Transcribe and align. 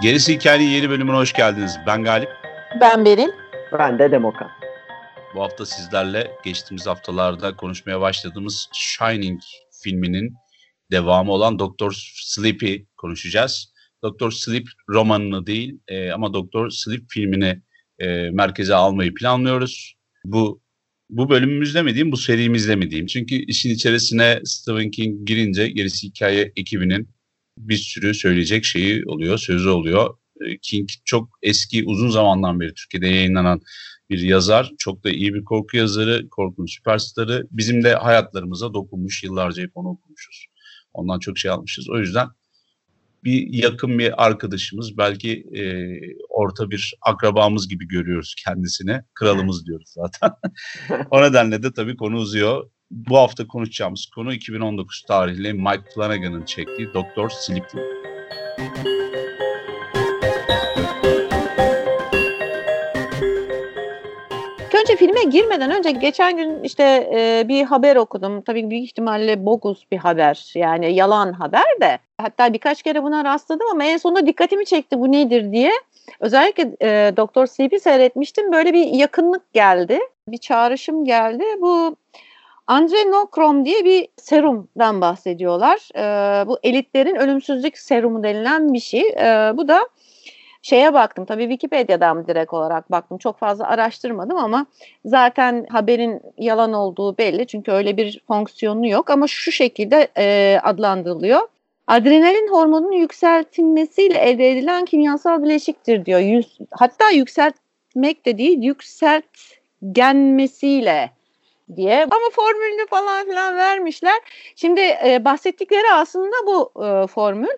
Gerisi 0.00 0.34
Hikayenin 0.34 0.64
yeni 0.64 0.90
bölümüne 0.90 1.16
hoş 1.16 1.32
geldiniz. 1.32 1.78
Ben 1.86 2.04
Galip. 2.04 2.28
Ben 2.80 3.04
Beril. 3.04 3.28
Ben 3.78 3.98
de 3.98 4.10
Demokan. 4.10 4.50
Bu 5.34 5.42
hafta 5.42 5.66
sizlerle 5.66 6.30
geçtiğimiz 6.44 6.86
haftalarda 6.86 7.56
konuşmaya 7.56 8.00
başladığımız 8.00 8.68
Shining 8.72 9.40
filminin 9.82 10.34
devamı 10.90 11.32
olan 11.32 11.58
Doktor 11.58 11.92
Sleepy 12.14 12.76
konuşacağız. 12.96 13.72
Doktor 14.02 14.30
Sleep 14.30 14.66
romanını 14.88 15.46
değil 15.46 15.80
e, 15.88 16.10
ama 16.10 16.34
Doktor 16.34 16.70
Sleep 16.70 17.02
filmini 17.08 17.62
e, 17.98 18.30
merkeze 18.30 18.74
almayı 18.74 19.14
planlıyoruz. 19.14 19.94
Bu 20.24 20.62
bu 21.10 21.30
bölümümüzde 21.30 21.82
mi 21.82 21.94
diyeyim, 21.94 22.12
bu 22.12 22.16
serimizde 22.16 22.76
mi 22.76 22.90
diyeyim? 22.90 23.06
Çünkü 23.06 23.34
işin 23.34 23.70
içerisine 23.70 24.40
Stephen 24.44 24.90
King 24.90 25.28
girince 25.28 25.68
gerisi 25.68 26.06
hikaye 26.06 26.52
ekibinin 26.56 27.08
bir 27.58 27.76
sürü 27.76 28.14
söyleyecek 28.14 28.64
şeyi 28.64 29.04
oluyor, 29.06 29.38
sözü 29.38 29.68
oluyor. 29.68 30.16
Ee, 30.40 30.58
King 30.62 30.88
çok 31.04 31.28
eski, 31.42 31.84
uzun 31.86 32.10
zamandan 32.10 32.60
beri 32.60 32.74
Türkiye'de 32.74 33.08
yayınlanan 33.08 33.60
bir 34.10 34.18
yazar. 34.18 34.72
Çok 34.78 35.04
da 35.04 35.10
iyi 35.10 35.34
bir 35.34 35.44
korku 35.44 35.76
yazarı, 35.76 36.28
korkunun 36.28 36.66
süperstarı. 36.66 37.46
Bizim 37.50 37.84
de 37.84 37.94
hayatlarımıza 37.94 38.74
dokunmuş, 38.74 39.24
yıllarca 39.24 39.62
hep 39.62 39.70
onu 39.74 39.88
okumuşuz. 39.88 40.46
Ondan 40.92 41.18
çok 41.18 41.38
şey 41.38 41.50
almışız. 41.50 41.90
O 41.90 41.98
yüzden 41.98 42.28
bir 43.24 43.46
yakın 43.50 43.98
bir 43.98 44.26
arkadaşımız, 44.26 44.98
belki 44.98 45.32
e, 45.32 45.62
orta 46.28 46.70
bir 46.70 46.94
akrabamız 47.02 47.68
gibi 47.68 47.88
görüyoruz 47.88 48.34
kendisini. 48.44 49.00
Kralımız 49.14 49.66
diyoruz 49.66 49.88
zaten. 49.88 50.30
o 51.10 51.22
nedenle 51.22 51.62
de 51.62 51.72
tabii 51.72 51.96
konu 51.96 52.16
uzuyor 52.16 52.70
bu 52.90 53.16
hafta 53.16 53.46
konuşacağımız 53.46 54.06
konu 54.06 54.32
2019 54.32 55.02
tarihli 55.08 55.52
Mike 55.52 55.90
Flanagan'ın 55.94 56.44
çektiği 56.44 56.94
Doktor 56.94 57.30
Sleepy. 57.30 57.78
Önce 58.58 58.99
filme 65.00 65.22
girmeden 65.22 65.70
önce 65.70 65.90
geçen 65.90 66.36
gün 66.36 66.62
işte 66.62 67.10
e, 67.14 67.48
bir 67.48 67.64
haber 67.64 67.96
okudum. 67.96 68.42
Tabii 68.42 68.70
büyük 68.70 68.84
ihtimalle 68.84 69.46
bogus 69.46 69.90
bir 69.92 69.96
haber. 69.96 70.52
Yani 70.54 70.94
yalan 70.94 71.32
haber 71.32 71.80
de. 71.80 71.98
Hatta 72.18 72.52
birkaç 72.52 72.82
kere 72.82 73.02
buna 73.02 73.24
rastladım 73.24 73.66
ama 73.72 73.84
en 73.84 73.96
sonunda 73.96 74.26
dikkatimi 74.26 74.66
çekti 74.66 75.00
bu 75.00 75.12
nedir 75.12 75.52
diye. 75.52 75.72
Özellikle 76.20 76.76
e, 76.82 77.16
Doktor 77.16 77.46
Sleepy 77.46 77.76
seyretmiştim. 77.76 78.52
Böyle 78.52 78.72
bir 78.72 78.86
yakınlık 78.86 79.52
geldi. 79.52 79.98
Bir 80.28 80.38
çağrışım 80.38 81.04
geldi. 81.04 81.44
Bu 81.60 81.96
Andrenokrom 82.66 83.64
diye 83.64 83.84
bir 83.84 84.08
serumdan 84.16 85.00
bahsediyorlar. 85.00 85.88
E, 85.96 86.46
bu 86.46 86.58
elitlerin 86.62 87.14
ölümsüzlük 87.14 87.78
serumu 87.78 88.22
denilen 88.22 88.74
bir 88.74 88.80
şey. 88.80 89.08
E, 89.08 89.52
bu 89.56 89.68
da 89.68 89.88
şeye 90.62 90.94
baktım 90.94 91.24
tabii 91.24 91.42
Wikipedia'dan 91.42 92.26
direkt 92.26 92.52
olarak 92.52 92.90
baktım. 92.90 93.18
Çok 93.18 93.38
fazla 93.38 93.66
araştırmadım 93.66 94.36
ama 94.36 94.66
zaten 95.04 95.66
haberin 95.70 96.20
yalan 96.38 96.72
olduğu 96.72 97.18
belli. 97.18 97.46
Çünkü 97.46 97.72
öyle 97.72 97.96
bir 97.96 98.22
fonksiyonu 98.26 98.88
yok 98.88 99.10
ama 99.10 99.26
şu 99.26 99.52
şekilde 99.52 100.08
e, 100.16 100.58
adlandırılıyor. 100.62 101.40
Adrenalin 101.86 102.52
hormonunun 102.52 102.92
yükseltilmesiyle 102.92 104.18
elde 104.18 104.50
edilen 104.50 104.84
kimyasal 104.84 105.42
bileşiktir 105.42 106.06
diyor. 106.06 106.20
Yüz, 106.20 106.58
hatta 106.70 107.10
yükseltmek 107.10 108.26
de 108.26 108.38
değil, 108.38 108.62
yükseltgenmesiyle 108.62 111.10
diye. 111.76 112.04
Ama 112.04 112.30
formülünü 112.32 112.86
falan 112.86 113.26
filan 113.26 113.56
vermişler. 113.56 114.20
Şimdi 114.56 114.80
e, 114.80 115.24
bahsettikleri 115.24 115.92
aslında 115.92 116.36
bu 116.46 116.72
e, 116.84 117.06
formül. 117.06 117.56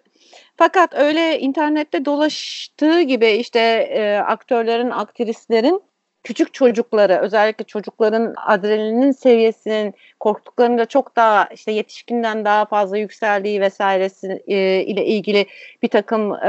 Fakat 0.56 0.94
öyle 0.94 1.40
internette 1.40 2.04
dolaştığı 2.04 3.00
gibi 3.00 3.30
işte 3.30 3.58
e, 3.90 4.16
aktörlerin, 4.16 4.90
aktrislerin 4.90 5.82
küçük 6.24 6.54
çocukları 6.54 7.18
özellikle 7.18 7.64
çocukların 7.64 8.34
adrenalinin 8.46 9.12
seviyesinin 9.12 9.94
korktuklarında 10.20 10.86
çok 10.86 11.16
daha 11.16 11.44
işte 11.44 11.72
yetişkinden 11.72 12.44
daha 12.44 12.64
fazla 12.64 12.98
yükseldiği 12.98 13.60
vesairesi 13.60 14.42
e, 14.46 14.56
ile 14.84 15.06
ilgili 15.06 15.46
bir 15.82 15.88
takım 15.88 16.34
e, 16.34 16.48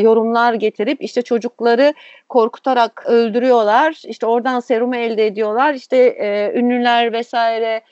yorumlar 0.00 0.54
getirip 0.54 1.02
işte 1.02 1.22
çocukları 1.22 1.94
korkutarak 2.28 3.06
öldürüyorlar. 3.06 4.02
İşte 4.06 4.26
oradan 4.26 4.60
serumu 4.60 4.96
elde 4.96 5.26
ediyorlar. 5.26 5.74
İşte 5.74 5.96
e, 5.96 6.52
ünlüler 6.58 7.12
vesaire 7.12 7.82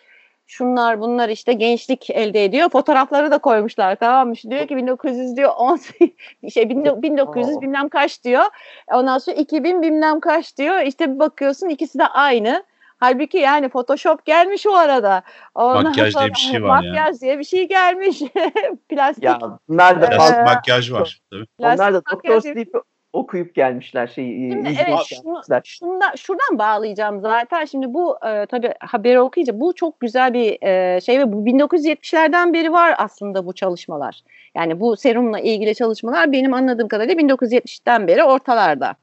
şunlar 0.52 1.00
bunlar 1.00 1.28
işte 1.28 1.52
gençlik 1.52 2.10
elde 2.10 2.44
ediyor. 2.44 2.68
Fotoğrafları 2.68 3.30
da 3.30 3.38
koymuşlar 3.38 3.96
tamam 3.96 4.28
mı? 4.28 4.34
Diyor 4.50 4.66
ki 4.66 4.76
1900 4.76 5.36
diyor 5.36 5.50
10 5.56 5.76
şey 6.52 6.70
1900 6.70 7.60
bilmem 7.60 7.88
kaç 7.88 8.24
diyor. 8.24 8.44
Ondan 8.92 9.18
sonra 9.18 9.36
2000 9.36 9.82
bilmem 9.82 10.20
kaç 10.20 10.56
diyor. 10.56 10.80
İşte 10.80 11.14
bir 11.14 11.18
bakıyorsun 11.18 11.68
ikisi 11.68 11.98
de 11.98 12.06
aynı. 12.06 12.64
Halbuki 12.98 13.38
yani 13.38 13.68
Photoshop 13.68 14.24
gelmiş 14.24 14.66
o 14.66 14.74
arada. 14.74 15.22
Ondan 15.54 15.84
makyaj 15.84 16.12
sonra, 16.12 16.24
diye 16.24 16.34
bir 16.34 16.40
şey 16.40 16.62
var 16.62 16.68
makyaj 16.68 17.14
ya. 17.14 17.20
diye 17.20 17.38
bir 17.38 17.44
şey 17.44 17.68
gelmiş. 17.68 18.22
Plastik. 18.88 19.24
Ya 19.24 19.38
bunlar 19.68 20.02
da 20.02 20.10
Plastik 20.10 20.46
makyaj 20.46 20.92
var. 20.92 21.20
Tabii. 21.30 21.44
Onlar 21.58 21.94
da 21.94 22.02
Doktor 22.12 22.40
Sleep 22.40 22.68
okuyup 23.12 23.54
gelmişler 23.54 24.06
şeyi. 24.06 24.52
Şimdi 24.52 24.68
evet 24.68 24.98
şunu, 25.04 25.42
şundan, 25.64 26.14
şuradan 26.16 26.58
bağlayacağım 26.58 27.20
zaten. 27.20 27.64
Şimdi 27.64 27.94
bu 27.94 28.16
e, 28.26 28.46
tabii 28.46 28.74
haberi 28.80 29.20
okuyunca 29.20 29.60
bu 29.60 29.74
çok 29.74 30.00
güzel 30.00 30.34
bir 30.34 30.62
e, 30.62 31.00
şey 31.00 31.18
ve 31.18 31.32
bu 31.32 31.36
1970'lerden 31.46 32.52
beri 32.52 32.72
var 32.72 32.94
aslında 32.98 33.46
bu 33.46 33.52
çalışmalar. 33.52 34.22
Yani 34.54 34.80
bu 34.80 34.96
serumla 34.96 35.40
ilgili 35.40 35.74
çalışmalar 35.74 36.32
benim 36.32 36.54
anladığım 36.54 36.88
kadarıyla 36.88 37.14
1970'ten 37.14 38.08
beri 38.08 38.24
ortalarda. 38.24 38.94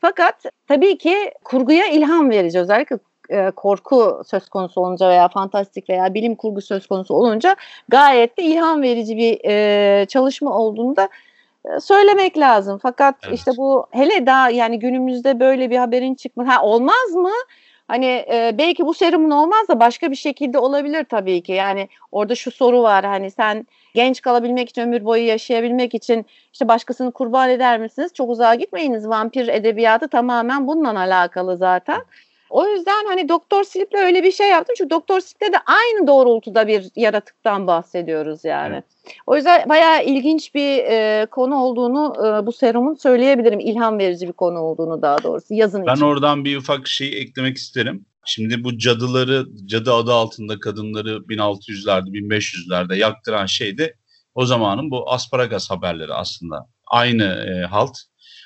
Fakat 0.00 0.44
tabii 0.68 0.98
ki 0.98 1.32
kurguya 1.44 1.86
ilham 1.86 2.30
verici 2.30 2.58
özellikle 2.58 2.98
e, 3.30 3.50
korku 3.50 4.22
söz 4.26 4.48
konusu 4.48 4.80
olunca 4.80 5.08
veya 5.08 5.28
fantastik 5.28 5.90
veya 5.90 6.14
bilim 6.14 6.34
kurgu 6.34 6.60
söz 6.60 6.86
konusu 6.86 7.14
olunca 7.14 7.56
gayet 7.88 8.38
de 8.38 8.42
ilham 8.42 8.82
verici 8.82 9.16
bir 9.16 9.40
e, 9.44 10.06
çalışma 10.06 10.58
olduğunda 10.58 11.08
söylemek 11.80 12.38
lazım. 12.38 12.78
Fakat 12.82 13.14
evet. 13.22 13.38
işte 13.38 13.50
bu 13.56 13.86
hele 13.90 14.26
daha 14.26 14.50
yani 14.50 14.78
günümüzde 14.78 15.40
böyle 15.40 15.70
bir 15.70 15.76
haberin 15.76 16.14
çıkması 16.14 16.50
ha 16.50 16.62
olmaz 16.62 17.12
mı? 17.14 17.32
Hani 17.88 18.06
e, 18.06 18.54
belki 18.58 18.86
bu 18.86 18.94
serumun 18.94 19.30
olmaz 19.30 19.68
da 19.68 19.80
başka 19.80 20.10
bir 20.10 20.16
şekilde 20.16 20.58
olabilir 20.58 21.04
tabii 21.04 21.42
ki. 21.42 21.52
Yani 21.52 21.88
orada 22.12 22.34
şu 22.34 22.50
soru 22.50 22.82
var 22.82 23.04
hani 23.04 23.30
sen 23.30 23.66
genç 23.94 24.22
kalabilmek 24.22 24.68
için 24.68 24.82
ömür 24.82 25.04
boyu 25.04 25.26
yaşayabilmek 25.26 25.94
için 25.94 26.26
işte 26.52 26.68
başkasını 26.68 27.12
kurban 27.12 27.50
eder 27.50 27.80
misiniz? 27.80 28.14
Çok 28.14 28.30
uzağa 28.30 28.54
gitmeyiniz. 28.54 29.08
Vampir 29.08 29.48
edebiyatı 29.48 30.08
tamamen 30.08 30.66
bununla 30.66 31.00
alakalı 31.00 31.56
zaten. 31.56 32.02
O 32.50 32.68
yüzden 32.68 33.04
hani 33.06 33.28
Doktor 33.28 33.64
Sleep'le 33.64 33.94
öyle 33.94 34.22
bir 34.22 34.32
şey 34.32 34.48
yaptım. 34.48 34.74
Çünkü 34.78 34.90
Doktor 34.90 35.20
Sleep'le 35.20 35.52
de 35.52 35.58
aynı 35.66 36.06
doğrultuda 36.06 36.66
bir 36.66 36.84
yaratıktan 36.96 37.66
bahsediyoruz 37.66 38.44
yani. 38.44 38.74
Evet. 38.74 38.84
O 39.26 39.36
yüzden 39.36 39.68
bayağı 39.68 40.04
ilginç 40.04 40.54
bir 40.54 40.78
e, 40.78 41.26
konu 41.30 41.56
olduğunu 41.56 42.14
e, 42.18 42.46
bu 42.46 42.52
serumun 42.52 42.94
söyleyebilirim. 42.94 43.60
İlham 43.60 43.98
verici 43.98 44.28
bir 44.28 44.32
konu 44.32 44.58
olduğunu 44.58 45.02
daha 45.02 45.22
doğrusu 45.22 45.54
yazın 45.54 45.86
ben 45.86 45.92
için. 45.92 46.02
Ben 46.04 46.08
oradan 46.08 46.44
bir 46.44 46.56
ufak 46.56 46.86
şey 46.86 47.20
eklemek 47.20 47.56
isterim. 47.56 48.06
Şimdi 48.24 48.64
bu 48.64 48.78
cadıları, 48.78 49.46
cadı 49.66 49.92
adı 49.92 50.12
altında 50.12 50.60
kadınları 50.60 51.10
1600'lerde, 51.10 52.08
1500'lerde 52.08 52.96
yaktıran 52.96 53.46
şey 53.46 53.78
de 53.78 53.94
o 54.34 54.46
zamanın 54.46 54.90
bu 54.90 55.12
asparagas 55.12 55.70
haberleri 55.70 56.14
aslında. 56.14 56.66
Aynı 56.86 57.24
e, 57.24 57.66
halt. 57.66 57.98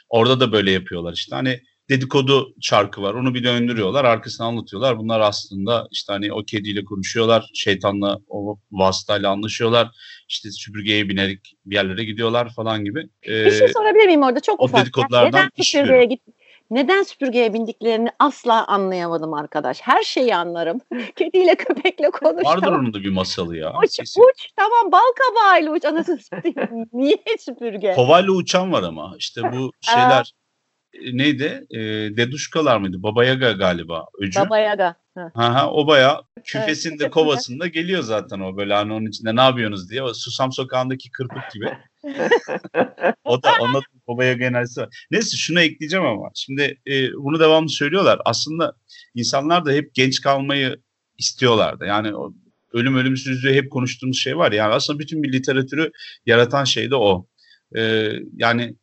Orada 0.09 0.41
da 0.41 0.53
böyle 0.53 0.71
yapıyorlar 0.71 1.13
işte. 1.13 1.37
Hani 1.37 1.61
dedikodu 1.93 2.55
çarkı 2.61 3.03
var. 3.03 3.15
Onu 3.15 3.35
bir 3.35 3.45
döndürüyorlar. 3.45 4.05
Arkasını 4.05 4.47
anlatıyorlar. 4.47 4.99
Bunlar 4.99 5.21
aslında 5.21 5.89
işte 5.91 6.13
hani 6.13 6.33
o 6.33 6.43
kediyle 6.43 6.85
konuşuyorlar. 6.85 7.51
Şeytanla 7.55 8.19
o 8.29 8.59
vasıtayla 8.73 9.31
anlaşıyorlar. 9.31 9.89
İşte 10.29 10.51
süpürgeye 10.51 11.09
binerek 11.09 11.57
bir 11.67 11.75
yerlere 11.75 12.05
gidiyorlar 12.05 12.55
falan 12.55 12.85
gibi. 12.85 13.09
Ee, 13.27 13.45
bir 13.45 13.51
şey 13.51 13.69
sorabilir 13.69 14.07
miyim 14.07 14.23
orada? 14.23 14.41
Çok 14.41 14.61
o 14.61 14.65
ufak. 14.65 14.81
dedikodulardan 14.81 15.29
neden 15.29 15.63
süpürgeye 15.63 16.05
git 16.05 16.21
neden 16.71 17.03
süpürgeye 17.03 17.55
bindiklerini 17.55 18.09
asla 18.19 18.67
anlayamadım 18.67 19.35
arkadaş. 19.35 19.81
Her 19.81 20.03
şeyi 20.03 20.37
anlarım. 20.37 20.81
Kediyle 21.17 21.55
köpekle 21.55 22.11
konuştum. 22.11 22.45
Vardır 22.45 22.73
onun 22.73 22.95
da 22.95 23.01
bir 23.01 23.11
masalı 23.11 23.57
ya. 23.57 23.73
Uç, 23.85 24.01
uç 24.01 24.49
tamam 24.57 24.93
bal 24.93 25.13
kabağıyla 25.19 25.73
uç 25.73 25.85
anasını 25.85 26.19
Niye 26.93 27.17
süpürge? 27.39 27.93
Kovayla 27.93 28.33
uçan 28.33 28.73
var 28.73 28.83
ama 28.83 29.15
işte 29.19 29.41
bu 29.53 29.73
şeyler 29.81 30.33
neydi? 31.13 31.67
E, 31.71 31.81
Deduşkalar 32.17 32.79
mıydı? 32.79 33.03
Baba 33.03 33.25
Yaga 33.25 33.53
galiba. 33.53 34.07
Öcü. 34.21 34.41
Baba 34.41 34.59
Yaga. 34.59 34.95
Ha 35.15 35.55
ha 35.55 35.71
o 35.71 35.87
baya 35.87 36.21
küfesinde 36.45 37.03
evet, 37.03 37.13
kovasında 37.13 37.67
geliyor 37.67 38.03
zaten 38.03 38.41
o 38.41 38.57
böyle 38.57 38.75
hani 38.75 38.93
onun 38.93 39.07
içinde 39.07 39.37
ne 39.37 39.41
yapıyorsunuz 39.41 39.91
diye. 39.91 40.03
O 40.03 40.15
Susam 40.15 40.53
Sokağı'ndaki 40.53 41.11
kırpık 41.11 41.51
gibi. 41.53 41.71
o 43.25 43.43
da 43.43 43.53
onda 43.61 43.81
Baba 44.09 44.25
Yaga 44.25 44.45
enerjisi 44.45 44.81
var. 44.81 45.07
Neyse 45.11 45.37
şunu 45.37 45.61
ekleyeceğim 45.61 46.07
ama. 46.07 46.31
Şimdi 46.35 46.81
e, 46.87 47.13
bunu 47.13 47.41
devamlı 47.41 47.69
söylüyorlar. 47.69 48.21
Aslında 48.25 48.73
insanlar 49.15 49.65
da 49.65 49.73
hep 49.73 49.95
genç 49.95 50.21
kalmayı 50.21 50.77
istiyorlardı. 51.19 51.87
Yani 51.87 52.17
o 52.17 52.33
ölüm 52.73 52.97
ölümsüzlüğü 52.97 53.55
hep 53.55 53.71
konuştuğumuz 53.71 54.19
şey 54.19 54.37
var. 54.39 54.53
Yani 54.53 54.75
aslında 54.75 54.99
bütün 54.99 55.23
bir 55.23 55.33
literatürü 55.33 55.91
yaratan 56.27 56.65
şey 56.65 56.91
de 56.91 56.97
o. 56.97 57.27
Ee, 57.77 58.13
yani 58.37 58.77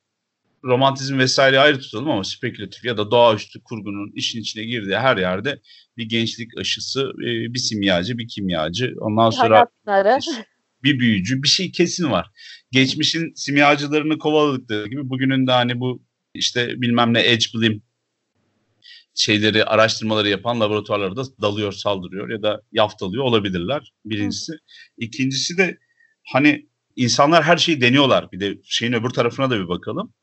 romantizm 0.63 1.17
vesaire 1.17 1.59
ayrı 1.59 1.79
tutalım 1.79 2.09
ama 2.09 2.23
spekülatif 2.23 2.85
ya 2.85 2.97
da 2.97 3.11
doğaüstü 3.11 3.63
kurgunun 3.63 4.11
işin 4.15 4.41
içine 4.41 4.63
girdiği 4.63 4.97
her 4.97 5.17
yerde 5.17 5.61
bir 5.97 6.09
gençlik 6.09 6.57
aşısı, 6.57 7.01
e, 7.01 7.53
bir 7.53 7.59
simyacı, 7.59 8.17
bir 8.17 8.27
kimyacı, 8.27 8.95
ondan 8.99 9.29
sonra 9.29 9.67
bir 10.83 10.99
büyücü, 10.99 11.43
bir 11.43 11.47
şey 11.47 11.71
kesin 11.71 12.11
var. 12.11 12.31
Geçmişin 12.71 13.33
simyacılarını 13.35 14.17
kovaladıkları 14.17 14.87
gibi 14.87 15.09
bugünün 15.09 15.47
de 15.47 15.51
hani 15.51 15.79
bu 15.79 16.03
işte 16.33 16.81
bilmem 16.81 17.13
ne 17.13 17.25
edge 17.25 17.45
bilim 17.53 17.83
şeyleri 19.15 19.65
araştırmaları 19.65 20.29
yapan 20.29 20.59
laboratuvarlara 20.59 21.15
da 21.15 21.23
dalıyor, 21.41 21.71
saldırıyor 21.71 22.29
ya 22.29 22.43
da 22.43 22.61
yaftalıyor 22.71 23.23
olabilirler. 23.23 23.93
Birincisi. 24.05 24.53
Hı. 24.53 24.57
İkincisi 24.97 25.57
de 25.57 25.77
hani 26.33 26.67
insanlar 26.95 27.43
her 27.43 27.57
şeyi 27.57 27.81
deniyorlar. 27.81 28.31
Bir 28.31 28.39
de 28.39 28.57
şeyin 28.63 28.93
öbür 28.93 29.09
tarafına 29.09 29.49
da 29.49 29.59
bir 29.59 29.67
bakalım. 29.67 30.13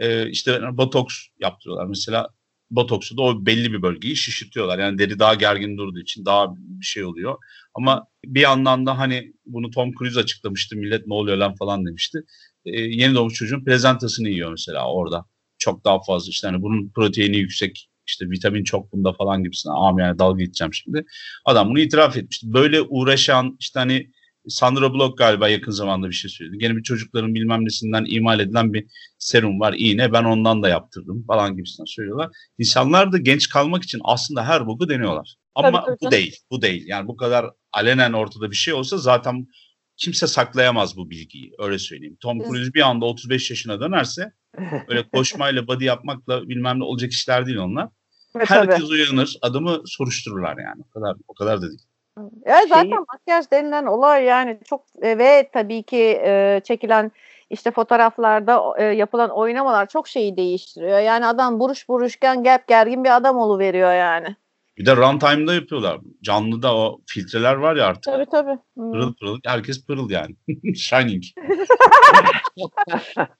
Ee, 0.00 0.30
işte 0.30 0.60
botoks 0.72 1.14
yaptırıyorlar. 1.40 1.86
Mesela 1.86 2.28
botoksu 2.70 3.16
da 3.16 3.22
o 3.22 3.46
belli 3.46 3.72
bir 3.72 3.82
bölgeyi 3.82 4.16
şişirtiyorlar. 4.16 4.78
Yani 4.78 4.98
deri 4.98 5.18
daha 5.18 5.34
gergin 5.34 5.78
durduğu 5.78 6.00
için 6.00 6.24
daha 6.24 6.54
bir 6.56 6.84
şey 6.84 7.04
oluyor. 7.04 7.36
Ama 7.74 8.06
bir 8.24 8.40
yandan 8.40 8.86
da 8.86 8.98
hani 8.98 9.32
bunu 9.46 9.70
Tom 9.70 9.92
Cruise 9.98 10.20
açıklamıştı. 10.20 10.76
Millet 10.76 11.06
ne 11.06 11.14
oluyor 11.14 11.36
lan 11.36 11.54
falan 11.54 11.86
demişti. 11.86 12.22
Ee, 12.64 12.80
yeni 12.80 13.14
doğmuş 13.14 13.34
çocuğun 13.34 13.64
prezentasını 13.64 14.28
yiyor 14.28 14.50
mesela 14.50 14.92
orada. 14.92 15.24
Çok 15.58 15.84
daha 15.84 16.02
fazla 16.02 16.30
işte 16.30 16.48
hani 16.48 16.62
bunun 16.62 16.90
proteini 16.94 17.36
yüksek 17.36 17.90
işte 18.06 18.30
vitamin 18.30 18.64
çok 18.64 18.92
bunda 18.92 19.12
falan 19.12 19.44
gibisine. 19.44 19.72
Am 19.72 19.98
yani 19.98 20.18
dalga 20.18 20.42
geçeceğim 20.42 20.74
şimdi. 20.74 21.04
Adam 21.44 21.70
bunu 21.70 21.80
itiraf 21.80 22.16
etmişti. 22.16 22.52
Böyle 22.52 22.82
uğraşan 22.82 23.56
işte 23.60 23.80
hani 23.80 24.10
Sandra 24.48 24.94
Block 24.94 25.18
galiba 25.18 25.48
yakın 25.48 25.72
zamanda 25.72 26.08
bir 26.08 26.14
şey 26.14 26.30
söyledi. 26.30 26.58
Gene 26.58 26.76
bir 26.76 26.82
çocukların 26.82 27.34
bilmem 27.34 27.64
nesinden 27.64 28.04
imal 28.08 28.40
edilen 28.40 28.72
bir 28.72 28.86
serum 29.18 29.60
var, 29.60 29.74
iğne. 29.78 30.12
Ben 30.12 30.24
ondan 30.24 30.62
da 30.62 30.68
yaptırdım 30.68 31.24
falan 31.26 31.56
gibisinden 31.56 31.86
söylüyorlar. 31.86 32.30
İnsanlar 32.58 33.12
da 33.12 33.18
genç 33.18 33.48
kalmak 33.48 33.82
için 33.82 34.00
aslında 34.04 34.44
her 34.44 34.66
boku 34.66 34.88
deniyorlar. 34.88 35.34
Ama 35.54 35.84
tabii, 35.84 35.86
tabii. 35.86 35.96
bu 36.06 36.10
değil, 36.10 36.36
bu 36.50 36.62
değil. 36.62 36.84
Yani 36.86 37.08
bu 37.08 37.16
kadar 37.16 37.46
alenen 37.72 38.12
ortada 38.12 38.50
bir 38.50 38.56
şey 38.56 38.74
olsa 38.74 38.98
zaten 38.98 39.46
kimse 39.96 40.26
saklayamaz 40.26 40.96
bu 40.96 41.10
bilgiyi. 41.10 41.52
Öyle 41.58 41.78
söyleyeyim. 41.78 42.16
Tom 42.20 42.38
Cruise 42.38 42.74
bir 42.74 42.80
anda 42.80 43.06
35 43.06 43.50
yaşına 43.50 43.80
dönerse 43.80 44.32
öyle 44.88 45.08
koşmayla 45.12 45.66
body 45.66 45.84
yapmakla 45.84 46.48
bilmem 46.48 46.78
ne 46.78 46.84
olacak 46.84 47.12
işler 47.12 47.46
değil 47.46 47.58
onlar. 47.58 47.88
Evet, 48.36 48.50
Herkes 48.50 48.76
tabii. 48.76 48.86
uyanır, 48.86 49.36
adımı 49.42 49.82
soruştururlar 49.86 50.58
yani. 50.58 50.82
O 50.88 50.90
kadar 50.90 51.16
o 51.28 51.34
kadar 51.34 51.62
da 51.62 51.68
değil. 51.68 51.80
Ya 52.46 52.62
zaten 52.68 52.82
Şeyi... 52.82 52.94
makyaj 53.12 53.50
denilen 53.52 53.86
olay 53.86 54.24
yani 54.24 54.58
çok 54.64 54.84
e, 55.02 55.18
ve 55.18 55.50
tabii 55.52 55.82
ki 55.82 56.20
e, 56.24 56.60
çekilen 56.64 57.12
işte 57.50 57.70
fotoğraflarda 57.70 58.74
e, 58.78 58.84
yapılan 58.84 59.30
oynamalar 59.30 59.86
çok 59.86 60.08
şeyi 60.08 60.36
değiştiriyor. 60.36 60.98
Yani 60.98 61.26
adam 61.26 61.60
buruş 61.60 61.88
buruşken 61.88 62.42
gap 62.42 62.68
gergin 62.68 63.04
bir 63.04 63.16
adam 63.16 63.58
veriyor 63.58 63.92
yani. 63.92 64.36
Bir 64.78 64.86
de 64.86 64.96
runtime'da 64.96 65.54
yapıyorlar. 65.54 66.00
Canlıda 66.22 66.76
o 66.76 67.00
filtreler 67.06 67.54
var 67.54 67.76
ya 67.76 67.86
artık. 67.86 68.02
Tabii 68.02 68.26
tabii. 68.30 68.58
Pırıl 68.76 69.14
pırıl. 69.14 69.38
Herkes 69.46 69.86
pırıl 69.86 70.10
yani. 70.10 70.36
Shining. 70.76 71.22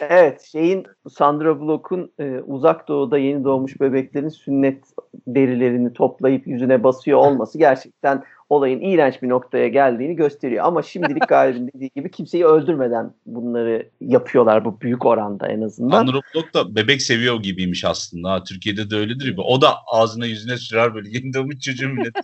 Evet, 0.00 0.42
şeyin 0.52 0.86
Sandra 1.08 1.60
Bullock'un 1.60 2.12
e, 2.18 2.40
uzak 2.40 2.88
doğuda 2.88 3.18
yeni 3.18 3.44
doğmuş 3.44 3.80
bebeklerin 3.80 4.28
sünnet 4.28 4.84
derilerini 5.26 5.92
toplayıp 5.92 6.46
yüzüne 6.46 6.84
basıyor 6.84 7.18
olması 7.18 7.58
gerçekten 7.58 8.24
olayın 8.50 8.80
iğrenç 8.80 9.22
bir 9.22 9.28
noktaya 9.28 9.68
geldiğini 9.68 10.16
gösteriyor. 10.16 10.64
Ama 10.64 10.82
şimdilik 10.82 11.22
Galip'in 11.28 11.70
dediği 11.74 11.90
gibi 11.96 12.10
kimseyi 12.10 12.44
öldürmeden 12.44 13.14
bunları 13.26 13.90
yapıyorlar 14.00 14.64
bu 14.64 14.80
büyük 14.80 15.06
oranda 15.06 15.48
en 15.48 15.62
azından. 15.62 15.90
Sandra 15.90 16.20
Bullock 16.34 16.54
da 16.54 16.74
bebek 16.74 17.02
seviyor 17.02 17.42
gibiymiş 17.42 17.84
aslında. 17.84 18.30
Ha, 18.30 18.44
Türkiye'de 18.44 18.90
de 18.90 18.96
öyledir 18.96 19.30
gibi. 19.30 19.40
O 19.40 19.60
da 19.60 19.74
ağzına 19.86 20.26
yüzüne 20.26 20.56
sürer 20.56 20.94
böyle 20.94 21.08
yeni 21.12 21.34
doğmuş 21.34 21.58
çocuğu 21.60 21.88
millet. 21.88 22.14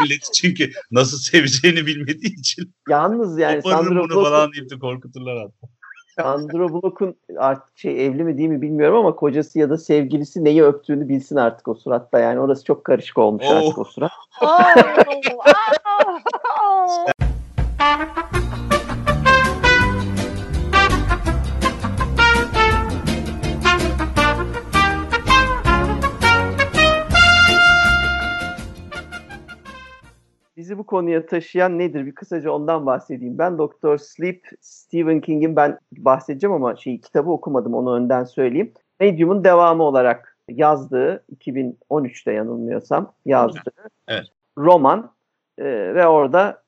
millet 0.00 0.30
çünkü 0.34 0.70
nasıl 0.90 1.18
seveceğini 1.18 1.86
bilmediği 1.86 2.40
için. 2.40 2.74
Yalnız 2.88 3.38
yani 3.38 3.62
Sandra 3.62 4.00
Bullock... 4.00 4.28
falan 4.28 4.52
deyip 4.52 4.70
de 4.70 4.78
korkuturlar 4.78 5.38
hatta. 5.38 5.74
Sandra 6.22 6.72
Bullock'un 6.72 7.14
artık 7.38 7.78
şey 7.78 8.06
evli 8.06 8.24
mi 8.24 8.38
değil 8.38 8.48
mi 8.48 8.62
bilmiyorum 8.62 8.96
ama 8.96 9.16
kocası 9.16 9.58
ya 9.58 9.70
da 9.70 9.78
sevgilisi 9.78 10.44
neyi 10.44 10.64
öptüğünü 10.64 11.08
bilsin 11.08 11.36
artık 11.36 11.68
o 11.68 11.74
suratta 11.74 12.18
yani 12.18 12.40
orası 12.40 12.64
çok 12.64 12.84
karışık 12.84 13.18
olmuş 13.18 13.44
oh. 13.48 13.56
artık 13.56 13.78
o 13.78 13.84
surat. 13.84 14.12
bizi 14.40 15.34
bu 30.84 30.86
konuya 30.86 31.26
taşıyan 31.26 31.78
nedir? 31.78 32.06
Bir 32.06 32.14
kısaca 32.14 32.50
ondan 32.50 32.86
bahsedeyim. 32.86 33.38
Ben 33.38 33.58
Doktor 33.58 33.98
Sleep, 33.98 34.46
Stephen 34.60 35.20
King'in 35.20 35.56
ben 35.56 35.78
bahsedeceğim 35.92 36.54
ama 36.54 36.76
şey 36.76 37.00
kitabı 37.00 37.30
okumadım 37.30 37.74
onu 37.74 37.94
önden 37.96 38.24
söyleyeyim. 38.24 38.72
Medium'un 39.00 39.44
devamı 39.44 39.82
olarak 39.82 40.38
yazdığı 40.48 41.24
2013'te 41.36 42.32
yanılmıyorsam 42.32 43.12
yazdığı 43.26 43.72
evet. 44.08 44.24
roman 44.58 45.10
e, 45.58 45.64
ve 45.94 46.06
orada 46.06 46.62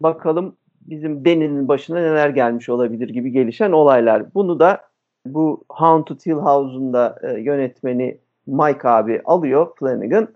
bakalım 0.00 0.56
bizim 0.80 1.24
Deni'nin 1.24 1.68
başına 1.68 1.98
neler 2.00 2.28
gelmiş 2.28 2.68
olabilir 2.68 3.08
gibi 3.08 3.32
gelişen 3.32 3.72
olaylar. 3.72 4.34
Bunu 4.34 4.60
da 4.60 4.80
bu 5.26 5.64
Haunted 5.68 6.20
Hill 6.26 6.32
House'un 6.32 6.92
da 6.92 7.18
e, 7.22 7.40
yönetmeni 7.40 8.18
Mike 8.46 8.88
abi 8.88 9.22
alıyor 9.24 9.68
Flanagan. 9.78 10.28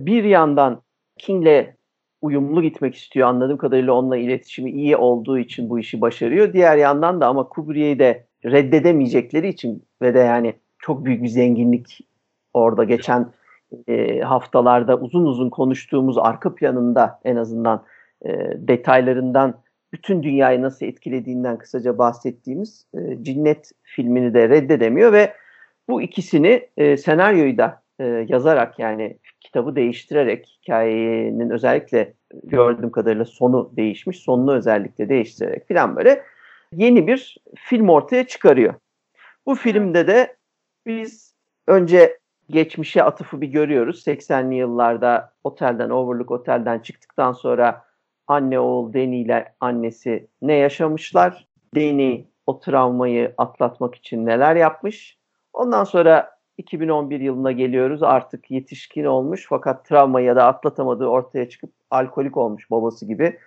Bir 0.00 0.24
yandan 0.24 0.82
King'le 1.18 1.77
uyumlu 2.22 2.62
gitmek 2.62 2.94
istiyor. 2.94 3.28
Anladığım 3.28 3.56
kadarıyla 3.56 3.92
onunla 3.92 4.16
iletişimi 4.16 4.70
iyi 4.70 4.96
olduğu 4.96 5.38
için 5.38 5.70
bu 5.70 5.78
işi 5.78 6.00
başarıyor. 6.00 6.52
Diğer 6.52 6.76
yandan 6.76 7.20
da 7.20 7.26
ama 7.26 7.48
Kubrick'i 7.48 7.98
de 7.98 8.26
reddedemeyecekleri 8.44 9.48
için 9.48 9.82
ve 10.02 10.14
de 10.14 10.18
yani 10.18 10.54
çok 10.78 11.04
büyük 11.04 11.22
bir 11.22 11.28
zenginlik 11.28 12.00
orada 12.54 12.84
geçen 12.84 13.32
e, 13.88 14.20
haftalarda 14.20 14.98
uzun 14.98 15.24
uzun 15.24 15.50
konuştuğumuz 15.50 16.18
arka 16.18 16.54
planında 16.54 17.20
en 17.24 17.36
azından 17.36 17.84
e, 18.26 18.30
detaylarından 18.56 19.54
bütün 19.92 20.22
dünyayı 20.22 20.62
nasıl 20.62 20.86
etkilediğinden 20.86 21.58
kısaca 21.58 21.98
bahsettiğimiz 21.98 22.86
e, 22.94 23.22
Cinnet 23.22 23.72
filmini 23.82 24.34
de 24.34 24.48
reddedemiyor 24.48 25.12
ve 25.12 25.32
bu 25.88 26.02
ikisini 26.02 26.68
e, 26.76 26.96
senaryoyu 26.96 27.58
da 27.58 27.82
e, 27.98 28.04
yazarak 28.28 28.78
yani 28.78 29.18
kitabı 29.48 29.76
değiştirerek 29.76 30.46
hikayenin 30.46 31.50
özellikle 31.50 32.14
gördüğüm 32.44 32.90
kadarıyla 32.90 33.24
sonu 33.24 33.72
değişmiş. 33.76 34.18
Sonunu 34.18 34.54
özellikle 34.54 35.08
değiştirerek 35.08 35.68
falan 35.68 35.96
böyle 35.96 36.22
yeni 36.72 37.06
bir 37.06 37.36
film 37.56 37.88
ortaya 37.88 38.26
çıkarıyor. 38.26 38.74
Bu 39.46 39.54
filmde 39.54 40.06
de 40.06 40.36
biz 40.86 41.34
önce 41.66 42.18
geçmişe 42.50 43.02
atıfı 43.02 43.40
bir 43.40 43.46
görüyoruz. 43.46 44.06
80'li 44.06 44.54
yıllarda 44.54 45.32
otelden, 45.44 45.90
Overlook 45.90 46.30
otelden 46.30 46.78
çıktıktan 46.78 47.32
sonra 47.32 47.84
anne 48.26 48.60
oğul 48.60 48.92
Danny 48.92 49.20
ile 49.22 49.54
annesi 49.60 50.28
ne 50.42 50.54
yaşamışlar? 50.54 51.46
Danny 51.76 52.24
o 52.46 52.60
travmayı 52.60 53.34
atlatmak 53.38 53.94
için 53.94 54.26
neler 54.26 54.56
yapmış? 54.56 55.18
Ondan 55.52 55.84
sonra 55.84 56.37
2011 56.58 57.20
yılına 57.20 57.52
geliyoruz. 57.52 58.02
Artık 58.02 58.50
yetişkin 58.50 59.04
olmuş 59.04 59.46
fakat 59.48 59.84
travma 59.84 60.20
ya 60.20 60.36
da 60.36 60.46
atlatamadığı 60.46 61.06
ortaya 61.06 61.48
çıkıp 61.48 61.70
alkolik 61.90 62.36
olmuş 62.36 62.70
babası 62.70 63.06
gibi. 63.06 63.38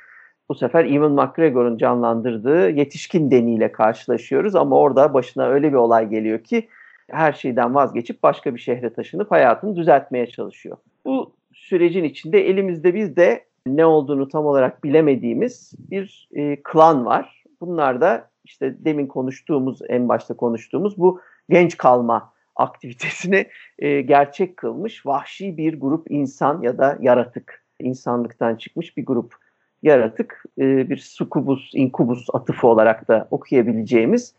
Bu 0.49 0.55
sefer 0.55 0.85
Ewan 0.85 1.11
McGregor'un 1.11 1.77
canlandırdığı 1.77 2.69
yetişkin 2.69 3.31
deniyle 3.31 3.71
karşılaşıyoruz 3.71 4.55
ama 4.55 4.77
orada 4.77 5.13
başına 5.13 5.47
öyle 5.47 5.69
bir 5.69 5.77
olay 5.77 6.09
geliyor 6.09 6.43
ki 6.43 6.67
her 7.09 7.33
şeyden 7.33 7.75
vazgeçip 7.75 8.23
başka 8.23 8.55
bir 8.55 8.59
şehre 8.59 8.93
taşınıp 8.93 9.31
hayatını 9.31 9.75
düzeltmeye 9.75 10.27
çalışıyor. 10.27 10.77
Bu 11.05 11.33
sürecin 11.53 12.03
içinde 12.03 12.47
elimizde 12.47 12.95
biz 12.95 13.15
de 13.15 13.45
ne 13.67 13.85
olduğunu 13.85 14.27
tam 14.27 14.45
olarak 14.45 14.83
bilemediğimiz 14.83 15.73
bir 15.91 16.29
e, 16.33 16.63
klan 16.63 17.05
var. 17.05 17.43
Bunlar 17.61 18.01
da 18.01 18.29
işte 18.45 18.75
demin 18.85 19.07
konuştuğumuz, 19.07 19.79
en 19.89 20.09
başta 20.09 20.33
konuştuğumuz 20.33 20.97
bu 20.97 21.21
genç 21.49 21.77
kalma 21.77 22.30
aktivitesini 22.55 23.45
e, 23.79 24.01
gerçek 24.01 24.57
kılmış 24.57 25.05
vahşi 25.05 25.57
bir 25.57 25.79
grup 25.79 26.11
insan 26.11 26.61
ya 26.61 26.77
da 26.77 26.97
yaratık 27.01 27.63
insanlıktan 27.79 28.55
çıkmış 28.55 28.97
bir 28.97 29.05
grup 29.05 29.35
yaratık 29.83 30.43
e, 30.59 30.89
bir 30.89 30.97
sukubus, 30.97 31.71
inkubus 31.73 32.27
atıfı 32.33 32.67
olarak 32.67 33.07
da 33.07 33.27
okuyabileceğimiz 33.31 34.35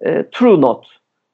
e, 0.00 0.30
True 0.30 0.60
Note. 0.60 0.88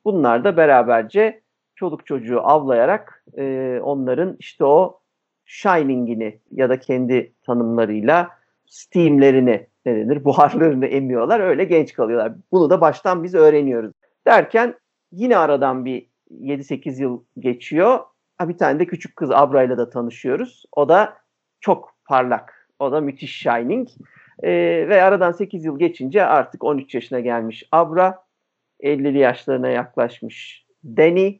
Bunlar 0.05 0.45
da 0.45 0.57
beraberce 0.57 1.41
çoluk 1.75 2.07
çocuğu 2.07 2.41
avlayarak 2.41 3.25
e, 3.39 3.79
onların 3.83 4.37
işte 4.39 4.65
o 4.65 5.01
Shining'ini 5.45 6.39
ya 6.53 6.69
da 6.69 6.81
kendi 6.81 7.33
tanımlarıyla 7.47 8.31
steamlerini 8.67 9.67
ne 9.87 9.95
denir 9.95 10.25
buharlarını 10.25 10.87
emiyorlar 10.87 11.41
öyle 11.41 11.65
genç 11.65 11.93
kalıyorlar. 11.93 12.33
Bunu 12.53 12.71
da 12.71 12.81
baştan 12.81 13.25
biz 13.25 13.35
öğreniyoruz. 13.35 13.93
Derken 14.27 14.75
yine 15.13 15.37
aradan 15.37 15.85
bir 15.85 16.10
7-8 16.31 17.03
yıl 17.03 17.25
geçiyor. 17.39 17.99
Ha, 18.39 18.49
bir 18.49 18.59
tane 18.59 18.79
de 18.79 18.87
küçük 18.87 19.17
kız 19.17 19.31
Abra'yla 19.31 19.79
da 19.79 19.91
tanışıyoruz. 19.91 20.65
O 20.73 20.89
da 20.89 21.17
çok 21.61 21.95
parlak. 22.05 22.69
O 22.79 22.93
da 22.93 23.01
müthiş 23.01 23.43
Shining. 23.43 23.89
Ee, 24.43 24.51
ve 24.89 25.03
aradan 25.03 25.33
8 25.33 25.65
yıl 25.65 25.79
geçince 25.79 26.25
artık 26.25 26.65
13 26.65 26.95
yaşına 26.95 27.21
gelmiş 27.21 27.69
Abra. 27.73 28.25
50'li 28.83 29.19
yaşlarına 29.19 29.69
yaklaşmış 29.69 30.67
Danny. 30.85 31.39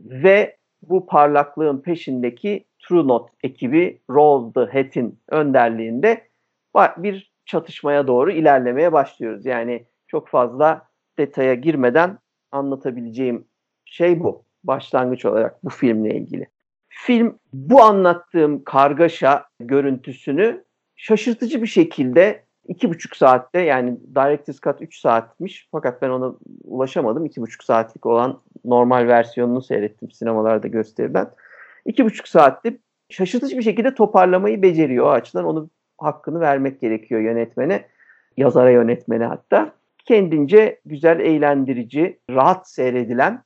Ve 0.00 0.56
bu 0.82 1.06
parlaklığın 1.06 1.82
peşindeki 1.82 2.64
True 2.78 3.08
Note 3.08 3.32
ekibi 3.42 4.00
Roll 4.10 4.52
the 4.52 4.60
Hat'in 4.60 5.20
önderliğinde 5.28 6.28
bir 6.76 7.32
çatışmaya 7.44 8.06
doğru 8.06 8.32
ilerlemeye 8.32 8.92
başlıyoruz. 8.92 9.46
Yani 9.46 9.86
çok 10.06 10.28
fazla 10.28 10.88
detaya 11.18 11.54
girmeden 11.54 12.18
anlatabileceğim 12.52 13.44
şey 13.90 14.20
bu. 14.20 14.44
Başlangıç 14.64 15.24
olarak 15.24 15.64
bu 15.64 15.70
filmle 15.70 16.14
ilgili. 16.14 16.46
Film 16.88 17.38
bu 17.52 17.82
anlattığım 17.82 18.64
kargaşa 18.64 19.44
görüntüsünü 19.60 20.64
şaşırtıcı 20.96 21.62
bir 21.62 21.66
şekilde 21.66 22.44
iki 22.68 22.90
buçuk 22.90 23.16
saatte 23.16 23.60
yani 23.60 23.96
Director's 24.14 24.60
Cut 24.60 24.82
3 24.82 25.00
saatmiş 25.00 25.68
fakat 25.72 26.02
ben 26.02 26.10
ona 26.10 26.34
ulaşamadım. 26.64 27.24
iki 27.24 27.40
buçuk 27.40 27.64
saatlik 27.64 28.06
olan 28.06 28.40
normal 28.64 29.06
versiyonunu 29.08 29.62
seyrettim 29.62 30.10
sinemalarda 30.10 30.68
gösteriden. 30.68 31.30
iki 31.86 32.04
buçuk 32.04 32.28
saatte 32.28 32.78
şaşırtıcı 33.08 33.58
bir 33.58 33.62
şekilde 33.62 33.94
toparlamayı 33.94 34.62
beceriyor. 34.62 35.06
O 35.06 35.10
açıdan 35.10 35.44
onu 35.44 35.70
hakkını 35.98 36.40
vermek 36.40 36.80
gerekiyor 36.80 37.20
yönetmene, 37.20 37.86
yazara 38.36 38.70
yönetmene 38.70 39.24
hatta. 39.24 39.72
Kendince 40.04 40.80
güzel, 40.86 41.20
eğlendirici, 41.20 42.18
rahat 42.30 42.70
seyredilen 42.70 43.42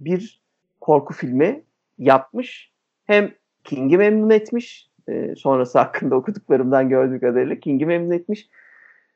bir 0.00 0.40
korku 0.80 1.14
filmi 1.14 1.62
yapmış. 1.98 2.72
Hem 3.04 3.32
King'i 3.64 3.98
memnun 3.98 4.30
etmiş, 4.30 4.90
e, 5.08 5.34
sonrası 5.36 5.78
hakkında 5.78 6.14
okuduklarımdan 6.16 6.88
gördüğüm 6.88 7.20
kadarıyla 7.20 7.60
King'i 7.60 7.86
memnun 7.86 8.10
etmiş. 8.10 8.48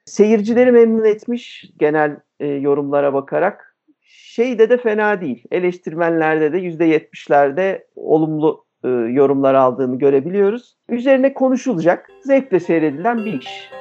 Seyircileri 0.05 0.73
memnun 0.73 1.05
etmiş 1.05 1.71
genel 1.79 2.17
e, 2.41 2.47
yorumlara 2.47 3.15
bakarak. 3.15 3.77
Şeyde 4.03 4.71
de 4.71 4.77
fena 4.77 5.21
değil. 5.21 5.45
Eleştirmenlerde 5.51 6.53
de 6.53 6.59
%70'lerde 6.59 7.85
olumlu 7.97 8.65
e, 8.85 8.89
yorumlar 8.89 9.55
aldığını 9.55 9.99
görebiliyoruz. 9.99 10.77
Üzerine 10.89 11.35
konuşulacak, 11.35 12.11
zevkle 12.25 12.61
seyredilen 12.61 13.25
bir 13.25 13.33
iş. 13.33 13.80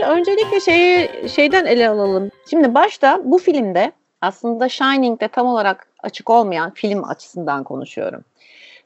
Şimdi 0.00 0.12
öncelikle 0.12 0.60
şeyi 0.60 1.08
şeyden 1.28 1.66
ele 1.66 1.88
alalım. 1.88 2.30
Şimdi 2.50 2.74
başta 2.74 3.20
bu 3.24 3.38
filmde 3.38 3.92
aslında 4.20 4.68
Shining'de 4.68 5.28
tam 5.28 5.46
olarak 5.46 5.88
açık 6.02 6.30
olmayan 6.30 6.70
film 6.70 7.04
açısından 7.04 7.64
konuşuyorum. 7.64 8.24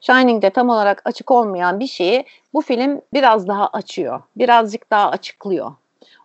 Shining'de 0.01 0.49
tam 0.49 0.69
olarak 0.69 1.01
açık 1.05 1.31
olmayan 1.31 1.79
bir 1.79 1.87
şeyi 1.87 2.25
bu 2.53 2.61
film 2.61 3.01
biraz 3.13 3.47
daha 3.47 3.67
açıyor. 3.67 4.21
Birazcık 4.35 4.91
daha 4.91 5.09
açıklıyor. 5.09 5.71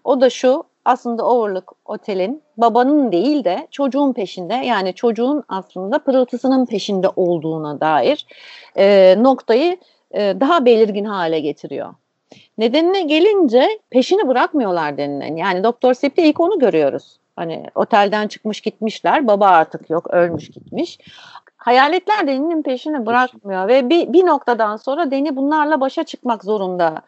O 0.04 0.20
da 0.20 0.30
şu 0.30 0.64
aslında 0.84 1.26
Overlook 1.26 1.72
Otel'in 1.84 2.42
babanın 2.56 3.12
değil 3.12 3.44
de 3.44 3.68
çocuğun 3.70 4.12
peşinde 4.12 4.54
yani 4.54 4.94
çocuğun 4.94 5.44
aslında 5.48 5.98
pırıltısının 5.98 6.66
peşinde 6.66 7.08
olduğuna 7.16 7.80
dair 7.80 8.26
e, 8.76 9.14
noktayı 9.18 9.76
e, 10.12 10.34
daha 10.40 10.64
belirgin 10.64 11.04
hale 11.04 11.40
getiriyor. 11.40 11.94
Nedenine 12.60 13.02
gelince 13.02 13.68
peşini 13.90 14.28
bırakmıyorlar 14.28 14.96
denilen. 14.96 15.36
Yani 15.36 15.64
Doktor 15.64 15.94
Sep'te 15.94 16.22
ilk 16.22 16.40
onu 16.40 16.58
görüyoruz. 16.58 17.20
Hani 17.36 17.66
otelden 17.74 18.28
çıkmış 18.28 18.60
gitmişler. 18.60 19.26
Baba 19.26 19.46
artık 19.46 19.90
yok 19.90 20.10
ölmüş 20.10 20.50
gitmiş. 20.50 20.98
Hayaletler 21.56 22.26
Deni'nin 22.26 22.62
peşini 22.62 23.06
bırakmıyor 23.06 23.68
ve 23.68 23.90
bir, 23.90 24.12
bir 24.12 24.26
noktadan 24.26 24.76
sonra 24.76 25.10
Deni 25.10 25.36
bunlarla 25.36 25.80
başa 25.80 26.04
çıkmak 26.04 26.44
zorunda. 26.44 27.02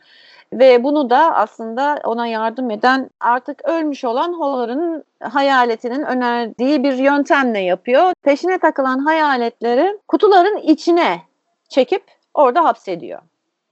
Ve 0.52 0.84
bunu 0.84 1.10
da 1.10 1.34
aslında 1.34 2.00
ona 2.04 2.26
yardım 2.26 2.70
eden 2.70 3.10
artık 3.20 3.64
ölmüş 3.64 4.04
olan 4.04 4.32
Holler'ın 4.32 5.04
hayaletinin 5.20 6.02
önerdiği 6.02 6.84
bir 6.84 6.92
yöntemle 6.94 7.58
yapıyor. 7.58 8.12
Peşine 8.22 8.58
takılan 8.58 8.98
hayaletleri 8.98 9.98
kutuların 10.08 10.56
içine 10.56 11.22
çekip 11.68 12.04
orada 12.34 12.64
hapsediyor. 12.64 13.22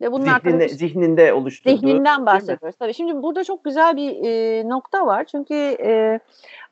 Ve 0.00 0.12
bunun 0.12 0.24
Zihninde, 0.24 0.68
zihninde 0.68 1.32
oluşturduğu. 1.32 1.76
Zihninden 1.76 2.26
bahsediyoruz. 2.26 2.76
Tabii 2.78 2.94
şimdi 2.94 3.22
burada 3.22 3.44
çok 3.44 3.64
güzel 3.64 3.96
bir 3.96 4.24
e, 4.24 4.68
nokta 4.68 5.06
var. 5.06 5.24
Çünkü 5.24 5.54
e, 5.54 6.20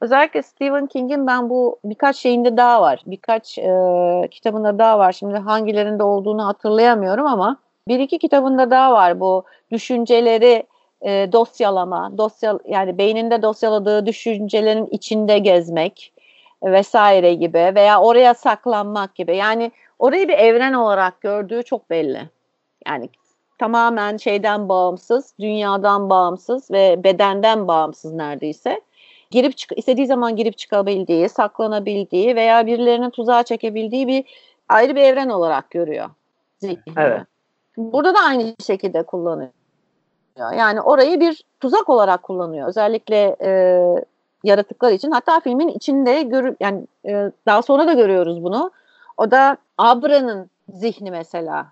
özellikle 0.00 0.42
Stephen 0.42 0.86
King'in 0.86 1.26
ben 1.26 1.50
bu 1.50 1.78
birkaç 1.84 2.16
şeyinde 2.16 2.56
daha 2.56 2.82
var. 2.82 3.02
Birkaç 3.06 3.58
e, 3.58 3.70
kitabında 4.30 4.78
daha 4.78 4.98
var. 4.98 5.12
Şimdi 5.12 5.36
hangilerinde 5.36 6.02
olduğunu 6.02 6.46
hatırlayamıyorum 6.46 7.26
ama 7.26 7.56
bir 7.88 7.98
iki 7.98 8.18
kitabında 8.18 8.70
daha 8.70 8.92
var 8.92 9.20
bu 9.20 9.44
düşünceleri 9.72 10.66
e, 11.02 11.32
dosyalama, 11.32 12.18
dosya 12.18 12.58
yani 12.64 12.98
beyninde 12.98 13.42
dosyaladığı 13.42 14.06
düşüncelerin 14.06 14.86
içinde 14.86 15.38
gezmek 15.38 16.12
vesaire 16.62 17.34
gibi 17.34 17.72
veya 17.74 18.00
oraya 18.00 18.34
saklanmak 18.34 19.14
gibi. 19.14 19.36
Yani 19.36 19.72
orayı 19.98 20.28
bir 20.28 20.38
evren 20.38 20.72
olarak 20.72 21.20
gördüğü 21.20 21.62
çok 21.62 21.90
belli. 21.90 22.37
Yani 22.88 23.08
tamamen 23.58 24.16
şeyden 24.16 24.68
bağımsız, 24.68 25.34
dünyadan 25.40 26.10
bağımsız 26.10 26.70
ve 26.70 27.04
bedenden 27.04 27.68
bağımsız 27.68 28.12
neredeyse. 28.12 28.80
Girip 29.30 29.56
çık 29.56 29.78
istediği 29.78 30.06
zaman 30.06 30.36
girip 30.36 30.58
çıkabildiği, 30.58 31.28
saklanabildiği 31.28 32.36
veya 32.36 32.66
birilerine 32.66 33.10
tuzağa 33.10 33.42
çekebildiği 33.42 34.08
bir 34.08 34.24
ayrı 34.68 34.96
bir 34.96 35.02
evren 35.02 35.28
olarak 35.28 35.70
görüyor. 35.70 36.10
Zihnini. 36.58 36.94
Evet. 36.96 37.22
Burada 37.76 38.14
da 38.14 38.18
aynı 38.18 38.54
şekilde 38.66 39.02
kullanıyor. 39.02 39.50
Yani 40.36 40.80
orayı 40.80 41.20
bir 41.20 41.44
tuzak 41.60 41.88
olarak 41.88 42.22
kullanıyor. 42.22 42.68
Özellikle 42.68 43.36
e, 43.42 43.50
yaratıklar 44.44 44.92
için. 44.92 45.10
Hatta 45.10 45.40
filmin 45.40 45.68
içinde 45.68 46.22
gör, 46.22 46.54
yani 46.60 46.86
e, 47.06 47.32
daha 47.46 47.62
sonra 47.62 47.86
da 47.86 47.92
görüyoruz 47.92 48.42
bunu. 48.42 48.70
O 49.16 49.30
da 49.30 49.56
Abra'nın 49.78 50.50
zihni 50.68 51.10
mesela. 51.10 51.66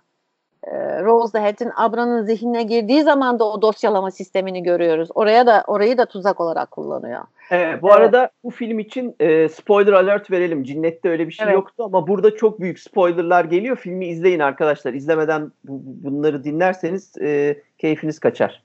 Rose 1.04 1.32
the 1.32 1.38
Hat'in 1.38 1.70
Abra'nın 1.76 2.24
zihnine 2.24 2.62
girdiği 2.62 3.02
zaman 3.02 3.38
da 3.38 3.44
o 3.44 3.62
dosyalama 3.62 4.10
sistemini 4.10 4.62
görüyoruz. 4.62 5.08
Oraya 5.14 5.46
da 5.46 5.64
orayı 5.66 5.98
da 5.98 6.06
tuzak 6.06 6.40
olarak 6.40 6.70
kullanıyor. 6.70 7.22
Evet, 7.50 7.82
bu 7.82 7.88
evet. 7.88 7.98
arada 7.98 8.30
bu 8.44 8.50
film 8.50 8.78
için 8.78 9.16
e, 9.20 9.48
spoiler 9.48 9.92
alert 9.92 10.30
verelim. 10.30 10.64
Cinnet'te 10.64 11.08
öyle 11.08 11.26
bir 11.26 11.32
şey 11.32 11.44
evet. 11.44 11.54
yoktu 11.54 11.84
ama 11.84 12.06
burada 12.06 12.36
çok 12.36 12.60
büyük 12.60 12.78
spoilerlar 12.78 13.44
geliyor. 13.44 13.76
Filmi 13.76 14.06
izleyin 14.06 14.40
arkadaşlar. 14.40 14.94
İzlemeden 14.94 15.52
bu, 15.64 15.80
bunları 15.84 16.44
dinlerseniz 16.44 17.12
e, 17.20 17.56
keyfiniz 17.78 18.18
kaçar. 18.18 18.62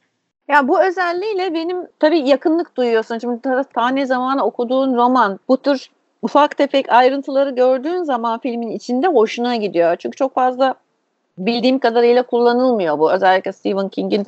Ya 0.47 0.67
bu 0.67 0.83
özelliğiyle 0.83 1.53
benim 1.53 1.77
tabii 1.99 2.19
yakınlık 2.19 2.77
duyuyorsun. 2.77 3.17
Şimdi 3.17 3.41
tane 3.73 4.05
zamanı 4.05 4.45
okuduğun 4.45 4.95
roman 4.95 5.39
bu 5.47 5.57
tür 5.57 5.89
ufak 6.21 6.57
tefek 6.57 6.89
ayrıntıları 6.89 7.49
gördüğün 7.49 8.03
zaman 8.03 8.39
filmin 8.39 8.69
içinde 8.69 9.07
hoşuna 9.07 9.55
gidiyor. 9.55 9.95
Çünkü 9.95 10.15
çok 10.15 10.33
fazla 10.33 10.75
bildiğim 11.37 11.79
kadarıyla 11.79 12.23
kullanılmıyor 12.23 12.99
bu. 12.99 13.11
Özellikle 13.11 13.51
Stephen 13.51 13.89
King'in 13.89 14.27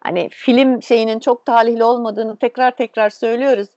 hani 0.00 0.28
film 0.28 0.82
şeyinin 0.82 1.20
çok 1.20 1.46
talihli 1.46 1.84
olmadığını 1.84 2.36
tekrar 2.36 2.70
tekrar 2.70 3.10
söylüyoruz. 3.10 3.68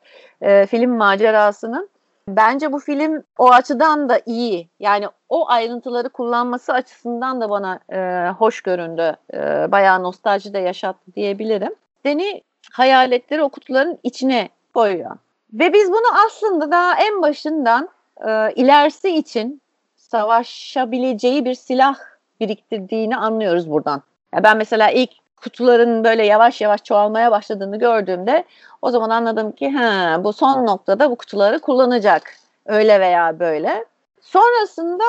E, 0.41 0.65
film 0.65 0.97
macerasının. 0.97 1.89
Bence 2.27 2.71
bu 2.71 2.79
film 2.79 3.23
o 3.37 3.51
açıdan 3.51 4.09
da 4.09 4.19
iyi. 4.25 4.69
Yani 4.79 5.07
o 5.29 5.49
ayrıntıları 5.49 6.09
kullanması 6.09 6.73
açısından 6.73 7.41
da 7.41 7.49
bana 7.49 7.79
e, 7.89 8.29
hoş 8.29 8.61
göründü. 8.61 9.15
E, 9.33 9.37
bayağı 9.71 10.03
nostalji 10.03 10.53
de 10.53 10.59
yaşattı 10.59 11.15
diyebilirim. 11.15 11.75
Seni 12.03 12.41
hayaletleri 12.71 13.43
o 13.43 13.49
kutuların 13.49 13.99
içine 14.03 14.49
koyuyor. 14.73 15.17
Ve 15.53 15.73
biz 15.73 15.91
bunu 15.91 16.25
aslında 16.25 16.71
daha 16.71 16.95
en 16.95 17.21
başından 17.21 17.89
e, 18.27 18.53
ilerisi 18.55 19.09
için 19.09 19.61
savaşabileceği 19.95 21.45
bir 21.45 21.53
silah 21.53 21.95
biriktirdiğini 22.43 23.17
anlıyoruz 23.17 23.69
buradan. 23.69 24.01
Ya 24.33 24.43
ben 24.43 24.57
mesela 24.57 24.91
ilk 24.91 25.09
kutuların 25.37 26.03
böyle 26.03 26.25
yavaş 26.25 26.61
yavaş 26.61 26.83
çoğalmaya 26.83 27.31
başladığını 27.31 27.79
gördüğümde 27.79 28.43
o 28.81 28.91
zaman 28.91 29.09
anladım 29.09 29.51
ki 29.51 29.69
ha 29.69 30.23
bu 30.23 30.33
son 30.33 30.65
noktada 30.65 31.11
bu 31.11 31.15
kutuları 31.15 31.59
kullanacak 31.59 32.35
öyle 32.65 32.99
veya 32.99 33.39
böyle. 33.39 33.85
Sonrasında 34.21 35.03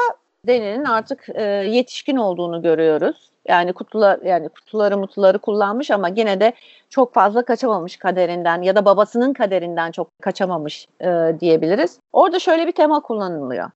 Deni'nin 0.46 0.84
artık 0.84 1.28
e, 1.34 1.42
yetişkin 1.44 2.16
olduğunu 2.16 2.62
görüyoruz. 2.62 3.30
Yani 3.48 3.72
kutular 3.72 4.18
yani 4.24 4.48
kutuları 4.48 4.98
mutluları 4.98 5.38
kullanmış 5.38 5.90
ama 5.90 6.08
yine 6.08 6.40
de 6.40 6.52
çok 6.90 7.14
fazla 7.14 7.44
kaçamamış 7.44 7.96
kaderinden 7.96 8.62
ya 8.62 8.76
da 8.76 8.84
babasının 8.84 9.32
kaderinden 9.32 9.90
çok 9.90 10.08
kaçamamış 10.22 10.88
e, 11.00 11.34
diyebiliriz. 11.40 11.98
Orada 12.12 12.38
şöyle 12.38 12.66
bir 12.66 12.72
tema 12.72 13.00
kullanılıyor. 13.00 13.70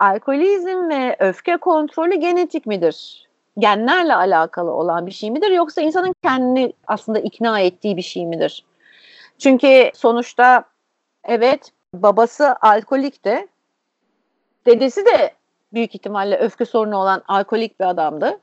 Alkolizm 0.00 0.88
ve 0.88 1.16
öfke 1.18 1.56
kontrolü 1.56 2.14
genetik 2.14 2.66
midir? 2.66 3.28
Genlerle 3.58 4.14
alakalı 4.14 4.72
olan 4.72 5.06
bir 5.06 5.10
şey 5.12 5.30
midir 5.30 5.50
yoksa 5.50 5.80
insanın 5.80 6.14
kendini 6.22 6.72
aslında 6.86 7.18
ikna 7.18 7.60
ettiği 7.60 7.96
bir 7.96 8.02
şey 8.02 8.26
midir? 8.26 8.64
Çünkü 9.38 9.90
sonuçta 9.94 10.64
evet 11.24 11.72
babası 11.94 12.56
alkolikti. 12.60 13.48
Dedesi 14.66 15.06
de 15.06 15.30
büyük 15.72 15.94
ihtimalle 15.94 16.36
öfke 16.36 16.64
sorunu 16.64 16.96
olan 16.96 17.22
alkolik 17.28 17.80
bir 17.80 17.84
adamdı. 17.84 18.40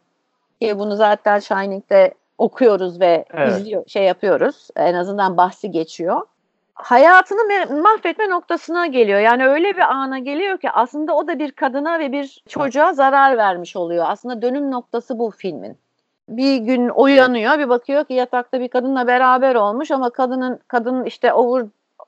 Ki 0.61 0.79
bunu 0.79 0.95
zaten 0.95 1.39
Shining'de 1.39 2.13
okuyoruz 2.37 2.99
ve 2.99 3.25
evet. 3.33 3.51
izliyor, 3.51 3.87
şey 3.87 4.03
yapıyoruz. 4.03 4.67
En 4.75 4.93
azından 4.93 5.37
bahsi 5.37 5.71
geçiyor. 5.71 6.21
Hayatını 6.77 7.81
mahvetme 7.81 8.29
noktasına 8.29 8.87
geliyor. 8.87 9.19
Yani 9.19 9.47
öyle 9.47 9.75
bir 9.75 9.81
ana 9.81 10.19
geliyor 10.19 10.57
ki 10.57 10.71
aslında 10.71 11.15
o 11.15 11.27
da 11.27 11.39
bir 11.39 11.51
kadına 11.51 11.99
ve 11.99 12.11
bir 12.11 12.43
çocuğa 12.49 12.93
zarar 12.93 13.37
vermiş 13.37 13.75
oluyor. 13.75 14.05
Aslında 14.07 14.41
dönüm 14.41 14.71
noktası 14.71 15.19
bu 15.19 15.31
filmin. 15.31 15.77
Bir 16.29 16.57
gün 16.57 16.89
uyanıyor, 16.89 17.59
bir 17.59 17.69
bakıyor 17.69 18.05
ki 18.05 18.13
yatakta 18.13 18.59
bir 18.59 18.67
kadınla 18.67 19.07
beraber 19.07 19.55
olmuş 19.55 19.91
ama 19.91 20.09
kadının 20.09 20.59
kadın 20.67 21.03
işte 21.05 21.33
over 21.33 21.65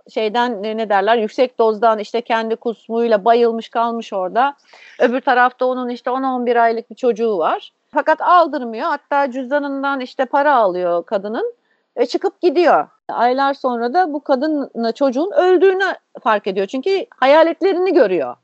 şeyden 0.10 0.64
ne 0.64 0.90
derler 0.90 1.18
yüksek 1.18 1.60
dozdan 1.60 2.00
işte 2.00 2.22
kendi 2.22 2.56
kusmuyla 2.56 3.26
bayılmış 3.26 3.70
kalmış 3.70 4.14
orada. 4.14 4.56
Öbür 5.00 5.22
tarafta 5.22 5.66
onun 5.66 5.90
işte 5.90 6.10
10-11 6.10 6.60
aylık 6.60 6.90
bir 6.90 6.96
çocuğu 6.96 7.38
var. 7.38 7.72
Fakat 7.94 8.22
aldırmıyor. 8.22 8.88
Hatta 8.88 9.32
cüzdanından 9.32 10.00
işte 10.00 10.26
para 10.26 10.56
alıyor 10.56 11.06
kadının 11.06 11.54
ve 12.00 12.06
çıkıp 12.06 12.42
gidiyor. 12.42 12.88
Aylar 13.10 13.54
sonra 13.54 13.94
da 13.94 14.14
bu 14.14 14.24
kadınla 14.24 14.92
çocuğun 14.92 15.32
öldüğünü 15.32 15.96
fark 16.24 16.48
ediyor. 16.48 16.68
Çünkü 16.68 17.06
hayaletlerini 17.20 17.94
görüyor. 17.94 18.36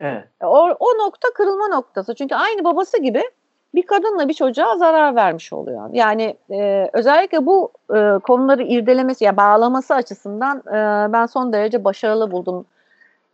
Evet. 0.00 0.24
O, 0.42 0.70
o 0.80 0.98
nokta 0.98 1.28
kırılma 1.34 1.68
noktası. 1.68 2.14
Çünkü 2.14 2.34
aynı 2.34 2.64
babası 2.64 3.02
gibi 3.02 3.22
bir 3.74 3.82
kadınla 3.82 4.28
bir 4.28 4.34
çocuğa 4.34 4.76
zarar 4.76 5.16
vermiş 5.16 5.52
oluyor. 5.52 5.90
Yani 5.92 6.36
e, 6.50 6.90
özellikle 6.92 7.46
bu 7.46 7.72
e, 7.94 8.18
konuları 8.18 8.62
irdelemesi 8.62 9.24
ya 9.24 9.36
bağlaması 9.36 9.94
açısından 9.94 10.58
e, 10.58 11.12
ben 11.12 11.26
son 11.26 11.52
derece 11.52 11.84
başarılı 11.84 12.30
buldum 12.30 12.66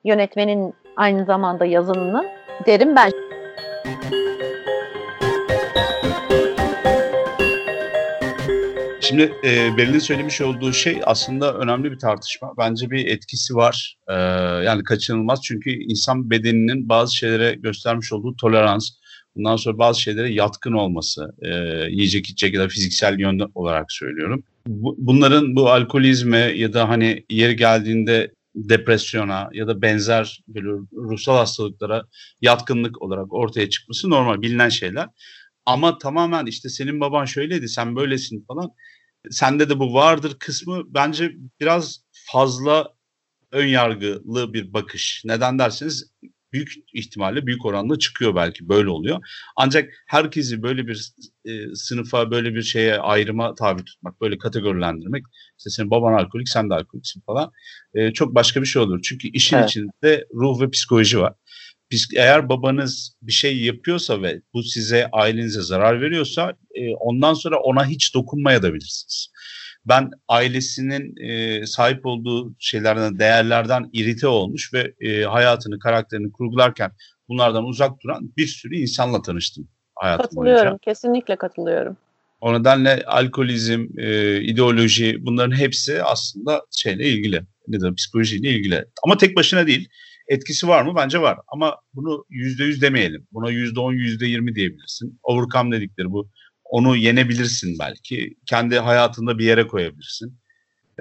yönetmenin 0.04 0.74
aynı 0.96 1.24
zamanda 1.24 1.64
yazımını 1.64 2.24
derim 2.66 2.96
ben. 2.96 3.10
Şimdi 9.14 9.34
e, 9.44 9.76
Beril'in 9.76 9.98
söylemiş 9.98 10.40
olduğu 10.40 10.72
şey 10.72 11.00
aslında 11.04 11.54
önemli 11.54 11.92
bir 11.92 11.98
tartışma. 11.98 12.52
Bence 12.58 12.90
bir 12.90 13.06
etkisi 13.06 13.54
var. 13.54 13.96
E, 14.08 14.14
yani 14.64 14.84
kaçınılmaz 14.84 15.40
çünkü 15.42 15.70
insan 15.70 16.30
bedeninin 16.30 16.88
bazı 16.88 17.16
şeylere 17.16 17.54
göstermiş 17.54 18.12
olduğu 18.12 18.36
tolerans, 18.36 18.90
bundan 19.36 19.56
sonra 19.56 19.78
bazı 19.78 20.00
şeylere 20.00 20.32
yatkın 20.32 20.72
olması, 20.72 21.34
e, 21.42 21.48
yiyecek 21.90 22.26
içecek 22.26 22.54
ya 22.54 22.60
da 22.60 22.68
fiziksel 22.68 23.18
yönde 23.18 23.44
olarak 23.54 23.92
söylüyorum. 23.92 24.44
Bu, 24.66 24.94
bunların 24.98 25.56
bu 25.56 25.70
alkolizme 25.70 26.38
ya 26.38 26.72
da 26.72 26.88
hani 26.88 27.24
yeri 27.30 27.56
geldiğinde 27.56 28.32
depresyona 28.54 29.48
ya 29.52 29.66
da 29.66 29.82
benzer 29.82 30.40
böyle 30.48 30.68
ruhsal 30.92 31.36
hastalıklara 31.36 32.02
yatkınlık 32.40 33.02
olarak 33.02 33.32
ortaya 33.32 33.70
çıkması 33.70 34.10
normal 34.10 34.42
bilinen 34.42 34.68
şeyler. 34.68 35.08
Ama 35.66 35.98
tamamen 35.98 36.46
işte 36.46 36.68
senin 36.68 37.00
baban 37.00 37.24
şöyleydi 37.24 37.68
sen 37.68 37.96
böylesin 37.96 38.44
falan. 38.48 38.70
Sende 39.30 39.70
de 39.70 39.78
bu 39.78 39.94
vardır 39.94 40.36
kısmı 40.38 40.82
bence 40.86 41.32
biraz 41.60 42.00
fazla 42.12 42.94
ön 43.52 43.66
yargılı 43.66 44.52
bir 44.52 44.72
bakış. 44.72 45.22
Neden 45.24 45.58
derseniz 45.58 46.10
büyük 46.54 46.74
ihtimalle 46.94 47.46
büyük 47.46 47.66
oranda 47.66 47.98
çıkıyor 47.98 48.34
belki 48.34 48.68
böyle 48.68 48.88
oluyor. 48.90 49.20
Ancak 49.56 49.90
herkesi 50.06 50.62
böyle 50.62 50.86
bir 50.86 51.12
e, 51.44 51.74
sınıfa 51.74 52.30
böyle 52.30 52.54
bir 52.54 52.62
şeye 52.62 52.98
ayrıma 52.98 53.54
tabi 53.54 53.84
tutmak, 53.84 54.20
böyle 54.20 54.38
kategorilendirmek 54.38 55.24
işte 55.58 55.70
senin 55.70 55.90
baban 55.90 56.12
alkolik 56.12 56.48
sen 56.48 56.70
de 56.70 56.74
alkoliksin 56.74 57.20
falan 57.20 57.52
e, 57.94 58.12
çok 58.12 58.34
başka 58.34 58.60
bir 58.60 58.66
şey 58.66 58.82
olur. 58.82 59.00
Çünkü 59.02 59.28
işin 59.28 59.56
evet. 59.56 59.70
içinde 59.70 60.26
ruh 60.34 60.60
ve 60.60 60.70
psikoloji 60.70 61.18
var. 61.18 61.34
Eğer 62.16 62.48
babanız 62.48 63.16
bir 63.22 63.32
şey 63.32 63.62
yapıyorsa 63.62 64.22
ve 64.22 64.40
bu 64.54 64.62
size 64.62 65.08
ailenize 65.12 65.62
zarar 65.62 66.00
veriyorsa 66.00 66.52
e, 66.74 66.94
ondan 66.94 67.34
sonra 67.34 67.60
ona 67.60 67.86
hiç 67.86 68.14
dokunmaya 68.14 68.62
da 68.62 68.74
bilirsiniz 68.74 69.28
ben 69.86 70.10
ailesinin 70.28 71.16
e, 71.16 71.66
sahip 71.66 72.06
olduğu 72.06 72.54
şeylerden, 72.58 73.18
değerlerden 73.18 73.90
irite 73.92 74.26
olmuş 74.26 74.74
ve 74.74 74.94
e, 75.00 75.24
hayatını, 75.24 75.78
karakterini 75.78 76.32
kurgularken 76.32 76.90
bunlardan 77.28 77.64
uzak 77.64 78.00
duran 78.00 78.32
bir 78.36 78.46
sürü 78.46 78.76
insanla 78.76 79.22
tanıştım 79.22 79.68
hayatım 79.94 80.24
Katılıyorum, 80.24 80.64
boyunca. 80.64 80.78
kesinlikle 80.82 81.36
katılıyorum. 81.36 81.96
O 82.40 82.60
nedenle 82.60 83.02
alkolizm, 83.06 83.86
e, 83.98 84.40
ideoloji 84.40 85.16
bunların 85.20 85.56
hepsi 85.56 86.02
aslında 86.02 86.62
şeyle 86.70 87.08
ilgili, 87.08 87.42
ne 87.68 87.80
de 87.80 87.94
psikolojiyle 87.94 88.50
ilgili. 88.50 88.84
Ama 89.04 89.16
tek 89.16 89.36
başına 89.36 89.66
değil. 89.66 89.88
Etkisi 90.28 90.68
var 90.68 90.82
mı? 90.82 90.92
Bence 90.96 91.20
var. 91.20 91.38
Ama 91.48 91.76
bunu 91.94 92.24
yüzde 92.28 92.64
yüz 92.64 92.82
demeyelim. 92.82 93.26
Buna 93.32 93.50
yüzde 93.50 93.80
on, 93.80 93.92
yüzde 93.92 94.26
yirmi 94.26 94.54
diyebilirsin. 94.54 95.18
Overcome 95.22 95.76
dedikleri 95.76 96.10
bu 96.10 96.30
onu 96.64 96.96
yenebilirsin 96.96 97.76
belki. 97.80 98.34
Kendi 98.46 98.78
hayatında 98.78 99.38
bir 99.38 99.44
yere 99.44 99.66
koyabilirsin. 99.66 100.38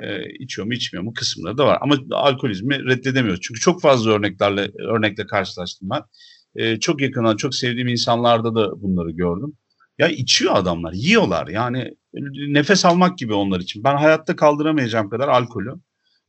E, 0.02 0.34
içiyor 0.40 0.68
mu 0.68 0.74
içmiyor 0.74 1.04
mu 1.04 1.14
kısımları 1.14 1.58
da 1.58 1.66
var. 1.66 1.78
Ama 1.82 1.98
alkolizmi 2.12 2.86
reddedemiyoruz. 2.86 3.42
Çünkü 3.42 3.60
çok 3.60 3.82
fazla 3.82 4.12
örneklerle 4.12 4.72
örnekle 4.80 5.26
karşılaştım 5.26 5.90
ben. 5.90 6.02
E, 6.56 6.80
çok 6.80 7.02
yakından, 7.02 7.38
çok 7.38 7.56
sevdiğim 7.56 7.88
insanlarda 7.88 8.56
da 8.56 8.82
bunları 8.82 9.12
gördüm. 9.12 9.54
Ya 9.98 10.08
içiyor 10.08 10.56
adamlar, 10.56 10.94
yiyorlar. 10.94 11.48
Yani 11.48 11.94
nefes 12.48 12.86
almak 12.86 13.18
gibi 13.18 13.34
onlar 13.34 13.60
için. 13.60 13.84
Ben 13.84 13.96
hayatta 13.98 14.36
kaldıramayacağım 14.36 15.10
kadar 15.10 15.28
alkolü 15.28 15.74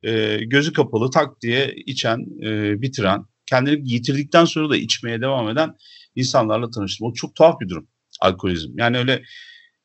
e, 0.04 0.38
gözü 0.44 0.72
kapalı 0.72 1.10
tak 1.10 1.40
diye 1.42 1.74
içen, 1.86 2.26
e, 2.42 2.82
bitiren, 2.82 3.24
kendini 3.46 3.92
yitirdikten 3.92 4.44
sonra 4.44 4.70
da 4.70 4.76
içmeye 4.76 5.20
devam 5.20 5.48
eden 5.48 5.74
insanlarla 6.14 6.70
tanıştım. 6.70 7.06
O 7.06 7.12
çok 7.12 7.34
tuhaf 7.34 7.60
bir 7.60 7.68
durum 7.68 7.88
alkolizm. 8.20 8.78
Yani 8.78 8.98
öyle 8.98 9.22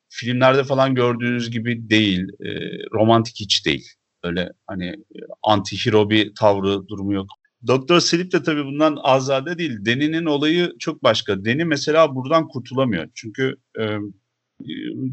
filmlerde 0.09 0.63
falan 0.63 0.95
gördüğünüz 0.95 1.51
gibi 1.51 1.89
değil. 1.89 2.27
E, 2.45 2.49
romantik 2.93 3.35
hiç 3.39 3.65
değil. 3.65 3.87
Öyle 4.23 4.49
hani 4.67 4.95
anti-hero 5.43 6.09
bir 6.09 6.35
tavrı 6.35 6.87
durumu 6.87 7.13
yok. 7.13 7.27
Doktor 7.67 7.99
Sleep 7.99 8.31
de 8.31 8.43
tabii 8.43 8.65
bundan 8.65 8.97
azade 9.03 9.57
değil. 9.57 9.85
Deni'nin 9.85 10.25
olayı 10.25 10.73
çok 10.79 11.03
başka. 11.03 11.45
Deni 11.45 11.65
mesela 11.65 12.15
buradan 12.15 12.47
kurtulamıyor. 12.47 13.09
Çünkü 13.15 13.55
e, 13.79 13.83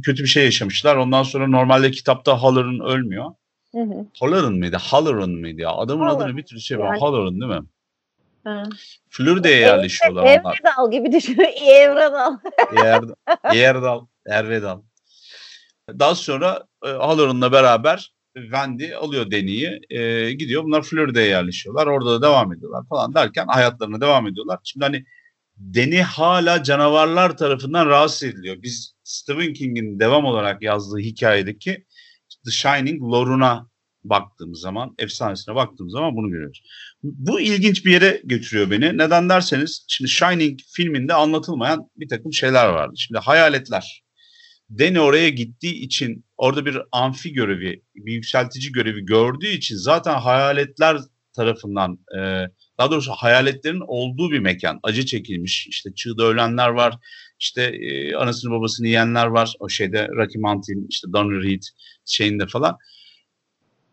kötü 0.05 0.23
bir 0.23 0.29
şey 0.29 0.45
yaşamışlar. 0.45 0.97
Ondan 0.97 1.23
sonra 1.23 1.49
normalde 1.49 1.91
kitapta 1.91 2.43
Halloran 2.43 2.81
ölmüyor. 2.81 3.31
Hı 3.77 3.83
hı. 3.83 4.07
Halloran 4.21 4.53
mıydı? 4.53 4.77
Halloran 4.77 5.31
mıydı 5.31 5.61
ya? 5.61 5.71
Adamın 5.71 6.07
Halloran. 6.07 6.25
adını 6.25 6.37
bir 6.37 6.43
türlü 6.43 6.61
şey 6.61 6.79
var. 6.79 6.87
Yani. 6.87 7.01
Halloran 7.01 7.41
değil 7.41 7.53
mi? 7.53 7.67
Floride'ye 9.11 9.59
yerleşiyorlar 9.59 10.23
Evredal 10.23 10.41
onlar. 10.45 10.59
Evredal 10.61 10.91
gibi 10.91 11.13
düşün. 11.13 11.39
Evredal. 11.67 12.37
Yer, 12.77 13.03
Yerdal. 13.55 14.07
Ervedal. 14.27 14.81
Daha 15.89 16.15
sonra 16.15 16.67
e, 16.85 16.89
Halloran'la 16.89 17.53
beraber 17.53 18.13
Wendy 18.35 18.95
alıyor 18.95 19.31
Deni'yi. 19.31 19.81
E, 19.91 20.33
gidiyor. 20.33 20.65
Bunlar 20.65 20.83
Florida'ya 20.83 21.27
yerleşiyorlar. 21.27 21.87
Orada 21.87 22.11
da 22.11 22.23
devam 22.23 22.53
ediyorlar 22.53 22.85
falan 22.89 23.15
derken 23.15 23.47
hayatlarına 23.47 24.01
devam 24.01 24.27
ediyorlar. 24.27 24.59
Şimdi 24.65 24.85
hani 24.85 25.05
Deni 25.57 26.03
hala 26.03 26.63
canavarlar 26.63 27.37
tarafından 27.37 27.87
rahatsız 27.87 28.23
ediliyor. 28.23 28.57
Biz 28.63 28.95
Stephen 29.05 29.53
King'in 29.53 30.01
devam 30.01 30.25
olarak 30.25 30.63
yazdığı 30.63 30.99
hikayedeki 30.99 31.86
The 32.47 32.51
Shining 32.51 33.03
lore'una 33.03 33.69
baktığımız 34.05 34.61
zaman, 34.61 34.95
efsanesine 34.99 35.55
baktığımız 35.55 35.93
zaman 35.93 36.17
bunu 36.17 36.31
görüyoruz. 36.31 36.63
Bu 37.03 37.41
ilginç 37.41 37.85
bir 37.85 37.93
yere 37.93 38.21
götürüyor 38.25 38.71
beni. 38.71 38.99
Neden 38.99 39.29
derseniz 39.29 39.85
şimdi 39.89 40.11
Shining 40.11 40.61
filminde 40.73 41.15
anlatılmayan 41.15 41.91
bir 41.97 42.09
takım 42.09 42.33
şeyler 42.33 42.69
vardı. 42.69 42.95
Şimdi 42.97 43.19
hayaletler. 43.19 44.03
Danny 44.79 45.01
oraya 45.01 45.29
gittiği 45.29 45.75
için 45.75 46.25
orada 46.37 46.67
bir 46.67 46.79
amfi 46.93 47.33
görevi, 47.33 47.83
bir 47.95 48.13
yükseltici 48.13 48.73
görevi 48.73 49.05
gördüğü 49.05 49.49
için 49.49 49.77
zaten 49.77 50.15
hayaletler 50.15 50.99
tarafından 51.37 51.99
e, 52.19 52.21
daha 52.79 52.91
doğrusu 52.91 53.13
hayaletlerin 53.13 53.83
olduğu 53.87 54.31
bir 54.31 54.39
mekan. 54.39 54.81
Acı 54.83 55.07
çekilmiş. 55.07 55.67
İşte 55.67 55.91
çığda 55.95 56.25
ölenler 56.25 56.69
var. 56.69 56.95
İşte 57.41 57.63
e, 57.63 58.15
anasını 58.15 58.51
babasını 58.51 58.87
yiyenler 58.87 59.27
var. 59.27 59.55
O 59.61 59.69
şeyde 59.69 60.09
Rocky 60.09 60.43
Mountain, 60.43 60.87
işte 60.91 61.09
Donner 61.13 61.43
Reed 61.43 61.63
şeyinde 62.07 62.47
falan. 62.47 62.79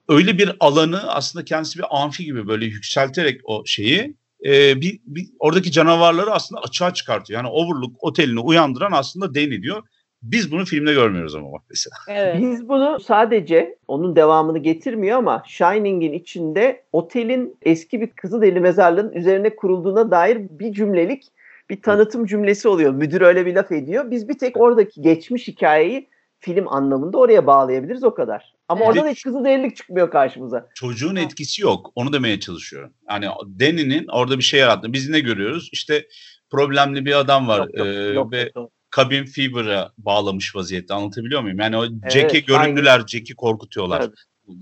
Öyle 0.10 0.38
bir 0.38 0.56
alanı 0.60 1.14
aslında 1.14 1.46
kendisi 1.46 1.80
bir 1.80 1.86
amfi 1.90 2.26
gibi 2.26 2.48
böyle 2.48 2.66
yükselterek 2.66 3.42
o 3.44 3.64
şeyi 3.66 4.16
e, 4.46 4.82
bir, 4.82 5.00
bir 5.06 5.26
oradaki 5.40 5.72
canavarları 5.72 6.32
aslında 6.32 6.62
açığa 6.62 6.94
çıkartıyor. 6.94 7.40
Yani 7.44 7.52
Overlook 7.52 8.04
otelini 8.04 8.40
uyandıran 8.40 8.92
aslında 8.92 9.36
Danny 9.36 9.62
diyor. 9.62 9.84
Biz 10.24 10.52
bunu 10.52 10.66
filmde 10.66 10.94
görmüyoruz 10.94 11.36
ama 11.36 11.52
bak 11.52 11.62
mesela. 11.70 11.96
Evet. 12.08 12.36
Biz 12.42 12.70
bunu 12.70 13.00
sadece 13.00 13.78
onun 13.88 14.16
devamını 14.16 14.58
getirmiyor 14.58 15.18
ama 15.18 15.44
Shining'in 15.48 16.14
içinde 16.14 16.84
otelin 16.92 17.58
eski 17.62 18.02
bir 18.02 18.08
Kızılderili 18.08 18.60
mezarlığının 18.60 19.14
üzerine 19.14 19.56
kurulduğuna 19.56 20.12
dair 20.12 20.38
bir 20.50 20.74
cümlelik 20.74 21.24
bir 21.70 21.82
tanıtım 21.82 22.26
cümlesi 22.26 22.68
oluyor. 22.68 22.94
Müdür 22.94 23.22
öyle 23.22 23.46
bir 23.46 23.56
laf 23.56 23.72
ediyor. 23.72 24.12
Biz 24.12 24.30
bir 24.30 24.38
tek 24.38 24.58
oradaki 24.58 25.02
geçmiş 25.02 25.48
hikayeyi 25.48 26.08
film 26.44 26.68
anlamında 26.68 27.18
oraya 27.18 27.48
bağlayabiliriz 27.48 28.04
o 28.04 28.14
kadar. 28.14 28.54
Ama 28.68 28.86
Evet. 28.86 28.96
oradan 28.96 29.10
hiç 29.10 29.24
Kızılderililik 29.24 29.78
çıkmıyor 29.78 30.12
karşımıza. 30.12 30.68
Çocuğun 30.76 31.16
etkisi 31.16 31.62
yok. 31.62 31.92
Onu 31.96 32.14
demeye 32.14 32.40
çalışıyorum. 32.40 32.94
Yani 33.10 33.26
Danny'nin 33.60 34.08
orada 34.08 34.38
bir 34.38 34.44
şey 34.44 34.60
yarattı. 34.60 34.94
Biz 34.94 35.10
ne 35.10 35.20
görüyoruz? 35.20 35.70
İşte 35.74 36.08
problemli 36.52 37.06
bir 37.06 37.20
adam 37.20 37.48
var. 37.48 37.60
Yok, 37.60 37.78
yok, 37.78 37.88
e, 37.88 37.92
yok, 37.92 38.32
ve 38.32 38.52
yok. 38.56 38.72
cabin 38.96 39.26
fever'a 39.26 39.92
bağlamış 39.98 40.56
vaziyette. 40.56 40.94
Anlatabiliyor 40.94 41.42
muyum? 41.42 41.60
Yani 41.60 41.78
o 41.78 41.86
Evet, 41.86 42.12
Jack'e 42.12 42.40
göründüler, 42.40 43.00
Jack'i 43.00 43.36
korkutuyorlar. 43.36 44.00
Evet. 44.02 44.14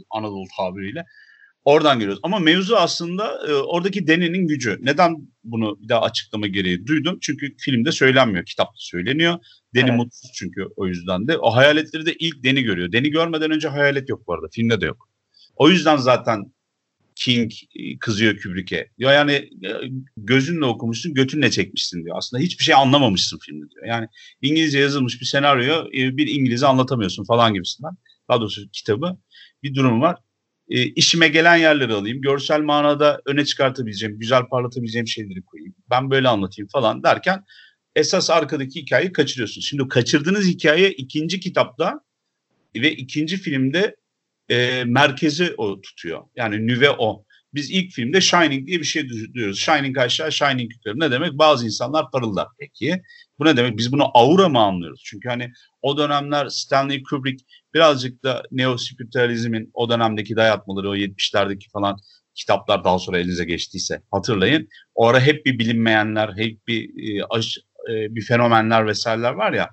Anadolu 0.09 0.45
tabiriyle. 0.57 1.05
Oradan 1.65 1.99
görüyoruz. 1.99 2.19
Ama 2.23 2.39
mevzu 2.39 2.75
aslında 2.75 3.47
e, 3.47 3.53
oradaki 3.53 4.07
Danny'nin 4.07 4.47
gücü. 4.47 4.77
Neden 4.81 5.15
bunu 5.43 5.81
bir 5.81 5.89
daha 5.89 6.01
açıklama 6.01 6.47
gereği 6.47 6.87
duydum? 6.87 7.17
Çünkü 7.21 7.55
filmde 7.57 7.91
söylenmiyor, 7.91 8.45
kitapta 8.45 8.75
söyleniyor. 8.77 9.39
Danny 9.75 9.89
Evet. 9.89 9.97
mutsuz 9.97 10.31
çünkü 10.33 10.67
o 10.75 10.87
yüzden 10.87 11.27
de. 11.27 11.37
O 11.37 11.55
hayaletleri 11.55 12.05
de 12.05 12.13
ilk 12.13 12.43
Danny 12.43 12.61
görüyor. 12.61 12.91
Danny 12.91 13.09
görmeden 13.09 13.51
önce 13.51 13.67
hayalet 13.67 14.09
yok 14.09 14.27
bu 14.27 14.33
arada. 14.33 14.47
Filmde 14.51 14.81
de 14.81 14.85
yok. 14.85 15.09
O 15.55 15.69
yüzden 15.69 15.97
zaten 15.97 16.53
King 17.15 17.51
e, 17.75 17.97
kızıyor 17.99 18.41
Kubrick'e. 18.43 18.89
Diyor 18.99 19.11
yani 19.11 19.31
e, 19.33 19.69
gözünle 20.17 20.65
okumuşsun, 20.65 21.13
götünle 21.13 21.51
çekmişsin 21.51 22.05
diyor. 22.05 22.17
Aslında 22.17 22.43
hiçbir 22.43 22.63
şey 22.63 22.75
anlamamışsın 22.75 23.39
filmde 23.41 23.69
diyor. 23.69 23.85
Yani 23.85 24.07
İngilizce 24.41 24.79
yazılmış 24.79 25.21
bir 25.21 25.25
senaryo 25.25 25.87
e, 25.87 26.17
bir 26.17 26.27
İngilizce 26.27 26.67
anlatamıyorsun 26.67 27.23
falan 27.25 27.53
gibisinden. 27.53 27.91
Daha 28.29 28.41
doğrusu 28.41 28.69
kitabı 28.73 29.17
bir 29.63 29.75
durum 29.75 30.01
var. 30.01 30.17
E, 30.71 30.83
işime 30.83 31.27
gelen 31.27 31.55
yerleri 31.55 31.93
alayım. 31.93 32.21
Görsel 32.21 32.61
manada 32.61 33.21
öne 33.25 33.45
çıkartabileceğim, 33.45 34.19
güzel 34.19 34.43
parlatabileceğim 34.45 35.07
şeyleri 35.07 35.41
koyayım. 35.41 35.75
Ben 35.89 36.11
böyle 36.11 36.27
anlatayım 36.27 36.69
falan 36.73 37.03
derken 37.03 37.43
esas 37.95 38.29
arkadaki 38.29 38.81
hikayeyi 38.81 39.11
kaçırıyorsun. 39.11 39.61
Şimdi 39.61 39.87
kaçırdığınız 39.87 40.45
hikaye 40.45 40.91
ikinci 40.91 41.39
kitapta 41.39 42.01
ve 42.75 42.91
ikinci 42.91 43.37
filmde 43.37 43.95
e, 44.49 44.83
merkezi 44.85 45.53
o 45.57 45.81
tutuyor. 45.81 46.23
Yani 46.35 46.67
nüve 46.67 46.89
o. 46.89 47.25
Biz 47.53 47.71
ilk 47.71 47.91
filmde 47.91 48.21
Shining 48.21 48.67
diye 48.67 48.79
bir 48.79 48.83
şey 48.83 49.09
diyoruz. 49.33 49.59
Shining 49.59 49.97
aşağı, 49.97 50.31
Shining 50.31 50.71
yukarı. 50.73 50.99
Ne 50.99 51.11
demek? 51.11 51.33
Bazı 51.33 51.65
insanlar 51.65 52.11
parıldar. 52.11 52.47
Peki 52.59 53.01
bu 53.39 53.45
ne 53.45 53.57
demek? 53.57 53.77
Biz 53.77 53.91
bunu 53.91 54.11
aura 54.13 54.49
mı 54.49 54.59
anlıyoruz? 54.59 55.01
Çünkü 55.05 55.29
hani 55.29 55.51
o 55.81 55.97
dönemler 55.97 56.49
Stanley 56.49 57.03
Kubrick 57.03 57.45
birazcık 57.73 58.23
da 58.23 58.43
neospiritualizmin 58.51 59.69
o 59.73 59.89
dönemdeki 59.89 60.35
dayatmaları, 60.35 60.89
o 60.89 60.95
70'lerdeki 60.95 61.69
falan 61.69 61.97
kitaplar 62.35 62.83
daha 62.83 62.99
sonra 62.99 63.19
elinize 63.19 63.45
geçtiyse 63.45 64.01
hatırlayın. 64.11 64.67
O 64.95 65.07
ara 65.07 65.19
hep 65.19 65.45
bir 65.45 65.59
bilinmeyenler, 65.59 66.37
hep 66.37 66.67
bir 66.67 66.89
e, 67.19 67.25
aş- 67.29 67.57
e, 67.89 68.15
bir 68.15 68.21
fenomenler 68.21 68.87
vesaireler 68.87 69.33
var 69.33 69.53
ya. 69.53 69.69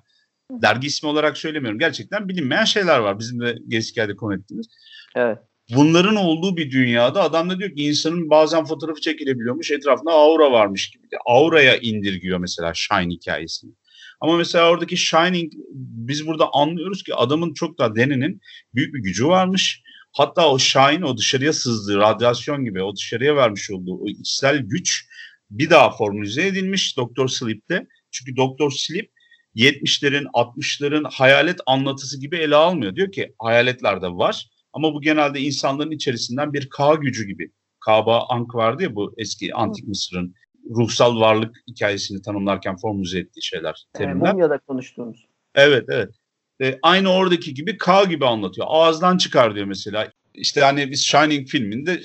Dergi 0.51 0.87
ismi 0.87 1.09
olarak 1.09 1.37
söylemiyorum. 1.37 1.79
Gerçekten 1.79 2.29
bilinmeyen 2.29 2.65
şeyler 2.65 2.99
var. 2.99 3.19
Bizim 3.19 3.41
de 3.41 3.55
Gezikay'da 3.67 4.15
konu 4.15 4.35
ettiğimiz. 4.35 4.67
Evet. 5.15 5.37
Bunların 5.75 6.15
olduğu 6.15 6.57
bir 6.57 6.71
dünyada 6.71 7.23
adam 7.23 7.49
da 7.49 7.59
diyor 7.59 7.75
ki 7.75 7.83
insanın 7.83 8.29
bazen 8.29 8.65
fotoğrafı 8.65 9.01
çekilebiliyormuş. 9.01 9.71
Etrafında 9.71 10.11
aura 10.11 10.51
varmış 10.51 10.89
gibi. 10.89 11.07
Aura'ya 11.25 11.77
indirgiyor 11.77 12.39
mesela 12.39 12.73
Shine 12.73 13.13
hikayesini. 13.13 13.71
Ama 14.21 14.37
mesela 14.37 14.69
oradaki 14.69 14.97
Shining 14.97 15.53
biz 15.73 16.27
burada 16.27 16.49
anlıyoruz 16.53 17.03
ki 17.03 17.15
adamın 17.15 17.53
çok 17.53 17.77
daha 17.77 17.95
Danny'nin 17.95 18.41
büyük 18.75 18.93
bir 18.93 18.99
gücü 18.99 19.27
varmış. 19.27 19.81
Hatta 20.11 20.49
o 20.51 20.59
Shine 20.59 21.05
o 21.05 21.17
dışarıya 21.17 21.53
sızdığı 21.53 21.97
radyasyon 21.97 22.65
gibi 22.65 22.83
o 22.83 22.95
dışarıya 22.95 23.35
vermiş 23.35 23.71
olduğu 23.71 23.97
o 23.97 24.07
içsel 24.07 24.57
güç 24.57 25.05
bir 25.51 25.69
daha 25.69 25.97
formülize 25.97 26.47
edilmiş 26.47 26.97
Doktor 26.97 27.27
Sleep'te. 27.27 27.87
Çünkü 28.11 28.35
Doktor 28.35 28.71
Sleep 28.71 29.11
70'lerin 29.55 30.25
60'ların 30.33 31.09
hayalet 31.11 31.59
anlatısı 31.65 32.19
gibi 32.19 32.37
ele 32.37 32.55
almıyor. 32.55 32.95
Diyor 32.95 33.11
ki 33.11 33.33
hayaletler 33.39 34.01
de 34.01 34.07
var 34.07 34.49
ama 34.73 34.93
bu 34.93 35.01
genelde 35.01 35.39
insanların 35.39 35.91
içerisinden 35.91 36.53
bir 36.53 36.69
K 36.69 36.95
gücü 36.95 37.27
gibi. 37.27 37.51
Kaba 37.79 38.25
Ankh 38.29 38.55
vardı 38.55 38.83
ya 38.83 38.95
bu 38.95 39.13
eski 39.17 39.53
antik 39.53 39.87
Mısır'ın 39.87 40.35
ruhsal 40.69 41.19
varlık 41.19 41.55
hikayesini 41.67 42.21
tanımlarken 42.21 42.77
formüle 42.77 43.19
ettiği 43.19 43.43
şeyler, 43.43 43.85
terimler. 43.93 44.31
Mumya'da 44.31 44.57
konuştuğumuz. 44.57 45.25
Evet 45.55 45.85
evet. 45.89 46.09
E, 46.61 46.79
aynı 46.81 47.13
oradaki 47.13 47.53
gibi 47.53 47.77
K 47.77 48.03
gibi 48.03 48.25
anlatıyor. 48.25 48.67
Ağızdan 48.69 49.17
çıkar 49.17 49.55
diyor 49.55 49.65
mesela. 49.65 50.11
İşte 50.33 50.61
hani 50.61 50.91
biz 50.91 51.05
Shining 51.05 51.47
filminde 51.47 52.01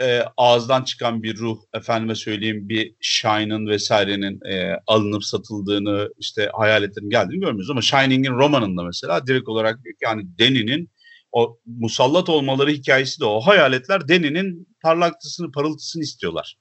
e, 0.00 0.22
ağızdan 0.36 0.82
çıkan 0.82 1.22
bir 1.22 1.36
ruh, 1.36 1.58
efendime 1.74 2.14
söyleyeyim 2.14 2.68
bir 2.68 2.94
Shine'ın 3.00 3.66
vesairenin 3.66 4.40
e, 4.50 4.76
alınıp 4.86 5.24
satıldığını, 5.24 6.08
işte 6.18 6.50
hayaletlerin 6.52 7.10
geldiğini 7.10 7.40
görmüyoruz. 7.40 7.70
Ama 7.70 7.82
Shining'in 7.82 8.32
romanında 8.32 8.82
mesela 8.82 9.26
direkt 9.26 9.48
olarak 9.48 9.84
diyor 9.84 9.94
ki 9.94 10.04
yani 10.04 10.26
Danny'nin 10.38 10.90
o 11.32 11.58
musallat 11.66 12.28
olmaları 12.28 12.70
hikayesi 12.70 13.20
de 13.20 13.24
o. 13.24 13.40
Hayaletler 13.40 14.08
Danny'nin 14.08 14.68
parlaktısını, 14.82 15.52
parıltısını 15.52 16.02
istiyorlar. 16.02 16.56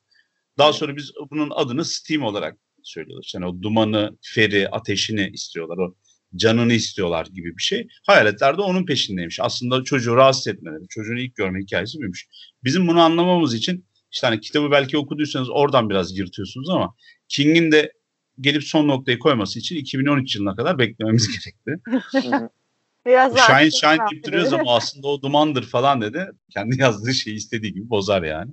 Daha 0.58 0.74
sonra 0.74 0.96
biz 0.96 1.12
bunun 1.32 1.50
adını 1.56 1.86
Steam 1.86 2.24
olarak 2.24 2.58
söylüyoruz. 2.84 3.32
Yani 3.36 3.46
o 3.46 3.62
dumanı, 3.62 4.18
feri, 4.22 4.70
ateşini 4.70 5.30
istiyorlar. 5.34 5.78
O 5.78 5.96
canını 6.36 6.74
istiyorlar 6.74 7.26
gibi 7.26 7.58
bir 7.58 7.64
şey. 7.64 7.88
Hayaletler 8.08 8.58
de 8.58 8.62
onun 8.62 8.86
peşindeymiş. 8.86 9.40
Aslında 9.40 9.84
çocuğu 9.84 10.16
rahatsız 10.16 10.48
etmeleri, 10.48 10.88
çocuğun 10.90 11.18
ilk 11.18 11.36
görme 11.36 11.60
hikayesi 11.60 11.98
buymuş. 11.98 12.28
Bizim 12.64 12.88
bunu 12.88 13.02
anlamamız 13.02 13.54
için 13.54 13.86
işte 14.12 14.28
hani 14.28 14.40
kitabı 14.40 14.72
belki 14.72 14.98
okuduysanız 14.98 15.50
oradan 15.50 15.90
biraz 15.90 16.18
yırtıyorsunuz 16.18 16.70
ama 16.70 16.96
King'in 17.28 17.72
de 17.72 17.94
gelip 18.40 18.64
son 18.64 18.88
noktayı 18.88 19.20
koyması 19.20 19.60
için 19.60 19.76
2013 19.76 20.36
yılına 20.36 20.56
kadar 20.56 20.80
beklememiz 20.80 21.28
gerekti. 21.44 21.84
Biraz 23.06 23.38
Shine 23.38 23.72
şey 23.72 23.90
yaptı 23.90 24.06
deyip 24.12 24.26
duruyoruz 24.26 24.54
ama 24.54 24.76
aslında 24.76 25.08
o 25.08 25.22
dumandır 25.22 25.64
falan 25.64 26.02
dedi. 26.02 26.28
Kendi 26.50 26.82
yazdığı 26.82 27.14
şeyi 27.14 27.36
istediği 27.36 27.74
gibi 27.74 27.90
bozar 27.90 28.24
yani. 28.24 28.52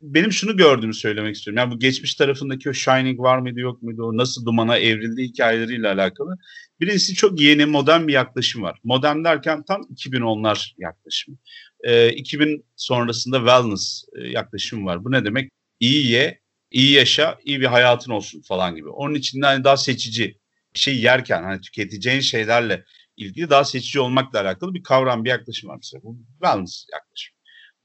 Benim 0.00 0.32
şunu 0.32 0.56
gördüğümü 0.56 0.94
söylemek 0.94 1.36
istiyorum. 1.36 1.58
Yani 1.58 1.70
bu 1.74 1.78
geçmiş 1.78 2.14
tarafındaki 2.14 2.70
o 2.70 2.72
Shining 2.72 3.20
var 3.20 3.38
mıydı 3.38 3.60
yok 3.60 3.82
muydu? 3.82 4.04
O 4.04 4.16
nasıl 4.16 4.46
dumana 4.46 4.78
evrildi 4.78 5.22
hikayeleriyle 5.22 5.88
alakalı. 5.88 6.36
Birincisi 6.80 7.14
çok 7.14 7.40
yeni 7.40 7.66
modern 7.66 8.08
bir 8.08 8.12
yaklaşım 8.12 8.62
var. 8.62 8.78
Modern 8.84 9.24
derken 9.24 9.62
tam 9.62 9.82
2010'lar 9.82 10.74
yaklaşımı. 10.78 11.36
Ee, 11.84 12.12
2000 12.12 12.64
sonrasında 12.76 13.38
wellness 13.38 14.04
e, 14.16 14.28
yaklaşım 14.28 14.86
var. 14.86 15.04
Bu 15.04 15.12
ne 15.12 15.24
demek? 15.24 15.50
İyi 15.80 16.10
ye, 16.10 16.40
iyi 16.70 16.92
yaşa, 16.92 17.38
iyi 17.44 17.60
bir 17.60 17.66
hayatın 17.66 18.12
olsun 18.12 18.42
falan 18.42 18.76
gibi. 18.76 18.88
Onun 18.88 19.14
için 19.14 19.42
de 19.42 19.46
hani 19.46 19.64
daha 19.64 19.76
seçici 19.76 20.38
şey 20.74 21.00
yerken 21.00 21.42
hani 21.42 21.60
tüketeceğin 21.60 22.20
şeylerle 22.20 22.84
ilgili 23.16 23.50
daha 23.50 23.64
seçici 23.64 24.00
olmakla 24.00 24.40
alakalı 24.40 24.74
bir 24.74 24.82
kavram, 24.82 25.24
bir 25.24 25.30
yaklaşım 25.30 25.70
var 25.70 25.76
mesela. 25.76 26.02
Bu 26.02 26.18
wellness 26.32 26.86
yaklaşım. 26.92 27.34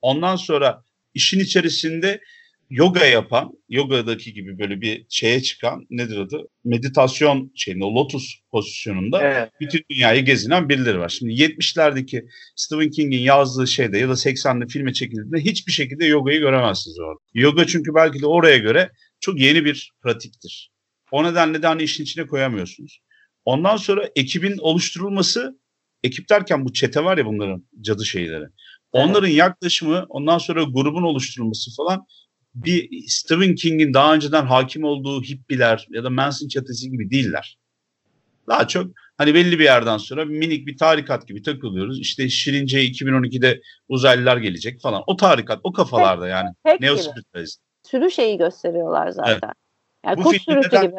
Ondan 0.02 0.36
sonra 0.36 0.84
işin 1.14 1.40
içerisinde 1.40 2.22
yoga 2.70 3.06
yapan, 3.06 3.52
yogadaki 3.70 4.34
gibi 4.34 4.60
böyle 4.60 4.82
bir 4.82 5.06
şeye 5.10 5.42
çıkan 5.42 5.86
nedir 5.90 6.18
adı? 6.18 6.48
Meditasyon 6.64 7.52
şeyinde, 7.56 7.86
o 7.86 7.96
lotus 7.96 8.36
pozisyonunda 8.52 9.22
Evet. 9.22 9.52
bütün 9.60 9.86
dünyayı 9.92 10.26
gezinen 10.26 10.70
birileri 10.70 11.00
var. 11.00 11.10
Şimdi 11.10 11.34
70'lerdeki 11.34 12.26
Stephen 12.56 12.90
King'in 12.90 13.22
yazdığı 13.22 13.68
şeyde 13.68 13.98
ya 13.98 14.10
da 14.10 14.14
80'de 14.14 14.68
filme 14.68 14.94
çekildiğinde 14.94 15.38
hiçbir 15.38 15.72
şekilde 15.72 16.06
yogayı 16.06 16.40
göremezsiniz 16.40 17.00
orada. 17.00 17.20
Yoga 17.34 17.68
çünkü 17.68 17.96
belki 17.96 18.22
de 18.22 18.28
oraya 18.28 18.58
göre 18.58 18.92
çok 19.20 19.40
yeni 19.40 19.66
bir 19.66 19.92
pratiktir. 20.04 20.72
O 21.12 21.24
nedenle 21.24 21.62
de 21.62 21.68
hani 21.68 21.84
işin 21.84 22.04
içine 22.04 22.28
koyamıyorsunuz. 22.28 23.00
Ondan 23.50 23.78
sonra 23.78 24.10
ekibin 24.16 24.58
oluşturulması, 24.58 25.60
ekip 26.04 26.30
derken 26.30 26.66
bu 26.66 26.74
çete 26.74 27.04
var 27.04 27.18
ya 27.18 27.26
bunların 27.26 27.64
cadı 27.82 28.06
şeyleri. 28.06 28.46
Onların 28.92 29.28
yaklaşımı, 29.28 30.06
ondan 30.10 30.38
sonra 30.38 30.64
grubun 30.64 31.04
oluşturulması 31.04 31.76
falan 31.76 32.06
bir 32.56 33.04
Stephen 33.08 33.56
King'in 33.56 33.94
daha 33.94 34.14
önceden 34.14 34.46
hakim 34.46 34.84
olduğu 34.84 35.22
hippiler 35.22 35.88
ya 35.90 36.04
da 36.04 36.10
Manson 36.10 36.48
çetesi 36.48 36.92
gibi 36.92 37.12
değiller. 37.12 37.58
Daha 38.48 38.68
çok 38.68 38.92
Hani 39.18 39.34
belli 39.34 39.60
bir 39.60 39.64
yerden 39.64 39.98
sonra 39.98 40.26
minik 40.26 40.68
bir 40.68 40.78
tarikat 40.78 41.28
gibi 41.28 41.42
takılıyoruz. 41.42 42.00
İşte 42.00 42.30
Şirince'ye 42.30 42.86
2012'de 42.86 43.62
uzaylılar 43.88 44.38
gelecek 44.38 44.82
falan. 44.82 45.04
O 45.08 45.16
tarikat, 45.16 45.60
o 45.64 45.72
kafalarda 45.72 46.28
yani. 46.28 46.50
Neo. 46.80 46.96
Sürü 47.84 48.12
şeyi 48.12 48.38
gösteriyorlar 48.38 49.10
zaten. 49.10 49.54
Yani 50.06 50.18
Bu 50.18 50.32
filmi 50.32 50.64
sürüsü 50.64 50.82
gibi. 50.82 50.96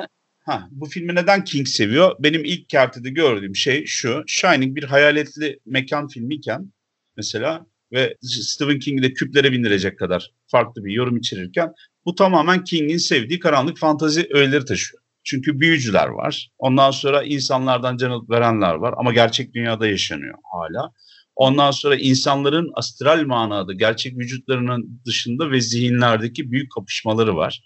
Ha, 0.51 0.69
bu 0.71 0.87
filmi 0.87 1.15
neden 1.15 1.45
King 1.45 1.69
seviyor? 1.69 2.17
Benim 2.19 2.45
ilk 2.45 2.69
kertede 2.69 3.11
gördüğüm 3.11 3.57
şey 3.57 3.87
şu. 3.87 4.25
Shining 4.27 4.77
bir 4.77 4.85
hayaletli 4.85 5.61
mekan 5.67 6.09
filmiyken 6.09 6.73
mesela 7.17 7.67
ve 7.93 8.17
Stephen 8.23 8.79
King'i 8.79 9.03
de 9.03 9.13
küplere 9.13 9.53
bindirecek 9.53 9.99
kadar 9.99 10.31
farklı 10.47 10.85
bir 10.85 10.93
yorum 10.93 11.17
içerirken 11.17 11.73
bu 12.05 12.15
tamamen 12.15 12.65
King'in 12.65 12.97
sevdiği 12.97 13.39
karanlık 13.39 13.79
fantazi 13.79 14.29
öğeleri 14.31 14.65
taşıyor. 14.65 15.03
Çünkü 15.25 15.61
büyücüler 15.61 16.07
var. 16.09 16.51
Ondan 16.59 16.91
sonra 16.91 17.23
insanlardan 17.23 17.97
can 17.97 18.11
alıp 18.11 18.31
verenler 18.31 18.75
var 18.75 18.95
ama 18.97 19.13
gerçek 19.13 19.55
dünyada 19.55 19.87
yaşanıyor 19.87 20.35
hala. 20.53 20.93
Ondan 21.37 21.71
sonra 21.71 21.97
insanların 21.97 22.71
astral 22.75 23.27
manada 23.27 23.73
gerçek 23.73 24.19
vücutlarının 24.19 25.01
dışında 25.07 25.51
ve 25.51 25.61
zihinlerdeki 25.61 26.51
büyük 26.53 26.73
kapışmaları 26.73 27.37
var. 27.37 27.63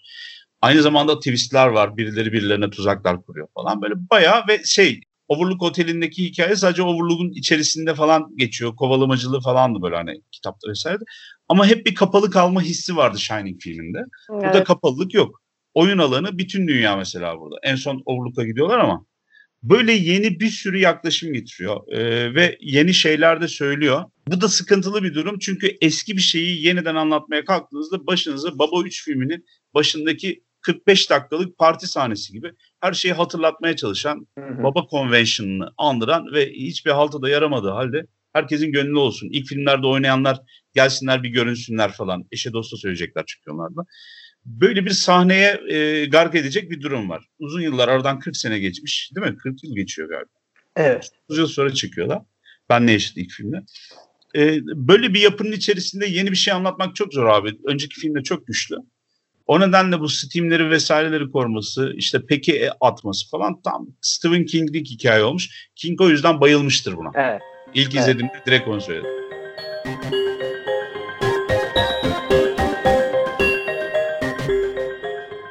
Aynı 0.61 0.81
zamanda 0.81 1.19
twistler 1.19 1.67
var. 1.67 1.97
Birileri 1.97 2.33
birilerine 2.33 2.69
tuzaklar 2.69 3.23
kuruyor 3.25 3.47
falan. 3.53 3.81
Böyle 3.81 3.93
bayağı 4.11 4.47
ve 4.47 4.63
şey 4.63 5.01
Overlook 5.27 5.63
Oteli'ndeki 5.63 6.25
hikaye 6.25 6.55
sadece 6.55 6.83
Overlook'un 6.83 7.29
içerisinde 7.31 7.95
falan 7.95 8.35
geçiyor. 8.37 8.75
Kovalamacılığı 8.75 9.41
falandı 9.41 9.81
böyle 9.81 9.95
hani 9.95 10.21
kitapta 10.31 10.69
vesaire. 10.69 10.99
Ama 11.49 11.67
hep 11.67 11.85
bir 11.85 11.95
kapalı 11.95 12.31
kalma 12.31 12.61
hissi 12.61 12.95
vardı 12.95 13.19
Shining 13.19 13.61
filminde. 13.61 13.99
Burada 14.29 14.57
Evet. 14.57 14.67
kapalılık 14.67 15.13
yok. 15.13 15.41
Oyun 15.73 15.97
alanı 15.97 16.37
bütün 16.37 16.67
dünya 16.67 16.95
mesela 16.95 17.39
burada. 17.39 17.55
En 17.63 17.75
son 17.75 18.01
Overlook'a 18.05 18.43
gidiyorlar 18.43 18.79
ama 18.79 19.05
böyle 19.69 19.93
yeni 19.93 20.39
bir 20.39 20.49
sürü 20.49 20.77
yaklaşım 20.77 21.33
getiriyor 21.33 21.81
Ee, 21.91 22.35
ve 22.35 22.57
yeni 22.61 22.93
şeyler 22.93 23.41
de 23.41 23.47
söylüyor. 23.47 24.03
Bu 24.27 24.41
da 24.41 24.47
sıkıntılı 24.47 25.03
bir 25.03 25.13
durum 25.13 25.39
çünkü 25.39 25.77
eski 25.81 26.17
bir 26.17 26.21
şeyi 26.21 26.65
yeniden 26.65 26.95
anlatmaya 26.95 27.45
kalktığınızda 27.45 28.07
başınıza 28.07 28.59
Baba 28.59 28.81
3 28.85 29.03
filminin 29.03 29.45
başındaki 29.73 30.43
45 30.61 31.09
dakikalık 31.09 31.57
parti 31.57 31.87
sahnesi 31.87 32.33
gibi 32.33 32.51
her 32.81 32.93
şeyi 32.93 33.13
hatırlatmaya 33.13 33.75
çalışan 33.75 34.27
Hı 34.39 34.45
hı. 34.45 34.63
Baba 34.63 34.87
Convention'ını 34.91 35.69
andıran 35.77 36.33
ve 36.33 36.51
hiçbir 36.51 36.91
halta 36.91 37.21
da 37.21 37.29
yaramadığı 37.29 37.69
halde 37.69 38.07
herkesin 38.33 38.71
gönlü 38.71 38.97
olsun. 38.97 39.29
İlk 39.31 39.47
filmlerde 39.47 39.87
oynayanlar 39.87 40.39
gelsinler 40.73 41.23
bir 41.23 41.29
görünsünler 41.29 41.91
falan. 41.91 42.25
Eşe 42.31 42.53
dosta 42.53 42.77
söyleyecekler 42.77 43.23
çünkü 43.27 43.51
onlar 43.51 43.75
da. 43.75 43.85
Böyle 44.45 44.85
bir 44.85 44.89
sahneye 44.91 45.61
e, 45.69 46.05
gark 46.05 46.35
edecek 46.35 46.71
bir 46.71 46.81
durum 46.81 47.09
var. 47.09 47.25
Uzun 47.39 47.61
yıllar 47.61 47.87
aradan 47.87 48.19
40 48.19 48.37
sene 48.37 48.59
geçmiş 48.59 49.11
değil 49.15 49.27
mi? 49.27 49.37
40 49.37 49.63
yıl 49.63 49.75
geçiyor 49.75 50.09
galiba. 50.09 50.29
Evet. 50.75 51.09
30 51.25 51.37
yıl 51.37 51.47
sonra 51.47 51.73
çıkıyorlar. 51.73 52.21
Ben 52.69 52.87
ne 52.87 52.91
yaşadı 52.91 53.19
ilk 53.19 53.31
filmde. 53.31 53.57
E, 54.35 54.59
böyle 54.65 55.13
bir 55.13 55.21
yapının 55.21 55.51
içerisinde 55.51 56.05
yeni 56.05 56.31
bir 56.31 56.35
şey 56.35 56.53
anlatmak 56.53 56.95
çok 56.95 57.13
zor 57.13 57.25
abi. 57.25 57.57
Önceki 57.65 57.99
filmde 57.99 58.23
çok 58.23 58.47
güçlü. 58.47 58.75
O 59.47 59.59
nedenle 59.59 59.99
bu 59.99 60.09
Steam'leri 60.09 60.69
vesaireleri 60.69 61.31
koruması, 61.31 61.93
işte 61.95 62.19
peki 62.27 62.53
e, 62.53 62.69
atması 62.81 63.29
falan 63.29 63.61
tam 63.61 63.87
Stephen 64.01 64.45
King'lik 64.45 64.87
hikaye 64.89 65.23
olmuş. 65.23 65.69
King 65.75 66.01
o 66.01 66.09
yüzden 66.09 66.41
bayılmıştır 66.41 66.97
buna. 66.97 67.11
Evet. 67.15 67.41
İlk 67.73 67.95
Evet. 67.95 68.03
izlediğimde 68.03 68.41
direkt 68.45 68.67
onu 68.67 68.81
söyledim. 68.81 69.09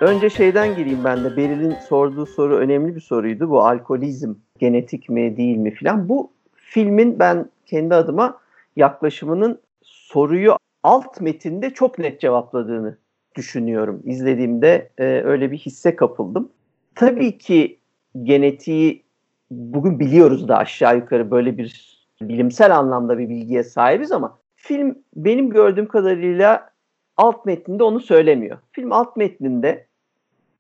Önce 0.05 0.31
şeyden 0.31 0.77
gireyim 0.77 1.05
ben 1.05 1.25
de. 1.25 1.37
Beril'in 1.37 1.75
sorduğu 1.89 2.27
soru 2.27 2.57
önemli 2.57 2.97
bir 2.97 3.01
soruydu. 3.01 3.51
Bu 3.51 3.65
alkolizm 3.65 4.35
genetik 4.59 5.09
mi 5.09 5.37
değil 5.37 5.57
mi 5.57 5.71
filan. 5.71 6.09
Bu 6.09 6.33
filmin 6.55 7.19
ben 7.19 7.51
kendi 7.67 7.95
adıma 7.95 8.39
yaklaşımının 8.77 9.61
soruyu 9.83 10.57
alt 10.83 11.21
metinde 11.21 11.71
çok 11.71 11.99
net 11.99 12.21
cevapladığını 12.21 12.99
düşünüyorum. 13.37 14.03
İzlediğimde 14.05 14.91
e, 14.99 15.05
öyle 15.05 15.51
bir 15.51 15.59
hisse 15.59 15.97
kapıldım. 15.97 16.49
Tabii 16.95 17.39
ki 17.39 17.79
genetiği 18.23 19.03
bugün 19.51 20.01
biliyoruz 20.01 20.49
da 20.49 20.57
aşağı 20.57 20.97
yukarı 20.97 21.31
böyle 21.31 21.59
bir 21.59 21.99
bilimsel 22.23 22.77
anlamda 22.77 23.19
bir 23.19 23.29
bilgiye 23.29 23.65
sahibiz 23.65 24.13
ama 24.13 24.39
film 24.57 24.99
benim 25.17 25.51
gördüğüm 25.51 25.87
kadarıyla 25.87 26.71
alt 27.17 27.47
metninde 27.47 27.83
onu 27.83 28.01
söylemiyor. 28.01 28.59
Film 28.73 28.93
alt 28.93 29.17
metninde 29.17 29.87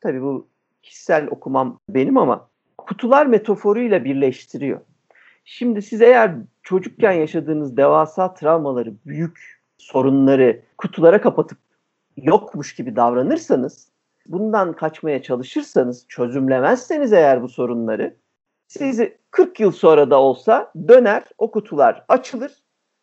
tabii 0.05 0.23
bu 0.23 0.49
kişisel 0.83 1.29
okumam 1.31 1.81
benim 1.89 2.17
ama 2.19 2.49
kutular 2.79 3.27
metaforuyla 3.27 4.05
birleştiriyor. 4.05 4.81
Şimdi 5.45 5.83
siz 5.83 6.03
eğer 6.03 6.35
çocukken 6.63 7.13
yaşadığınız 7.13 7.77
devasa 7.77 8.35
travmaları, 8.35 8.95
büyük 9.07 9.63
sorunları 9.79 10.63
kutulara 10.79 11.21
kapatıp 11.21 11.59
yokmuş 12.17 12.75
gibi 12.75 12.97
davranırsanız, 12.97 13.89
bundan 14.27 14.73
kaçmaya 14.73 15.23
çalışırsanız, 15.23 16.07
çözümlemezseniz 16.09 17.13
eğer 17.13 17.43
bu 17.43 17.49
sorunları, 17.49 18.17
sizi 18.67 19.19
40 19.31 19.61
yıl 19.61 19.73
sonra 19.73 20.11
da 20.11 20.21
olsa 20.21 20.73
döner, 20.89 21.23
o 21.39 21.51
kutular 21.51 22.05
açılır 22.09 22.53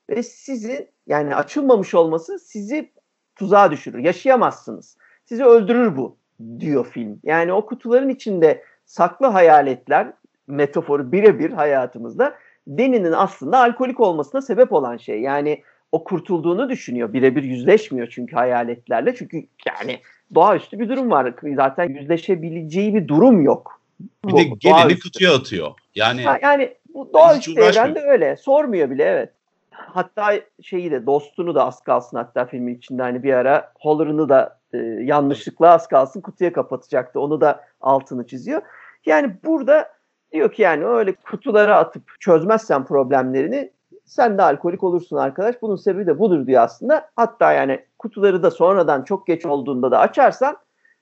ve 0.10 0.24
sizi 0.24 0.92
yani 1.08 1.36
açılmamış 1.36 1.94
olması 1.94 2.40
sizi 2.40 2.92
tuzağa 3.36 3.72
düşürür. 3.72 4.00
Yaşayamazsınız. 4.00 4.98
Sizi 5.26 5.46
öldürür 5.46 5.98
bu 5.98 6.21
diyor 6.60 6.88
film. 6.88 7.20
Yani 7.24 7.54
o 7.54 7.66
kutuların 7.66 8.10
içinde 8.10 8.64
saklı 8.86 9.28
hayaletler 9.28 10.14
metaforu 10.48 11.12
birebir 11.12 11.52
hayatımızda 11.52 12.36
Deni'nin 12.68 13.12
aslında 13.12 13.60
alkolik 13.60 14.00
olmasına 14.00 14.42
sebep 14.42 14.74
olan 14.74 14.98
şey. 14.98 15.22
Yani 15.22 15.64
o 15.92 16.04
kurtulduğunu 16.04 16.70
düşünüyor. 16.70 17.14
Birebir 17.14 17.44
yüzleşmiyor 17.44 18.08
çünkü 18.08 18.36
hayaletlerle. 18.36 19.16
Çünkü 19.16 19.48
yani 19.68 20.00
doğaüstü 20.36 20.80
bir 20.80 20.90
durum 20.90 21.12
var. 21.12 21.34
Zaten 21.56 21.90
yüzleşebileceği 21.90 22.96
bir 22.96 23.08
durum 23.08 23.42
yok. 23.42 23.82
Bir 24.26 24.34
de 24.34 24.50
doğaüstü. 24.64 25.00
kutuya 25.00 25.36
atıyor. 25.36 25.72
Yani 25.96 26.24
Ha, 26.24 26.40
yani 26.42 26.74
bu 26.94 27.10
doğaüstü 27.14 27.60
evrende 27.60 28.00
öyle. 28.00 28.36
Sormuyor 28.36 28.90
bile 28.90 29.04
evet. 29.04 29.30
Hatta 29.72 30.34
şeyi 30.62 30.92
de 30.92 31.06
dostunu 31.06 31.56
da 31.56 31.66
az 31.66 31.82
kalsın 31.82 32.18
hatta 32.18 32.46
filmin 32.46 32.76
içinde 32.76 33.02
hani 33.02 33.24
bir 33.24 33.34
ara 33.34 33.72
Holler'ını 33.80 34.30
da 34.30 34.61
e, 34.74 34.78
yanlışlıkla 35.04 35.72
az 35.72 35.88
kalsın 35.88 36.22
kutuya 36.22 36.54
kapatacaktı. 36.54 37.20
Onu 37.20 37.42
da 37.42 37.66
altını 37.82 38.28
çiziyor. 38.28 38.62
Yani 39.06 39.38
burada 39.44 39.90
diyor 40.32 40.54
ki 40.54 40.62
yani 40.62 40.86
öyle 40.86 41.14
kutulara 41.14 41.78
atıp 41.78 42.04
çözmezsen 42.20 42.86
problemlerini 42.86 43.72
sen 44.06 44.38
de 44.38 44.42
alkolik 44.42 44.84
olursun 44.84 45.18
arkadaş. 45.18 45.56
Bunun 45.62 45.76
sebebi 45.76 46.08
de 46.08 46.20
budur 46.20 46.48
diyor 46.48 46.64
aslında. 46.64 47.10
Hatta 47.16 47.54
yani 47.54 47.86
kutuları 48.00 48.44
da 48.44 48.52
sonradan 48.52 49.04
çok 49.04 49.28
geç 49.28 49.46
olduğunda 49.46 49.92
da 49.92 50.00
açarsan 50.00 50.58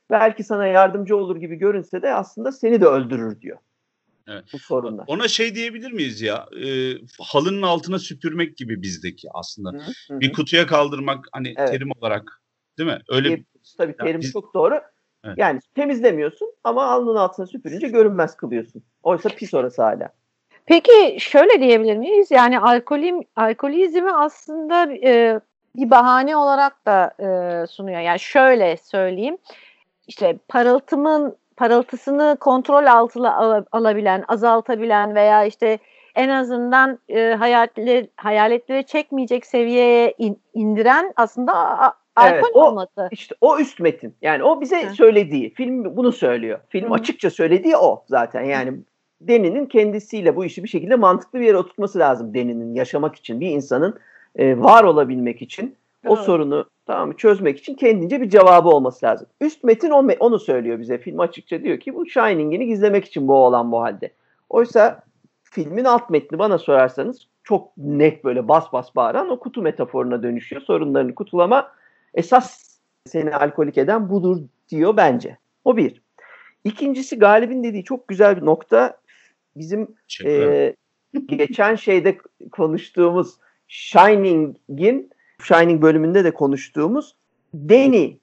belki 0.09 0.43
sana 0.43 0.67
yardımcı 0.67 1.17
olur 1.17 1.35
gibi 1.35 1.55
görünse 1.55 2.01
de 2.01 2.13
aslında 2.13 2.51
seni 2.51 2.81
de 2.81 2.85
öldürür 2.85 3.41
diyor. 3.41 3.57
Evet. 4.27 4.43
Bu 4.53 4.59
sorunlar. 4.59 5.05
ona 5.07 5.27
şey 5.27 5.55
diyebilir 5.55 5.91
miyiz 5.91 6.21
ya? 6.21 6.45
E, 6.65 6.93
halının 7.19 7.61
altına 7.61 7.99
süpürmek 7.99 8.57
gibi 8.57 8.81
bizdeki 8.81 9.27
aslında. 9.33 9.71
Hı 9.71 10.13
hı. 10.13 10.19
Bir 10.19 10.33
kutuya 10.33 10.67
kaldırmak 10.67 11.25
hani 11.31 11.53
Evet. 11.57 11.69
terim 11.69 11.89
olarak 11.99 12.41
değil 12.77 12.89
mi? 12.89 12.99
Öyle 13.09 13.43
Diyebiliriz. 13.77 13.77
Tabii 13.77 13.95
Ya 13.99 14.05
terim 14.05 14.21
biz- 14.21 14.31
çok 14.33 14.53
doğru. 14.53 14.81
Evet. 15.25 15.37
Yani 15.37 15.59
temizlemiyorsun 15.75 16.51
ama 16.63 16.85
alnın 16.85 17.15
altına 17.15 17.45
süpürünce 17.45 17.87
görünmez 17.87 18.35
kılıyorsun. 18.37 18.83
Oysa 19.03 19.29
pis 19.29 19.53
orası 19.53 19.81
hala. 19.83 20.09
Peki 20.65 21.17
şöyle 21.19 21.59
diyebilir 21.61 21.97
miyiz? 21.97 22.31
Yani 22.31 22.59
alkolim, 22.59 23.21
alkolizmi 23.35 24.11
aslında 24.13 24.93
e, 24.93 25.39
bir 25.75 25.89
bahane 25.89 26.35
olarak 26.35 26.85
da 26.85 27.11
e, 27.19 27.67
sunuyor. 27.67 27.99
Yani 27.99 28.19
şöyle 28.19 28.77
söyleyeyim. 28.77 29.37
İşte 30.07 30.37
parıltımın 30.47 31.35
parıltısını 31.57 32.37
kontrol 32.39 32.85
altına 32.85 33.35
ala- 33.35 33.65
alabilen, 33.71 34.23
azaltabilen 34.27 35.15
veya 35.15 35.45
işte 35.45 35.79
en 36.15 36.29
azından 36.29 36.99
e, 37.09 37.33
hayaletleri, 37.39 38.09
hayaletleri 38.17 38.85
çekmeyecek 38.85 39.45
seviyeye 39.45 40.13
in- 40.17 40.41
indiren 40.53 41.13
aslında 41.15 41.53
a- 41.55 41.93
alkol 42.19 42.33
Evet, 42.33 42.45
o- 42.53 42.67
olması. 42.67 43.07
İşte 43.11 43.35
o 43.41 43.59
üst 43.59 43.79
metin. 43.79 44.13
Yani 44.21 44.43
o 44.43 44.61
bize 44.61 44.89
Hı. 44.89 44.93
söylediği. 44.95 45.53
Film 45.53 45.97
bunu 45.97 46.11
söylüyor. 46.11 46.59
Film 46.69 46.89
Hı 46.89 46.93
açıkça 46.93 47.29
söylediği 47.29 47.77
o 47.77 48.03
zaten. 48.07 48.43
Yani 48.43 48.73
Deni'nin 49.21 49.65
kendisiyle 49.65 50.35
bu 50.35 50.45
işi 50.45 50.63
bir 50.63 50.69
şekilde 50.69 50.95
mantıklı 50.95 51.39
bir 51.39 51.45
yere 51.45 51.57
oturtması 51.57 51.99
lazım 51.99 52.33
Deni'nin 52.33 52.73
yaşamak 52.75 53.15
için. 53.15 53.39
Bir 53.39 53.49
insanın 53.49 53.99
e, 54.35 54.59
var 54.59 54.83
olabilmek 54.83 55.41
için 55.41 55.75
o 56.05 56.15
Doğru. 56.15 56.23
sorunu 56.23 56.65
tamam 56.85 57.13
çözmek 57.13 57.59
için 57.59 57.73
kendince 57.73 58.21
bir 58.21 58.29
cevabı 58.29 58.69
olması 58.69 59.05
lazım. 59.05 59.27
Üst 59.41 59.63
metin 59.63 59.89
o 59.89 59.99
me- 59.99 60.17
onu 60.19 60.39
söylüyor 60.39 60.79
bize. 60.79 60.97
Film 60.97 61.19
açıkça 61.19 61.63
diyor 61.63 61.79
ki 61.79 61.95
bu 61.95 62.05
Shining'ini 62.05 62.65
gizlemek 62.65 63.05
için 63.05 63.27
bu 63.27 63.33
olan 63.33 63.71
bu 63.71 63.81
halde. 63.81 64.11
Oysa 64.49 65.03
filmin 65.43 65.85
alt 65.85 66.09
metni 66.09 66.39
bana 66.39 66.57
sorarsanız 66.57 67.27
çok 67.43 67.77
net 67.77 68.23
böyle 68.23 68.47
bas 68.47 68.73
bas 68.73 68.95
bağıran 68.95 69.29
o 69.29 69.39
kutu 69.39 69.61
metaforuna 69.61 70.23
dönüşüyor. 70.23 70.61
Sorunlarını 70.61 71.15
kutulama 71.15 71.71
esas 72.13 72.79
seni 73.05 73.35
alkolik 73.35 73.77
eden 73.77 74.09
budur 74.09 74.41
diyor 74.69 74.97
bence. 74.97 75.37
O 75.65 75.77
bir. 75.77 76.01
İkincisi 76.63 77.19
Galip'in 77.19 77.63
dediği 77.63 77.83
çok 77.83 78.07
güzel 78.07 78.37
bir 78.37 78.45
nokta. 78.45 78.97
bizim 79.55 79.95
e, 80.25 80.75
geçen 81.25 81.75
şeyde 81.75 82.17
konuştuğumuz 82.51 83.37
Shining'in 83.67 85.11
Shining 85.41 85.81
bölümünde 85.81 86.23
de 86.23 86.33
konuştuğumuz 86.33 87.15
Danny 87.53 88.17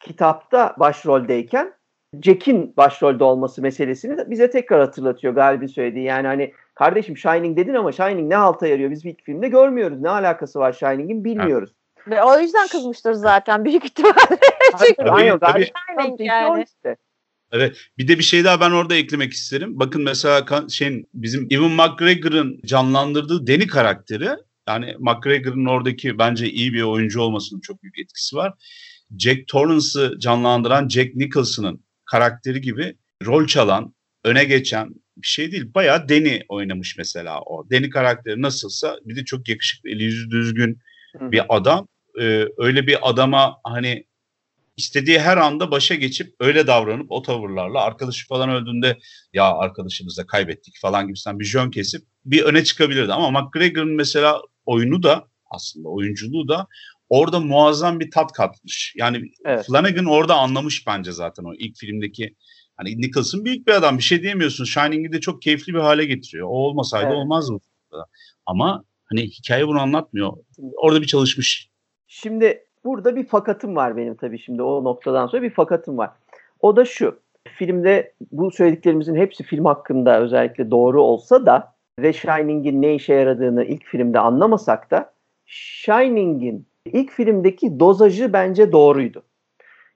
kitapta 0.00 0.76
başroldeyken 0.78 1.74
Jack'in 2.22 2.76
başrolde 2.76 3.24
olması 3.24 3.62
meselesini 3.62 4.30
bize 4.30 4.50
tekrar 4.50 4.80
hatırlatıyor 4.80 5.34
Galip'in 5.34 5.66
söylediği. 5.66 6.04
Yani 6.04 6.26
hani 6.26 6.52
kardeşim 6.74 7.16
Shining 7.16 7.56
dedin 7.56 7.74
ama 7.74 7.92
Shining 7.92 8.30
ne 8.30 8.36
halta 8.36 8.66
yarıyor 8.66 8.90
biz 8.90 9.04
bir 9.04 9.14
filmde 9.14 9.48
görmüyoruz. 9.48 10.00
Ne 10.00 10.08
alakası 10.08 10.58
var 10.58 10.72
Shining'in 10.72 11.24
bilmiyoruz. 11.24 11.74
Ve 12.06 12.22
o 12.22 12.40
yüzden 12.40 12.68
kızmıştır 12.68 13.12
zaten 13.12 13.64
büyük 13.64 13.84
ihtimalle. 13.84 14.38
Çünkü 14.78 14.94
tabii, 14.96 15.38
tabii. 15.40 15.70
Shining 16.00 16.20
yani. 16.20 16.64
Işte. 16.66 16.96
Evet. 17.52 17.76
Bir 17.98 18.08
de 18.08 18.18
bir 18.18 18.24
şey 18.24 18.44
daha 18.44 18.60
ben 18.60 18.70
orada 18.70 18.94
eklemek 18.94 19.32
isterim. 19.32 19.78
Bakın 19.78 20.02
mesela 20.02 20.46
şeyin 20.68 21.08
bizim 21.14 21.48
Evan 21.50 21.70
McGregor'ın 21.70 22.60
canlandırdığı 22.66 23.46
Deni 23.46 23.66
karakteri 23.66 24.30
yani 24.68 24.96
McGregor'ın 24.98 25.66
oradaki 25.66 26.18
bence 26.18 26.50
iyi 26.50 26.72
bir 26.72 26.82
oyuncu 26.82 27.20
olmasının 27.20 27.60
çok 27.60 27.82
büyük 27.82 27.98
etkisi 27.98 28.36
var. 28.36 28.52
Jack 29.18 29.48
Torrance'ı 29.48 30.18
canlandıran 30.18 30.88
Jack 30.88 31.14
Nicholson'ın 31.14 31.84
karakteri 32.04 32.60
gibi 32.60 32.96
rol 33.26 33.46
çalan, 33.46 33.94
öne 34.24 34.44
geçen 34.44 34.88
bir 35.16 35.26
şey 35.26 35.52
değil. 35.52 35.74
Bayağı 35.74 36.08
Deni 36.08 36.42
oynamış 36.48 36.98
mesela 36.98 37.40
o. 37.40 37.70
Deni 37.70 37.90
karakteri 37.90 38.42
nasılsa 38.42 38.98
bir 39.04 39.16
de 39.16 39.24
çok 39.24 39.48
yakışıklı, 39.48 39.90
eli 39.90 40.04
yüzü 40.04 40.30
düzgün 40.30 40.78
bir 41.20 41.56
adam. 41.56 41.88
Ee, 42.20 42.46
öyle 42.58 42.86
bir 42.86 43.10
adama 43.10 43.56
hani 43.64 44.06
istediği 44.76 45.18
her 45.18 45.36
anda 45.36 45.70
başa 45.70 45.94
geçip 45.94 46.34
öyle 46.40 46.66
davranıp 46.66 47.12
o 47.12 47.22
tavırlarla 47.22 47.80
arkadaşı 47.80 48.26
falan 48.26 48.50
öldüğünde 48.50 48.98
ya 49.32 49.44
arkadaşımızı 49.44 50.22
da 50.22 50.26
kaybettik 50.26 50.74
falan 50.80 51.06
gibisinden 51.06 51.40
bir 51.40 51.44
jön 51.44 51.70
kesip 51.70 52.02
bir 52.24 52.42
öne 52.42 52.64
çıkabilirdi. 52.64 53.12
Ama 53.12 53.40
McGregor'ın 53.40 53.96
mesela 53.96 54.40
oyunu 54.66 55.02
da 55.02 55.28
aslında 55.50 55.88
oyunculuğu 55.88 56.48
da 56.48 56.66
orada 57.08 57.40
muazzam 57.40 58.00
bir 58.00 58.10
tat 58.10 58.32
katmış. 58.32 58.94
Yani 58.96 59.32
evet. 59.44 59.66
Flanagan 59.66 60.04
orada 60.04 60.34
anlamış 60.34 60.86
bence 60.86 61.12
zaten 61.12 61.44
o 61.44 61.54
ilk 61.54 61.76
filmdeki 61.76 62.36
hani 62.76 63.00
Nicholson 63.00 63.44
büyük 63.44 63.66
bir 63.66 63.72
adam 63.72 63.98
bir 63.98 64.02
şey 64.02 64.22
diyemiyorsun. 64.22 64.64
Shining'i 64.64 65.12
de 65.12 65.20
çok 65.20 65.42
keyifli 65.42 65.74
bir 65.74 65.78
hale 65.78 66.04
getiriyor. 66.04 66.48
O 66.48 66.50
olmasaydı 66.50 67.06
evet. 67.06 67.16
olmaz 67.16 67.50
mı? 67.50 67.60
Ama 68.46 68.84
hani 69.04 69.22
hikaye 69.22 69.66
bunu 69.66 69.80
anlatmıyor. 69.80 70.32
Orada 70.76 71.02
bir 71.02 71.06
çalışmış. 71.06 71.68
Şimdi 72.14 72.64
burada 72.84 73.16
bir 73.16 73.26
fakatım 73.26 73.76
var 73.76 73.96
benim 73.96 74.14
tabii 74.14 74.38
şimdi 74.38 74.62
o 74.62 74.84
noktadan 74.84 75.26
sonra 75.26 75.42
bir 75.42 75.50
fakatım 75.50 75.98
var. 75.98 76.10
O 76.60 76.76
da 76.76 76.84
şu. 76.84 77.18
Filmde 77.48 78.12
bu 78.32 78.50
söylediklerimizin 78.50 79.14
hepsi 79.14 79.42
film 79.42 79.64
hakkında 79.64 80.20
özellikle 80.20 80.70
doğru 80.70 81.02
olsa 81.02 81.46
da 81.46 81.74
ve 81.98 82.12
Shining'in 82.12 82.82
ne 82.82 82.94
işe 82.94 83.14
yaradığını 83.14 83.64
ilk 83.64 83.84
filmde 83.84 84.18
anlamasak 84.18 84.90
da 84.90 85.12
Shining'in 85.46 86.66
ilk 86.86 87.10
filmdeki 87.10 87.80
dozajı 87.80 88.32
bence 88.32 88.72
doğruydu. 88.72 89.22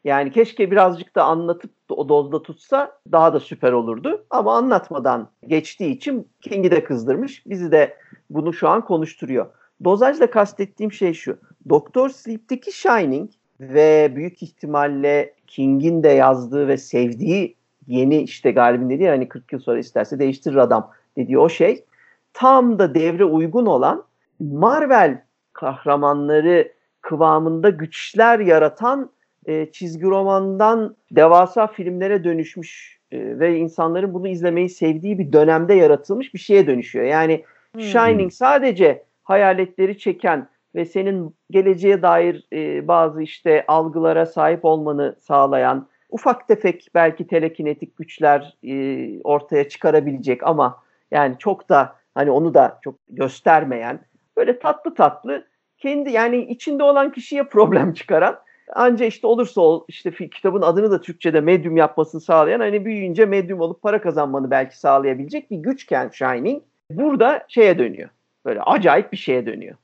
Yani 0.04 0.32
keşke 0.32 0.70
birazcık 0.70 1.16
da 1.16 1.24
anlatıp 1.24 1.70
o 1.90 2.08
dozda 2.08 2.42
tutsa 2.42 3.00
daha 3.12 3.32
da 3.32 3.40
süper 3.40 3.72
olurdu. 3.72 4.24
Ama 4.30 4.56
anlatmadan 4.56 5.28
geçtiği 5.46 5.90
için 5.90 6.28
King'i 6.40 6.70
de 6.70 6.84
kızdırmış. 6.84 7.46
Bizi 7.46 7.72
de 7.72 7.96
bunu 8.30 8.52
şu 8.52 8.68
an 8.68 8.84
konuşturuyor. 8.84 9.46
Dozajla 9.84 10.30
kastettiğim 10.30 10.92
şey 10.92 11.14
şu. 11.14 11.38
Doktor 11.68 12.08
Sleep'teki 12.08 12.72
Shining 12.72 13.30
ve 13.60 14.12
büyük 14.16 14.42
ihtimalle 14.42 15.34
King'in 15.46 16.02
de 16.02 16.08
yazdığı 16.08 16.68
ve 16.68 16.76
sevdiği 16.76 17.56
yeni 17.86 18.22
işte 18.22 18.50
galibin 18.50 18.90
dediği 18.90 19.08
hani 19.08 19.28
40 19.28 19.52
yıl 19.52 19.60
sonra 19.60 19.78
isterse 19.78 20.18
değiştirir 20.18 20.56
adam 20.56 20.90
dediği 21.16 21.38
o 21.38 21.48
şey 21.48 21.84
tam 22.32 22.78
da 22.78 22.94
devre 22.94 23.24
uygun 23.24 23.66
olan 23.66 24.04
Marvel 24.40 25.22
kahramanları 25.52 26.72
kıvamında 27.00 27.70
güçler 27.70 28.38
yaratan 28.38 29.10
e, 29.46 29.72
çizgi 29.72 30.06
romandan 30.06 30.96
devasa 31.10 31.66
filmlere 31.66 32.24
dönüşmüş 32.24 32.98
e, 33.12 33.38
ve 33.38 33.56
insanların 33.56 34.14
bunu 34.14 34.28
izlemeyi 34.28 34.68
sevdiği 34.68 35.18
bir 35.18 35.32
dönemde 35.32 35.74
yaratılmış 35.74 36.34
bir 36.34 36.38
şeye 36.38 36.66
dönüşüyor. 36.66 37.04
Yani 37.04 37.44
hmm. 37.74 37.82
Shining 37.82 38.32
sadece 38.32 39.04
hayaletleri 39.22 39.98
çeken 39.98 40.48
ve 40.74 40.84
senin 40.84 41.34
geleceğe 41.50 42.02
dair 42.02 42.46
e, 42.52 42.88
bazı 42.88 43.22
işte 43.22 43.64
algılara 43.68 44.26
sahip 44.26 44.64
olmanı 44.64 45.16
sağlayan 45.20 45.88
ufak 46.10 46.48
tefek 46.48 46.88
belki 46.94 47.26
telekinetik 47.26 47.96
güçler 47.96 48.56
e, 48.62 49.22
ortaya 49.22 49.68
çıkarabilecek 49.68 50.46
ama 50.46 50.82
yani 51.10 51.36
çok 51.38 51.68
da 51.68 51.96
hani 52.14 52.30
onu 52.30 52.54
da 52.54 52.78
çok 52.82 52.94
göstermeyen 53.08 54.00
böyle 54.36 54.58
tatlı 54.58 54.94
tatlı 54.94 55.46
kendi 55.78 56.10
yani 56.10 56.36
içinde 56.36 56.82
olan 56.82 57.12
kişiye 57.12 57.44
problem 57.44 57.92
çıkaran 57.92 58.38
anca 58.74 59.06
işte 59.06 59.26
olursa 59.26 59.60
ol, 59.60 59.84
işte 59.88 60.10
kitabın 60.30 60.62
adını 60.62 60.90
da 60.90 61.00
Türkçe'de 61.00 61.40
medyum 61.40 61.76
yapmasını 61.76 62.20
sağlayan 62.20 62.60
hani 62.60 62.84
büyüyünce 62.84 63.26
medyum 63.26 63.60
olup 63.60 63.82
para 63.82 64.00
kazanmanı 64.00 64.50
belki 64.50 64.78
sağlayabilecek 64.78 65.50
bir 65.50 65.56
güçken 65.56 66.10
Shining 66.12 66.62
burada 66.90 67.44
şeye 67.48 67.78
dönüyor. 67.78 68.08
Böyle 68.44 68.62
acayip 68.62 69.12
bir 69.12 69.16
şeye 69.16 69.46
dönüyor. 69.46 69.76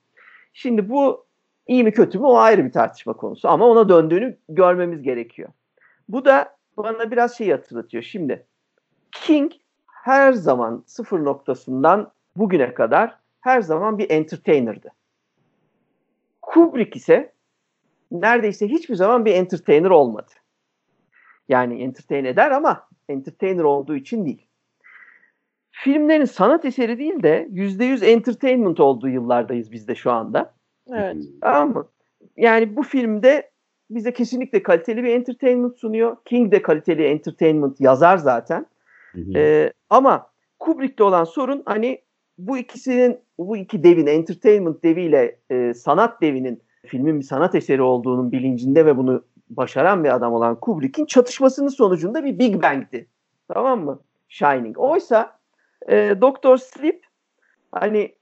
Şimdi 0.54 0.88
bu 0.88 1.26
iyi 1.66 1.84
mi 1.84 1.92
kötü 1.92 2.18
mü 2.18 2.26
o 2.26 2.36
ayrı 2.36 2.64
bir 2.64 2.72
tartışma 2.72 3.12
konusu 3.12 3.48
ama 3.48 3.66
ona 3.66 3.88
döndüğünü 3.88 4.38
görmemiz 4.48 5.02
gerekiyor. 5.02 5.48
Bu 6.08 6.24
da 6.24 6.56
bana 6.76 7.10
biraz 7.10 7.36
şey 7.36 7.50
hatırlatıyor. 7.50 8.02
Şimdi 8.02 8.46
King 9.12 9.52
her 9.86 10.32
zaman 10.32 10.84
sıfır 10.86 11.24
noktasından 11.24 12.12
bugüne 12.36 12.74
kadar 12.74 13.18
her 13.40 13.60
zaman 13.60 13.98
bir 13.98 14.10
entertainer'dı. 14.10 14.88
Kubrick 16.42 16.96
ise 16.96 17.32
neredeyse 18.10 18.68
hiçbir 18.68 18.94
zaman 18.94 19.24
bir 19.24 19.34
entertainer 19.34 19.90
olmadı. 19.90 20.32
Yani 21.48 21.82
entertain 21.82 22.24
eder 22.24 22.50
ama 22.50 22.88
entertainer 23.08 23.62
olduğu 23.62 23.96
için 23.96 24.26
değil. 24.26 24.46
Filmlerin 25.76 26.24
sanat 26.24 26.64
eseri 26.64 26.98
değil 26.98 27.22
de 27.22 27.48
%100 27.52 28.04
entertainment 28.04 28.80
olduğu 28.80 29.08
yıllardayız 29.08 29.72
biz 29.72 29.88
de 29.88 29.94
şu 29.94 30.12
anda. 30.12 30.54
Evet. 30.92 31.16
Tamam 31.40 31.72
mı? 31.72 31.88
Yani 32.36 32.76
bu 32.76 32.82
filmde 32.82 33.50
bize 33.90 34.12
kesinlikle 34.12 34.62
kaliteli 34.62 35.04
bir 35.04 35.08
entertainment 35.08 35.76
sunuyor. 35.76 36.16
King 36.24 36.52
de 36.52 36.62
kaliteli 36.62 37.04
entertainment 37.04 37.80
yazar 37.80 38.16
zaten. 38.16 38.66
Hı 39.12 39.20
hı. 39.20 39.38
Ee, 39.38 39.72
ama 39.90 40.26
Kubrick'te 40.58 41.04
olan 41.04 41.24
sorun 41.24 41.62
hani 41.66 42.00
bu 42.38 42.58
ikisinin 42.58 43.18
bu 43.38 43.56
iki 43.56 43.84
devin 43.84 44.06
entertainment 44.06 44.82
deviyle 44.84 45.38
e, 45.50 45.74
sanat 45.74 46.22
devinin 46.22 46.62
filmin 46.86 47.20
bir 47.20 47.24
sanat 47.24 47.54
eseri 47.54 47.82
olduğunun 47.82 48.32
bilincinde 48.32 48.86
ve 48.86 48.96
bunu 48.96 49.24
başaran 49.50 50.04
bir 50.04 50.14
adam 50.14 50.32
olan 50.32 50.60
Kubrick'in 50.60 51.06
çatışmasının 51.06 51.68
sonucunda 51.68 52.24
bir 52.24 52.38
Big 52.38 52.62
Bang'ti. 52.62 53.06
Tamam 53.48 53.84
mı? 53.84 54.00
Shining. 54.28 54.78
Oysa 54.78 55.38
e, 55.88 56.14
Doctor 56.20 56.56
Sleep 56.56 57.06
hani 57.72 58.14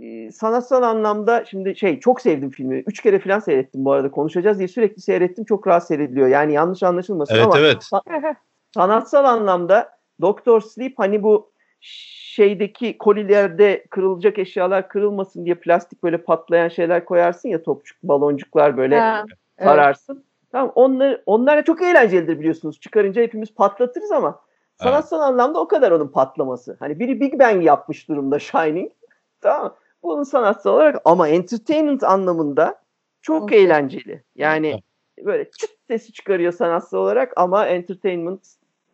e, 0.00 0.32
sanatsal 0.32 0.82
anlamda 0.82 1.44
şimdi 1.44 1.76
şey 1.76 2.00
çok 2.00 2.20
sevdim 2.20 2.50
filmi. 2.50 2.78
Üç 2.86 3.02
kere 3.02 3.18
falan 3.18 3.38
seyrettim 3.38 3.84
bu 3.84 3.92
arada 3.92 4.10
konuşacağız 4.10 4.58
diye 4.58 4.68
sürekli 4.68 5.02
seyrettim. 5.02 5.44
Çok 5.44 5.66
rahat 5.66 5.86
seyrediliyor. 5.86 6.28
Yani 6.28 6.52
yanlış 6.52 6.82
anlaşılmasın 6.82 7.34
evet, 7.34 7.44
ama 7.44 7.58
evet. 7.58 7.92
sanatsal 8.74 9.24
anlamda 9.24 9.90
Doctor 10.20 10.60
Sleep 10.60 10.98
hani 10.98 11.22
bu 11.22 11.50
şeydeki 11.80 12.98
kolilerde 12.98 13.84
kırılacak 13.90 14.38
eşyalar 14.38 14.88
kırılmasın 14.88 15.44
diye 15.44 15.54
plastik 15.54 16.02
böyle 16.02 16.18
patlayan 16.18 16.68
şeyler 16.68 17.04
koyarsın 17.04 17.48
ya 17.48 17.62
topçuk 17.62 18.02
baloncuklar 18.02 18.76
böyle 18.76 19.00
ha, 19.00 19.24
sararsın. 19.58 20.14
Evet. 20.14 20.24
Tamam 20.52 20.72
onlar 20.74 21.22
onlar 21.26 21.64
çok 21.64 21.82
eğlencelidir 21.82 22.38
biliyorsunuz. 22.38 22.80
Çıkarınca 22.80 23.22
hepimiz 23.22 23.54
patlatırız 23.54 24.12
ama 24.12 24.40
sanatsal 24.82 25.18
evet. 25.18 25.28
anlamda 25.28 25.60
o 25.60 25.68
kadar 25.68 25.90
onun 25.90 26.08
patlaması. 26.08 26.76
Hani 26.80 26.98
biri 26.98 27.20
Big 27.20 27.38
Bang 27.38 27.64
yapmış 27.64 28.08
durumda 28.08 28.38
Shining. 28.38 28.92
Tamam 29.40 29.76
Bunun 30.02 30.22
sanatsal 30.22 30.74
olarak 30.74 31.02
ama 31.04 31.28
entertainment 31.28 32.04
anlamında 32.04 32.80
çok 33.22 33.42
okay. 33.42 33.64
eğlenceli. 33.64 34.22
Yani 34.36 34.82
böyle 35.24 35.50
çıt 35.50 35.70
sesi 35.88 36.12
çıkarıyor 36.12 36.52
sanatsal 36.52 36.98
olarak 36.98 37.32
ama 37.36 37.66
entertainment 37.66 38.40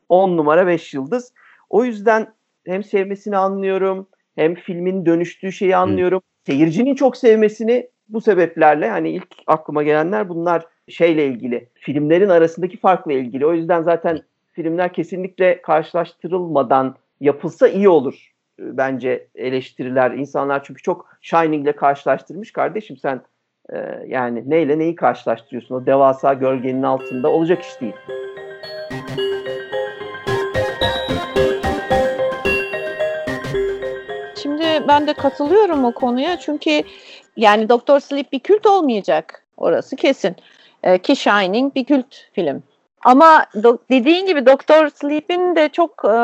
10 0.08 0.36
numara 0.36 0.66
5 0.66 0.94
yıldız. 0.94 1.32
O 1.70 1.84
yüzden 1.84 2.34
hem 2.66 2.84
sevmesini 2.84 3.36
anlıyorum 3.36 4.08
hem 4.36 4.54
filmin 4.54 5.06
dönüştüğü 5.06 5.52
şeyi 5.52 5.76
anlıyorum. 5.76 6.18
Hı. 6.18 6.52
Seyircinin 6.52 6.94
çok 6.94 7.16
sevmesini 7.16 7.88
bu 8.08 8.20
sebeplerle 8.20 8.90
hani 8.90 9.10
ilk 9.10 9.28
aklıma 9.46 9.82
gelenler 9.82 10.28
bunlar 10.28 10.66
şeyle 10.88 11.26
ilgili. 11.26 11.68
Filmlerin 11.74 12.28
arasındaki 12.28 12.76
farkla 12.76 13.12
ilgili. 13.12 13.46
O 13.46 13.52
yüzden 13.52 13.82
zaten 13.82 14.22
filmler 14.56 14.92
kesinlikle 14.92 15.62
karşılaştırılmadan 15.62 16.96
yapılsa 17.20 17.68
iyi 17.68 17.88
olur 17.88 18.32
e, 18.60 18.76
bence 18.76 19.28
eleştiriler. 19.34 20.10
İnsanlar 20.10 20.64
çünkü 20.64 20.82
çok 20.82 21.08
Shining 21.20 21.64
ile 21.64 21.76
karşılaştırmış. 21.76 22.52
Kardeşim 22.52 22.96
sen 22.96 23.20
e, 23.72 23.76
yani 24.06 24.50
neyle 24.50 24.78
neyi 24.78 24.94
karşılaştırıyorsun? 24.94 25.74
O 25.74 25.86
devasa 25.86 26.34
gölgenin 26.34 26.82
altında 26.82 27.28
olacak 27.30 27.62
iş 27.62 27.80
değil. 27.80 27.94
ben 34.88 35.06
de 35.06 35.14
katılıyorum 35.14 35.84
o 35.84 35.92
konuya 35.92 36.38
çünkü 36.38 36.82
yani 37.36 37.68
Doktor 37.68 38.00
Sleep 38.00 38.32
bir 38.32 38.40
kült 38.40 38.66
olmayacak 38.66 39.42
orası 39.56 39.96
kesin. 39.96 40.36
Ee, 40.82 40.98
ki 40.98 41.16
Shining 41.16 41.74
bir 41.74 41.84
kült 41.84 42.14
film. 42.32 42.62
Ama 43.06 43.46
do- 43.54 43.78
dediğin 43.90 44.26
gibi 44.26 44.46
Doktor 44.46 44.88
Sleep'in 44.88 45.56
de 45.56 45.68
çok 45.68 46.04
e, 46.04 46.16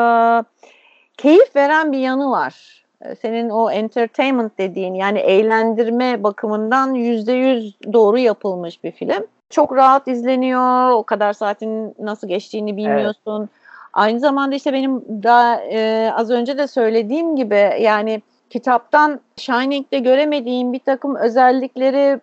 keyif 1.17 1.55
veren 1.55 1.91
bir 1.91 1.97
yanı 1.97 2.31
var. 2.31 2.83
E, 3.01 3.15
senin 3.15 3.49
o 3.49 3.71
entertainment 3.71 4.57
dediğin 4.57 4.93
yani 4.93 5.19
eğlendirme 5.19 6.23
bakımından 6.23 6.93
yüzde 6.93 7.31
yüz 7.31 7.77
doğru 7.93 8.17
yapılmış 8.17 8.83
bir 8.83 8.91
film. 8.91 9.27
Çok 9.49 9.75
rahat 9.75 10.07
izleniyor. 10.07 10.91
O 10.91 11.03
kadar 11.03 11.33
saatin 11.33 11.95
nasıl 11.99 12.27
geçtiğini 12.27 12.77
bilmiyorsun. 12.77 13.39
Evet. 13.39 13.49
Aynı 13.93 14.19
zamanda 14.19 14.55
işte 14.55 14.73
benim 14.73 15.23
daha 15.23 15.61
e, 15.61 16.11
az 16.15 16.29
önce 16.29 16.57
de 16.57 16.67
söylediğim 16.67 17.35
gibi 17.35 17.77
yani 17.79 18.21
kitaptan 18.49 19.19
Shining'de 19.37 19.99
göremediğim 19.99 20.73
bir 20.73 20.79
takım 20.79 21.15
özellikleri 21.15 22.19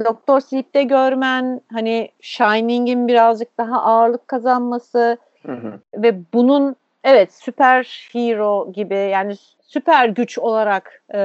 Doktor 0.00 0.40
Sleep'te 0.40 0.82
görmen, 0.82 1.60
hani 1.72 2.08
Shining'in 2.20 3.08
birazcık 3.08 3.58
daha 3.58 3.82
ağırlık 3.82 4.28
kazanması 4.28 5.18
hı 5.46 5.52
hı. 5.52 5.80
ve 5.94 6.14
bunun 6.34 6.76
evet 7.04 7.34
süper 7.34 8.08
hero 8.12 8.72
gibi 8.72 8.94
yani 8.94 9.34
süper 9.62 10.08
güç 10.08 10.38
olarak 10.38 11.02
e, 11.14 11.20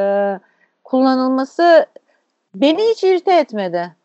kullanılması 0.84 1.86
beni 2.56 2.82
hiç 2.82 3.04
irite 3.04 3.36
etmedi. 3.36 3.96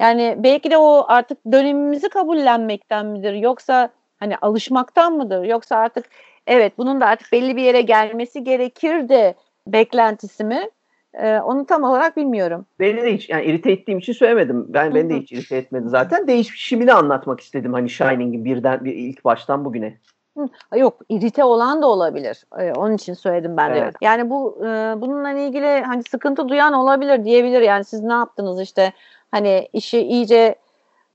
Yani 0.00 0.34
belki 0.38 0.70
de 0.70 0.78
o 0.78 1.04
artık 1.08 1.38
dönemimizi 1.52 2.08
kabullenmekten 2.08 3.06
midir 3.06 3.32
yoksa 3.32 3.88
hani 4.20 4.36
alışmaktan 4.36 5.12
mıdır 5.12 5.44
yoksa 5.44 5.76
artık 5.76 6.04
evet 6.46 6.78
bunun 6.78 7.00
da 7.00 7.06
artık 7.06 7.32
belli 7.32 7.56
bir 7.56 7.62
yere 7.62 7.80
gelmesi 7.80 8.44
gerekirdi 8.44 9.34
beklentisi 9.66 10.44
mi? 10.44 10.70
Ee, 11.14 11.38
onu 11.38 11.66
tam 11.66 11.84
olarak 11.84 12.16
bilmiyorum. 12.16 12.66
Beni 12.80 13.02
de 13.02 13.14
hiç 13.14 13.28
yani 13.28 13.44
irite 13.44 13.72
ettiğim 13.72 13.98
için 13.98 14.12
söylemedim. 14.12 14.66
Ben 14.68 14.94
beni 14.94 15.10
de 15.10 15.16
hiç 15.16 15.32
irite 15.32 15.56
etmedi 15.56 15.88
zaten. 15.88 16.28
Değişimini 16.28 16.92
anlatmak 16.92 17.40
istedim 17.40 17.72
hani 17.72 17.90
Shining'i 17.90 18.44
birden 18.44 18.84
bir 18.84 18.94
ilk 18.94 19.24
baştan 19.24 19.64
bugüne. 19.64 19.98
Hı, 20.38 20.48
yok 20.78 21.00
irite 21.08 21.44
olan 21.44 21.82
da 21.82 21.86
olabilir. 21.86 22.44
Ee, 22.58 22.72
onun 22.72 22.94
için 22.94 23.14
söyledim 23.14 23.56
ben 23.56 23.74
de. 23.74 23.78
Evet. 23.78 23.94
Yani 24.00 24.30
bu 24.30 24.58
e, 24.60 24.66
bununla 25.00 25.30
ilgili 25.30 25.82
hani 25.82 26.02
sıkıntı 26.02 26.48
duyan 26.48 26.72
olabilir 26.72 27.24
diyebilir. 27.24 27.60
Yani 27.60 27.84
siz 27.84 28.02
ne 28.02 28.12
yaptınız 28.12 28.60
işte 28.60 28.92
hani 29.30 29.68
işi 29.72 30.00
iyice 30.00 30.54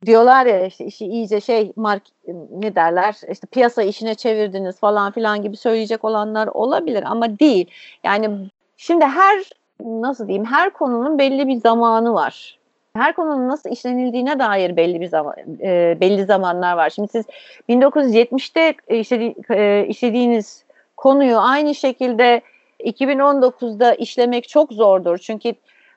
diyorlar 0.05 0.45
ya 0.45 0.65
işte 0.65 0.85
işi 0.85 1.05
iyice 1.05 1.41
şey 1.41 1.73
mark 1.75 2.03
ne 2.51 2.75
derler 2.75 3.15
işte 3.31 3.47
piyasa 3.47 3.83
işine 3.83 4.15
çevirdiniz 4.15 4.79
falan 4.79 5.11
filan 5.11 5.41
gibi 5.41 5.57
söyleyecek 5.57 6.03
olanlar 6.03 6.47
olabilir 6.47 7.03
ama 7.07 7.39
değil. 7.39 7.69
Yani 8.03 8.49
şimdi 8.77 9.05
her 9.05 9.49
nasıl 9.83 10.27
diyeyim 10.27 10.45
her 10.45 10.69
konunun 10.69 11.19
belli 11.19 11.47
bir 11.47 11.55
zamanı 11.55 12.13
var. 12.13 12.57
Her 12.95 13.13
konunun 13.15 13.47
nasıl 13.47 13.69
işlenildiğine 13.69 14.39
dair 14.39 14.77
belli 14.77 15.01
bir 15.01 15.07
zaman 15.07 15.35
e, 15.61 15.97
belli 16.01 16.25
zamanlar 16.25 16.77
var. 16.77 16.89
Şimdi 16.89 17.07
siz 17.07 17.25
1970'te 17.69 18.73
işledi, 18.99 19.35
e, 19.49 19.85
işlediğiniz 19.87 20.65
konuyu 20.97 21.37
aynı 21.37 21.75
şekilde 21.75 22.41
2019'da 22.79 23.93
işlemek 23.93 24.49
çok 24.49 24.73
zordur. 24.73 25.17
Çünkü 25.17 25.53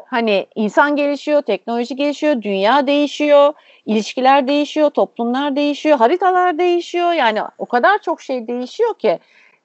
hani 0.07 0.47
insan 0.55 0.97
gelişiyor, 0.97 1.43
teknoloji 1.43 1.97
gelişiyor, 1.97 2.43
dünya 2.43 2.87
değişiyor, 2.87 3.53
ilişkiler 3.87 4.49
değişiyor, 4.49 4.91
toplumlar 4.91 5.57
değişiyor, 5.57 5.99
haritalar 5.99 6.59
değişiyor. 6.59 7.13
Yani 7.13 7.41
o 7.59 7.67
kadar 7.67 7.99
çok 7.99 8.23
şey 8.23 8.47
değişiyor 8.47 8.95
ki 8.95 9.19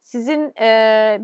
sizin 0.06 0.54
e, 0.60 0.68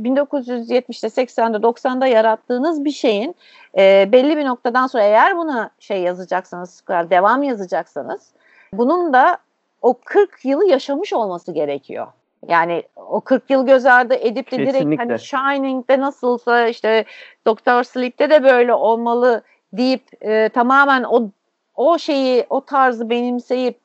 1970'te, 0.04 1.08
80'de, 1.08 1.58
90'da 1.58 2.08
yarattığınız 2.08 2.86
bir 2.86 2.92
şeyin 2.92 3.36
e, 3.78 4.10
belli 4.12 4.38
bir 4.38 4.46
noktadan 4.46 4.88
sonra 4.88 5.04
eğer 5.04 5.38
buna 5.38 5.70
şey 5.80 6.02
yazacaksanız, 6.02 6.84
devam 6.90 7.44
yazacaksanız 7.44 8.30
bunun 8.74 9.14
da 9.14 9.38
o 9.82 9.94
40 10.06 10.46
yılı 10.46 10.66
yaşamış 10.66 11.14
olması 11.14 11.52
gerekiyor. 11.52 12.08
Yani 12.48 12.84
o 12.96 13.22
40 13.22 13.50
yıl 13.50 13.66
göz 13.66 13.86
ardı 13.86 14.14
edip 14.14 14.52
de 14.52 14.58
Kesinlikle. 14.58 14.74
direkt 14.74 15.02
hani 15.02 15.20
Shining'de 15.20 16.00
nasılsa 16.00 16.68
işte 16.68 17.06
Doctor 17.46 17.84
Sleep'te 17.84 18.30
de 18.30 18.44
böyle 18.44 18.74
olmalı 18.74 19.42
deyip 19.74 20.04
e, 20.22 20.50
tamamen 20.50 21.04
o 21.04 21.30
o 21.76 21.98
şeyi 21.98 22.46
o 22.50 22.62
tarzı 22.62 23.10
benimseyip 23.10 23.80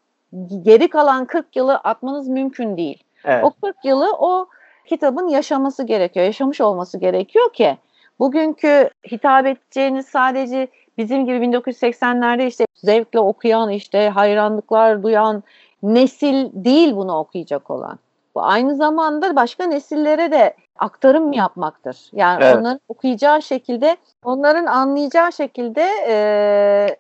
geri 0.63 0.89
kalan 0.89 1.25
40 1.25 1.57
yılı 1.57 1.77
atmanız 1.77 2.29
mümkün 2.29 2.77
değil. 2.77 3.03
Evet. 3.25 3.45
O 3.45 3.53
40 3.67 3.85
yılı 3.85 4.13
o 4.19 4.47
kitabın 4.87 5.29
yaşaması 5.29 5.83
gerekiyor, 5.83 6.27
yaşamış 6.27 6.61
olması 6.61 6.99
gerekiyor 6.99 7.53
ki 7.53 7.77
bugünkü 8.19 8.91
hitap 9.11 9.47
edeceğiniz 9.47 10.07
sadece 10.07 10.69
bizim 10.99 11.27
gibi 11.27 11.37
1980'lerde 11.37 12.47
işte 12.47 12.65
zevkle 12.75 13.21
okuyan, 13.21 13.71
işte 13.71 14.09
hayranlıklar 14.09 15.03
duyan 15.03 15.43
nesil 15.83 16.49
değil 16.53 16.97
bunu 16.97 17.19
okuyacak 17.19 17.71
olan. 17.71 17.99
Bu 18.35 18.45
aynı 18.45 18.77
zamanda 18.77 19.37
başka 19.37 19.65
nesillere 19.65 20.33
de 20.33 20.55
aktarım 20.79 21.33
yapmaktır. 21.33 22.11
Yani 22.13 22.45
evet. 22.45 22.57
onların 22.57 22.81
okuyacağı 22.89 23.43
şekilde, 23.43 23.97
onların 24.25 24.67
anlayacağı 24.67 25.33
şekilde 25.33 25.83
e, 26.09 26.17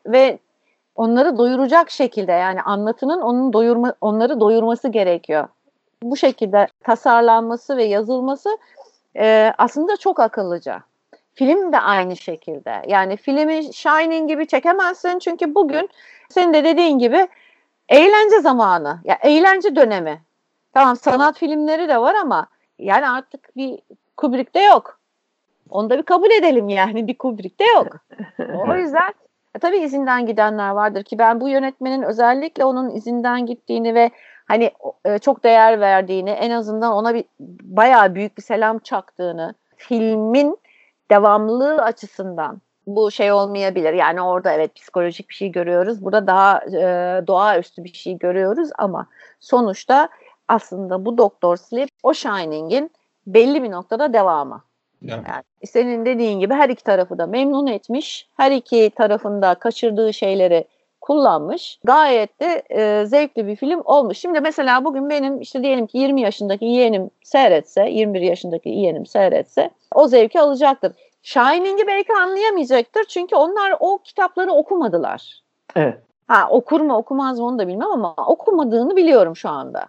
ve 0.07 0.39
onları 0.95 1.39
doyuracak 1.39 1.91
şekilde 1.91 2.32
yani 2.32 2.62
anlatının 2.62 3.20
onun 3.20 3.53
doyurma, 3.53 3.95
onları 4.01 4.41
doyurması 4.41 4.89
gerekiyor 4.89 5.49
bu 6.03 6.16
şekilde 6.16 6.66
tasarlanması 6.84 7.76
ve 7.76 7.84
yazılması 7.84 8.59
e, 9.16 9.53
aslında 9.59 9.97
çok 9.97 10.20
akıllıca. 10.20 10.82
Film 11.34 11.72
de 11.72 11.80
aynı 11.80 12.16
şekilde. 12.16 12.82
Yani 12.86 13.16
filmi 13.16 13.74
Shining 13.74 14.28
gibi 14.28 14.47
çekemezsin 14.47 15.18
çünkü 15.18 15.55
bugün 15.55 15.88
senin 16.28 16.55
de 16.55 16.64
dediğin 16.64 16.99
gibi 16.99 17.28
eğlence 17.88 18.40
zamanı, 18.40 19.01
ya 19.05 19.18
eğlence 19.22 19.76
dönemi. 19.76 20.20
Tamam 20.74 20.97
sanat 20.97 21.38
filmleri 21.38 21.88
de 21.88 21.99
var 22.01 22.14
ama 22.14 22.47
yani 22.78 23.09
artık 23.09 23.57
bir 23.57 23.78
Kubrick'te 24.16 24.62
yok. 24.62 24.99
Onu 25.70 25.90
da 25.90 25.99
bir 25.99 26.03
kabul 26.03 26.30
edelim 26.30 26.68
yani 26.68 27.07
bir 27.07 27.18
Kubrick'te 27.18 27.64
yok. 27.64 27.97
O 28.68 28.76
yüzden 28.76 29.14
e, 29.55 29.59
tabii 29.59 29.78
izinden 29.78 30.26
gidenler 30.26 30.70
vardır 30.70 31.03
ki 31.03 31.18
ben 31.18 31.40
bu 31.40 31.49
yönetmenin 31.49 32.03
özellikle 32.03 32.64
onun 32.64 32.90
izinden 32.90 33.47
gittiğini 33.47 33.94
ve 33.94 34.11
hani 34.47 34.70
e, 35.05 35.18
çok 35.18 35.44
değer 35.44 35.80
verdiğini, 35.80 36.30
en 36.30 36.51
azından 36.51 36.92
ona 36.92 37.14
bir 37.14 37.24
bayağı 37.62 38.14
büyük 38.14 38.38
bir 38.38 38.42
selam 38.42 38.78
çaktığını, 38.78 39.55
filmin 39.76 40.59
devamlılığı 41.11 41.82
açısından 41.82 42.61
bu 42.86 43.11
şey 43.11 43.32
olmayabilir. 43.32 43.92
Yani 43.92 44.22
orada 44.22 44.53
evet 44.53 44.74
psikolojik 44.74 45.28
bir 45.28 45.34
şey 45.34 45.53
görüyoruz. 45.53 46.05
Burada 46.05 46.26
daha 46.26 46.61
e, 46.64 47.26
doğaüstü 47.26 47.84
bir 47.84 47.92
şey 47.92 48.18
görüyoruz 48.18 48.70
ama 48.78 49.07
sonuçta 49.40 50.09
aslında 50.49 51.05
bu 51.05 51.18
Doktor 51.18 51.57
Sleep 51.57 51.88
o 52.03 52.14
Shining'in 52.14 52.90
belli 53.26 53.62
bir 53.62 53.70
noktada 53.70 54.12
devamı. 54.12 54.62
Yani. 55.03 55.24
yani 55.28 55.42
senin 55.64 56.07
dediğin 56.07 56.40
gibi 56.40 56.55
her 56.55 56.68
iki 56.68 56.84
tarafı 56.84 57.18
da 57.18 57.26
memnun 57.26 57.66
etmiş. 57.66 58.28
Her 58.36 58.51
iki 58.51 58.90
tarafında 58.90 59.55
kaçırdığı 59.55 60.12
şeyleri 60.12 60.64
kullanmış. 61.07 61.80
Gayet 61.84 62.40
de 62.40 62.62
e, 62.70 63.07
zevkli 63.07 63.46
bir 63.46 63.57
film 63.57 63.82
olmuş. 63.84 64.18
Şimdi 64.18 64.40
mesela 64.40 64.84
bugün 64.84 65.11
benim 65.11 65.40
işte 65.40 65.62
diyelim 65.62 65.86
ki 65.86 65.98
20 65.98 66.20
yaşındaki 66.20 66.64
yeğenim 66.64 67.11
seyretse, 67.22 67.88
21 67.90 68.20
yaşındaki 68.20 68.68
yeğenim 68.68 69.07
seyretse 69.07 69.70
o 69.94 70.09
zevki 70.09 70.40
alacaktır. 70.40 70.92
Shining'i 71.22 71.86
belki 71.86 72.12
anlayamayacaktır 72.12 73.04
çünkü 73.04 73.36
onlar 73.36 73.76
o 73.80 73.98
kitapları 73.98 74.52
okumadılar. 74.52 75.42
Evet. 75.76 75.98
Ha 76.28 76.48
okur 76.50 76.80
mu 76.80 76.96
okumaz 76.96 77.38
mı 77.38 77.46
onu 77.46 77.59
da 77.59 77.68
bilmem 77.68 77.90
ama 77.92 78.14
okumadığını 78.26 78.96
biliyorum 78.96 79.36
şu 79.36 79.48
anda. 79.48 79.86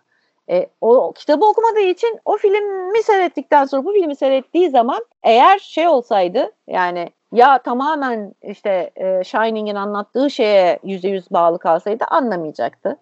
E, 0.49 0.68
o, 0.82 0.95
o 0.95 1.11
kitabı 1.11 1.45
okumadığı 1.45 1.80
için 1.80 2.20
o 2.26 2.38
filmi 2.38 3.03
seyrettikten 3.03 3.65
sonra 3.65 3.86
bu 3.86 3.93
filmi 3.93 4.15
seyrettiği 4.15 4.70
zaman 4.70 5.05
eğer 5.24 5.59
şey 5.59 5.88
olsaydı 5.88 6.51
yani 6.68 7.09
ya 7.32 7.57
tamamen 7.57 8.34
işte 8.43 8.91
e, 8.95 9.23
Shining'in 9.23 9.75
anlattığı 9.75 10.32
şeye 10.32 10.80
yüzde 10.84 11.07
yüz 11.07 11.32
bağlı 11.32 11.59
kalsaydı 11.59 12.05
anlamayacaktı. 12.05 12.97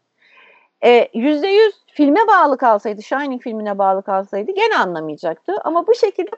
E, 0.85 1.07
yüzde 1.13 1.47
yüz 1.47 1.73
filme 1.93 2.27
bağlı 2.27 2.57
kalsaydı, 2.57 3.03
Shining 3.03 3.41
filmine 3.41 3.77
bağlı 3.77 4.01
kalsaydı 4.03 4.51
gene 4.51 4.77
anlamayacaktı. 4.77 5.53
Ama 5.63 5.87
bu 5.87 5.95
şekilde 5.95 6.31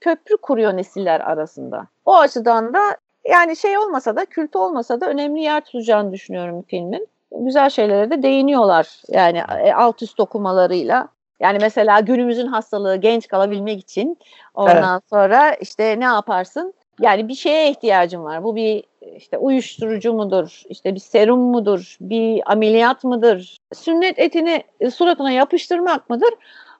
köprü 0.00 0.36
kuruyor 0.36 0.76
nesiller 0.76 1.20
arasında. 1.20 1.86
O 2.04 2.16
açıdan 2.16 2.74
da 2.74 2.96
yani 3.24 3.56
şey 3.56 3.78
olmasa 3.78 4.16
da, 4.16 4.24
kült 4.24 4.56
olmasa 4.56 5.00
da 5.00 5.06
önemli 5.06 5.40
yer 5.40 5.64
tutacağını 5.64 6.12
düşünüyorum 6.12 6.62
filmin. 6.62 7.08
Güzel 7.32 7.70
şeylere 7.70 8.10
de 8.10 8.22
değiniyorlar 8.22 9.02
yani 9.08 9.42
e, 9.62 9.72
alt 9.72 10.02
üst 10.02 10.20
okumalarıyla. 10.20 11.08
Yani 11.40 11.58
mesela 11.60 12.00
günümüzün 12.00 12.46
hastalığı 12.46 12.96
genç 12.96 13.28
kalabilmek 13.28 13.80
için 13.80 14.18
ondan 14.54 14.92
evet. 14.92 15.10
sonra 15.10 15.54
işte 15.54 16.00
ne 16.00 16.04
yaparsın? 16.04 16.74
Yani 17.00 17.28
bir 17.28 17.34
şeye 17.34 17.70
ihtiyacım 17.70 18.24
var. 18.24 18.44
Bu 18.44 18.56
bir 18.56 18.84
işte 19.16 19.38
uyuşturucu 19.38 20.12
mudur, 20.12 20.62
işte 20.68 20.94
bir 20.94 21.00
serum 21.00 21.40
mudur, 21.40 21.96
bir 22.00 22.52
ameliyat 22.52 23.04
mıdır, 23.04 23.56
sünnet 23.74 24.18
etini 24.18 24.64
suratına 24.94 25.30
yapıştırmak 25.30 26.10
mıdır? 26.10 26.34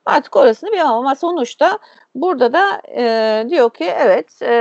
Artık 0.07 0.37
orasını 0.37 0.73
bilemem 0.73 0.93
ama 0.93 1.15
sonuçta 1.15 1.79
burada 2.15 2.53
da 2.53 2.83
e, 2.97 3.47
diyor 3.49 3.71
ki 3.71 3.85
evet 3.85 4.43
e, 4.43 4.53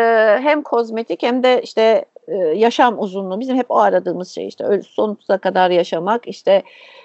hem 0.42 0.62
kozmetik 0.62 1.24
hem 1.24 1.44
de 1.44 1.62
işte 1.62 2.06
e, 2.28 2.36
yaşam 2.36 3.00
uzunluğu 3.00 3.40
bizim 3.40 3.58
hep 3.58 3.72
o 3.72 3.78
aradığımız 3.78 4.30
şey 4.30 4.48
işte 4.48 4.82
sonsuza 4.82 5.38
kadar 5.38 5.70
yaşamak 5.70 6.28
işte 6.28 6.64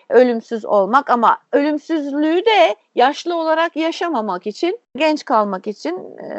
ölümsüz 0.09 0.65
olmak 0.65 1.11
ama 1.11 1.39
ölümsüzlüğü 1.53 2.45
de 2.47 2.77
yaşlı 2.95 3.37
olarak 3.37 3.77
yaşamamak 3.77 4.47
için 4.47 4.79
genç 4.97 5.25
kalmak 5.25 5.67
için 5.67 6.19
e, 6.19 6.31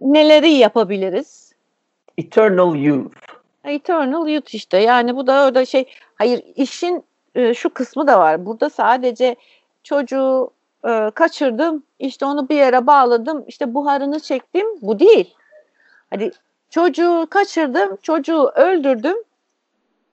neleri 0.00 0.50
yapabiliriz? 0.50 1.52
Eternal 2.18 2.74
youth. 2.74 3.16
Eternal 3.64 4.28
youth 4.28 4.54
işte 4.54 4.78
yani 4.78 5.16
bu 5.16 5.26
da 5.26 5.44
orada 5.44 5.64
şey 5.64 5.84
hayır 6.14 6.42
işin 6.56 7.04
e, 7.34 7.54
şu 7.54 7.70
kısmı 7.70 8.06
da 8.06 8.18
var 8.18 8.46
burada 8.46 8.70
sadece 8.70 9.36
çocuğu 9.82 10.50
e, 10.88 11.10
kaçırdım 11.14 11.82
işte 11.98 12.26
onu 12.26 12.48
bir 12.48 12.56
yere 12.56 12.86
bağladım 12.86 13.44
işte 13.48 13.74
buharını 13.74 14.20
çektim 14.20 14.66
bu 14.82 14.98
değil. 14.98 15.34
Hadi 16.10 16.30
çocuğu 16.72 17.26
kaçırdım 17.30 17.96
çocuğu 18.02 18.52
öldürdüm 18.54 19.16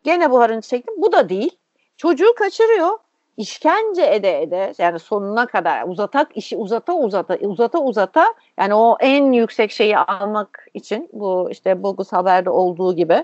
gene 0.03 0.31
buharını 0.31 0.61
çektim 0.61 0.93
bu 0.97 1.11
da 1.11 1.29
değil. 1.29 1.57
Çocuğu 1.97 2.35
kaçırıyor 2.35 2.97
işkence 3.37 4.05
ede 4.05 4.41
ede 4.41 4.73
yani 4.77 4.99
sonuna 4.99 5.45
kadar 5.45 5.87
uzatak 5.87 6.37
işi 6.37 6.57
uzata 6.57 6.93
uzata 6.93 7.35
uzata 7.35 7.79
uzata 7.79 8.33
yani 8.57 8.73
o 8.73 8.97
en 8.99 9.31
yüksek 9.31 9.71
şeyi 9.71 9.97
almak 9.97 10.67
için 10.73 11.09
bu 11.13 11.47
işte 11.51 11.83
Bogus 11.83 12.13
haberde 12.13 12.49
olduğu 12.49 12.95
gibi 12.95 13.23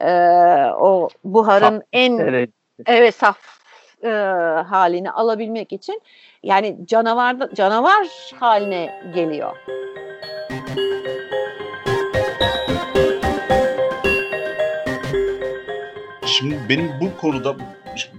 e, 0.00 0.10
o 0.80 1.08
buharın 1.24 1.78
saf, 1.78 1.82
en 1.92 2.18
evet, 2.18 2.50
evet 2.86 3.14
saf 3.14 3.38
e, 4.04 4.08
halini 4.68 5.10
alabilmek 5.10 5.72
için 5.72 6.02
yani 6.42 6.76
canavar 6.86 7.36
canavar 7.54 8.32
haline 8.40 9.02
geliyor. 9.14 9.56
Şimdi 16.42 16.60
benim 16.68 17.00
bu 17.00 17.16
konuda 17.16 17.56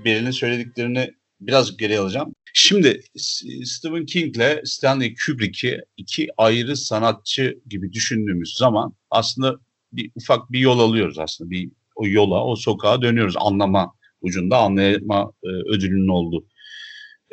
Beril'in 0.05 0.32
söylediklerini 0.32 1.13
biraz 1.41 1.78
geri 1.78 1.99
alacağım. 1.99 2.36
Şimdi 2.53 3.01
Stephen 3.63 4.05
King 4.05 4.36
ile 4.36 4.61
Stanley 4.65 5.15
Kubrick'i 5.26 5.82
iki 5.97 6.28
ayrı 6.38 6.78
sanatçı 6.78 7.59
gibi 7.69 7.93
düşündüğümüz 7.93 8.55
zaman 8.57 8.93
aslında 9.11 9.55
bir 9.91 10.11
ufak 10.15 10.51
bir 10.51 10.59
yol 10.59 10.80
alıyoruz 10.80 11.19
aslında. 11.19 11.49
Bir 11.49 11.71
o 11.95 12.07
yola, 12.07 12.45
o 12.45 12.55
sokağa 12.55 13.01
dönüyoruz 13.01 13.36
anlama 13.38 13.93
ucunda 14.21 14.57
anlayma 14.57 15.32
e, 15.43 15.47
ödülünün 15.47 16.07
olduğu. 16.07 16.45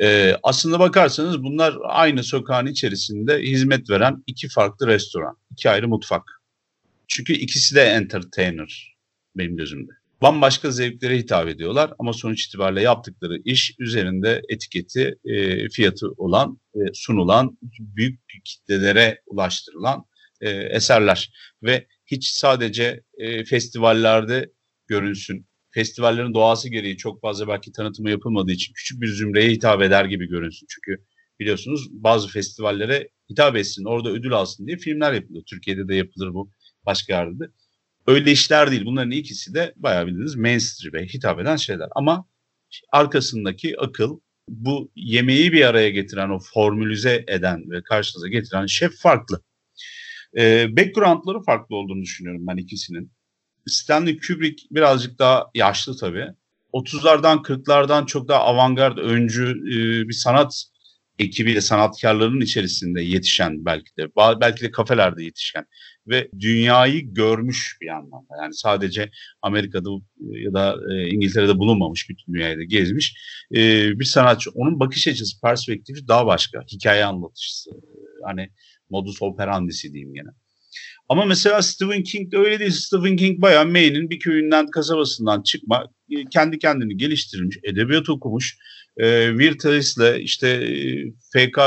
E, 0.01 0.35
aslında 0.43 0.79
bakarsanız 0.79 1.43
bunlar 1.43 1.77
aynı 1.83 2.23
sokağın 2.23 2.65
içerisinde 2.65 3.41
hizmet 3.41 3.89
veren 3.89 4.23
iki 4.27 4.49
farklı 4.49 4.87
restoran, 4.87 5.37
iki 5.51 5.69
ayrı 5.69 5.87
mutfak. 5.87 6.41
Çünkü 7.07 7.33
ikisi 7.33 7.75
de 7.75 7.81
entertainer 7.81 8.95
benim 9.35 9.57
gözümde 9.57 10.00
bambaşka 10.21 10.71
zevklere 10.71 11.17
hitap 11.17 11.47
ediyorlar 11.47 11.93
ama 11.99 12.13
sonuç 12.13 12.45
itibariyle 12.45 12.81
yaptıkları 12.81 13.37
iş 13.45 13.75
üzerinde 13.79 14.41
etiketi, 14.49 15.15
e, 15.25 15.69
fiyatı 15.69 16.07
olan, 16.17 16.59
e, 16.75 16.79
sunulan, 16.93 17.57
büyük 17.79 18.19
kitlelere 18.45 19.21
ulaştırılan 19.25 20.05
e, 20.41 20.49
eserler 20.49 21.33
ve 21.63 21.87
hiç 22.05 22.27
sadece 22.27 23.03
e, 23.17 23.43
festivallerde 23.43 24.51
görünsün. 24.87 25.47
Festivallerin 25.73 26.33
doğası 26.33 26.69
gereği 26.69 26.97
çok 26.97 27.21
fazla 27.21 27.47
belki 27.47 27.71
tanıtımı 27.71 28.09
yapılmadığı 28.09 28.51
için 28.51 28.73
küçük 28.73 29.01
bir 29.01 29.07
zümreye 29.07 29.49
hitap 29.49 29.81
eder 29.81 30.05
gibi 30.05 30.29
görünsün. 30.29 30.67
Çünkü 30.69 31.03
biliyorsunuz 31.39 31.87
bazı 31.91 32.27
festivallere 32.27 33.09
hitap 33.29 33.55
etsin, 33.55 33.85
orada 33.85 34.09
ödül 34.09 34.33
alsın 34.33 34.67
diye 34.67 34.77
filmler 34.77 35.13
yapılıyor. 35.13 35.43
Türkiye'de 35.49 35.87
de 35.87 35.95
yapılır 35.95 36.33
bu, 36.33 36.51
başka 36.85 37.13
yerde 37.13 37.39
de. 37.39 37.45
Öyle 38.07 38.31
işler 38.31 38.71
değil. 38.71 38.85
Bunların 38.85 39.11
ikisi 39.11 39.53
de 39.53 39.73
bayağı 39.75 40.07
bildiğiniz 40.07 40.35
mainstream'e 40.35 41.07
hitap 41.07 41.39
eden 41.39 41.55
şeyler. 41.55 41.87
Ama 41.95 42.25
arkasındaki 42.91 43.79
akıl 43.79 44.19
bu 44.47 44.91
yemeği 44.95 45.53
bir 45.53 45.65
araya 45.65 45.89
getiren, 45.89 46.29
o 46.29 46.39
formülize 46.39 47.25
eden 47.27 47.71
ve 47.71 47.83
karşınıza 47.83 48.27
getiren 48.27 48.65
şef 48.65 48.97
farklı. 48.97 49.41
Ee, 50.37 50.67
backgroundları 50.77 51.41
farklı 51.41 51.75
olduğunu 51.75 52.01
düşünüyorum 52.01 52.47
ben 52.47 52.57
ikisinin. 52.57 53.11
Stanley 53.67 54.19
Kubrick 54.19 54.67
birazcık 54.71 55.19
daha 55.19 55.45
yaşlı 55.55 55.97
tabii. 55.97 56.27
30'lardan 56.73 57.41
40'lardan 57.41 58.05
çok 58.05 58.27
daha 58.27 58.39
avantgard, 58.39 58.97
öncü 58.97 59.51
e, 59.51 60.07
bir 60.07 60.13
sanat 60.13 60.63
ekibiyle 61.21 61.61
sanatkarların 61.61 62.41
içerisinde 62.41 63.01
yetişen 63.01 63.65
belki 63.65 63.97
de 63.97 64.07
belki 64.41 64.63
de 64.63 64.71
kafelerde 64.71 65.23
yetişen 65.23 65.65
ve 66.07 66.29
dünyayı 66.39 67.13
görmüş 67.13 67.77
bir 67.81 67.87
anlamda. 67.87 68.33
Yani 68.41 68.53
sadece 68.53 69.11
Amerika'da 69.41 69.89
ya 70.19 70.53
da 70.53 70.77
e, 70.93 71.09
İngiltere'de 71.09 71.57
bulunmamış 71.57 72.09
bütün 72.09 72.33
dünyayı 72.33 72.57
da 72.57 72.63
gezmiş 72.63 73.15
e, 73.55 73.89
bir 73.99 74.05
sanatçı. 74.05 74.49
Onun 74.53 74.79
bakış 74.79 75.07
açısı, 75.07 75.41
perspektifi 75.41 76.07
daha 76.07 76.25
başka. 76.25 76.61
Hikaye 76.71 77.05
anlatıcısı. 77.05 77.71
Hani 78.25 78.49
modus 78.89 79.21
operandisi 79.21 79.93
diyeyim 79.93 80.13
gene. 80.13 80.29
Ama 81.09 81.25
mesela 81.25 81.61
Stephen 81.61 82.03
King 82.03 82.31
de 82.31 82.37
öyle 82.37 82.59
değil. 82.59 82.71
Stephen 82.71 83.15
King 83.15 83.41
bayağı 83.41 83.65
Maine'in 83.65 84.09
bir 84.09 84.19
köyünden, 84.19 84.67
kasabasından 84.67 85.41
çıkma, 85.41 85.87
e, 86.09 86.25
kendi 86.25 86.59
kendini 86.59 86.97
geliştirmiş, 86.97 87.57
edebiyat 87.63 88.09
okumuş 88.09 88.57
e, 88.97 89.37
Virtualis'le 89.37 90.19
işte 90.19 90.47
e, 90.47 91.11
FK, 91.11 91.59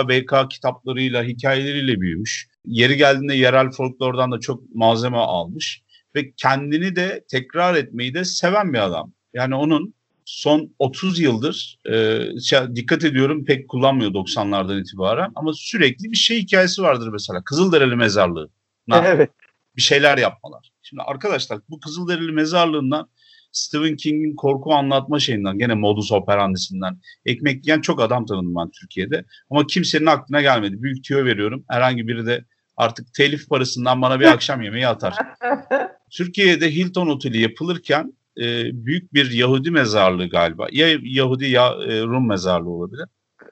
kitaplarıyla, 0.51 1.25
hikayeleriyle 1.25 2.01
büyümüş. 2.01 2.49
Yeri 2.67 2.97
geldiğinde 2.97 3.35
yerel 3.35 3.71
folklordan 3.71 4.33
da 4.33 4.41
çok 4.41 4.75
malzeme 4.75 5.17
almış. 5.17 5.83
Ve 6.15 6.33
kendini 6.37 6.97
de 6.97 7.25
tekrar 7.31 7.75
etmeyi 7.75 8.15
de 8.15 8.25
seven 8.25 8.73
bir 8.73 8.79
adam. 8.79 9.13
Yani 9.35 9.55
onun 9.55 9.95
son 10.25 10.75
30 10.79 11.21
yıldır 11.21 11.79
e, 11.93 12.21
dikkat 12.77 13.05
ediyorum 13.05 13.45
pek 13.45 13.69
kullanmıyor 13.69 14.11
90'lardan 14.11 14.81
itibaren 14.81 15.33
ama 15.35 15.53
sürekli 15.53 16.11
bir 16.11 16.17
şey 16.17 16.39
hikayesi 16.43 16.83
vardır 16.83 17.09
mesela 17.13 17.43
Kızılderili 17.45 17.97
mezarlığı. 17.97 18.49
Evet. 18.93 19.31
Bir 19.77 19.83
şeyler 19.83 20.19
yapmalar. 20.19 20.71
Şimdi 20.83 21.03
arkadaşlar 21.03 21.61
bu 21.69 21.81
Kızılderili 21.81 22.33
mezarlığından 22.33 23.09
Stephen 23.55 23.97
King'in 23.97 24.37
korku 24.37 24.75
anlatma 24.75 25.21
şeyinden 25.21 25.59
gene 25.59 25.75
modus 25.75 26.13
operandisinden 26.13 26.99
ekmek 27.27 27.67
yiyen 27.67 27.81
çok 27.81 28.03
adam 28.03 28.27
tanıdım 28.27 28.55
ben 28.55 28.71
Türkiye'de. 28.71 29.25
Ama 29.51 29.67
kimsenin 29.67 30.07
aklına 30.07 30.41
gelmedi. 30.41 30.83
Büyük 30.83 31.05
tüyo 31.05 31.25
veriyorum. 31.25 31.65
Herhangi 31.69 32.09
biri 32.09 32.27
de 32.27 32.45
artık 32.77 33.15
telif 33.15 33.49
parasından 33.49 34.03
bana 34.03 34.21
bir 34.21 34.25
akşam 34.33 34.63
yemeği 34.63 34.89
atar. 34.89 35.15
Türkiye'de 36.11 36.75
Hilton 36.75 37.09
Oteli 37.09 37.41
yapılırken 37.41 38.13
e, 38.39 38.65
büyük 38.87 39.15
bir 39.15 39.31
Yahudi 39.31 39.71
mezarlığı 39.71 40.29
galiba. 40.29 40.67
Ya 40.73 40.99
Yahudi 41.03 41.51
ya 41.51 41.67
e, 41.69 42.03
Rum 42.03 42.29
mezarlığı 42.29 42.71
olabilir. 42.71 43.07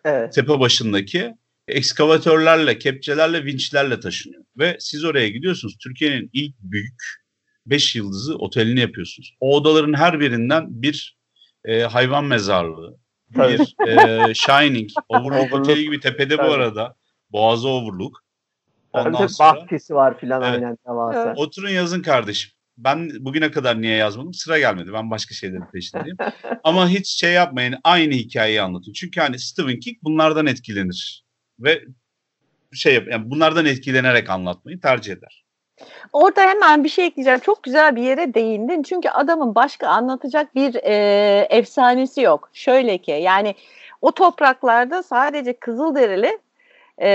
Evet. 0.04 0.32
Tepe 0.32 0.60
başındaki 0.60 1.34
ekskavatörlerle, 1.68 2.78
kepçelerle, 2.78 3.44
vinçlerle 3.44 4.00
taşınıyor. 4.00 4.42
Ve 4.58 4.76
siz 4.80 5.04
oraya 5.04 5.28
gidiyorsunuz. 5.28 5.76
Türkiye'nin 5.80 6.30
ilk 6.32 6.54
büyük 6.60 7.21
5 7.66 7.96
yıldızı 7.96 8.36
otelini 8.36 8.80
yapıyorsunuz. 8.80 9.36
O 9.40 9.56
odaların 9.56 9.94
her 9.94 10.20
birinden 10.20 10.66
bir 10.68 11.16
e, 11.64 11.82
hayvan 11.82 12.24
mezarlığı, 12.24 12.96
Tabii. 13.34 13.58
bir 13.58 13.88
e, 13.88 14.34
Shining, 14.34 14.90
Overlook 15.08 15.52
Oteli 15.52 15.82
gibi 15.82 16.00
tepede 16.00 16.36
Tabii. 16.36 16.48
bu 16.48 16.52
arada. 16.52 16.94
Boğazı 17.30 17.68
Overlook. 17.68 18.22
Ondan 18.92 19.12
Tabii, 19.12 19.28
sonra, 19.28 19.56
bahçesi 19.56 19.94
var 19.94 20.18
filan 20.18 20.42
evet, 20.42 20.54
aynen 20.54 20.78
devasa. 20.88 21.34
Oturun 21.36 21.70
yazın 21.70 22.02
kardeşim. 22.02 22.52
Ben 22.78 23.10
bugüne 23.20 23.50
kadar 23.50 23.82
niye 23.82 23.96
yazmadım? 23.96 24.34
Sıra 24.34 24.58
gelmedi. 24.58 24.92
Ben 24.92 25.10
başka 25.10 25.34
şeylerin 25.34 25.70
peşindeyim. 25.72 26.16
Ama 26.64 26.88
hiç 26.88 27.08
şey 27.20 27.32
yapmayın. 27.32 27.74
Aynı 27.84 28.14
hikayeyi 28.14 28.62
anlatın. 28.62 28.92
Çünkü 28.92 29.20
hani 29.20 29.38
Stephen 29.38 29.80
King 29.80 29.96
bunlardan 30.02 30.46
etkilenir. 30.46 31.24
Ve 31.60 31.84
şey 32.72 32.94
yap, 32.94 33.04
yani 33.10 33.30
bunlardan 33.30 33.66
etkilenerek 33.66 34.30
anlatmayı 34.30 34.80
tercih 34.80 35.12
eder. 35.12 35.41
Orada 36.12 36.40
hemen 36.40 36.84
bir 36.84 36.88
şey 36.88 37.06
ekleyeceğim. 37.06 37.40
Çok 37.40 37.62
güzel 37.62 37.96
bir 37.96 38.02
yere 38.02 38.34
değindin. 38.34 38.82
Çünkü 38.82 39.08
adamın 39.08 39.54
başka 39.54 39.88
anlatacak 39.88 40.54
bir 40.54 40.74
e, 40.74 41.46
efsanesi 41.50 42.20
yok. 42.20 42.50
Şöyle 42.52 42.98
ki 42.98 43.10
yani 43.10 43.54
o 44.02 44.12
topraklarda 44.12 45.02
sadece 45.02 45.52
Kızılderili 45.52 46.38
e, 46.98 47.08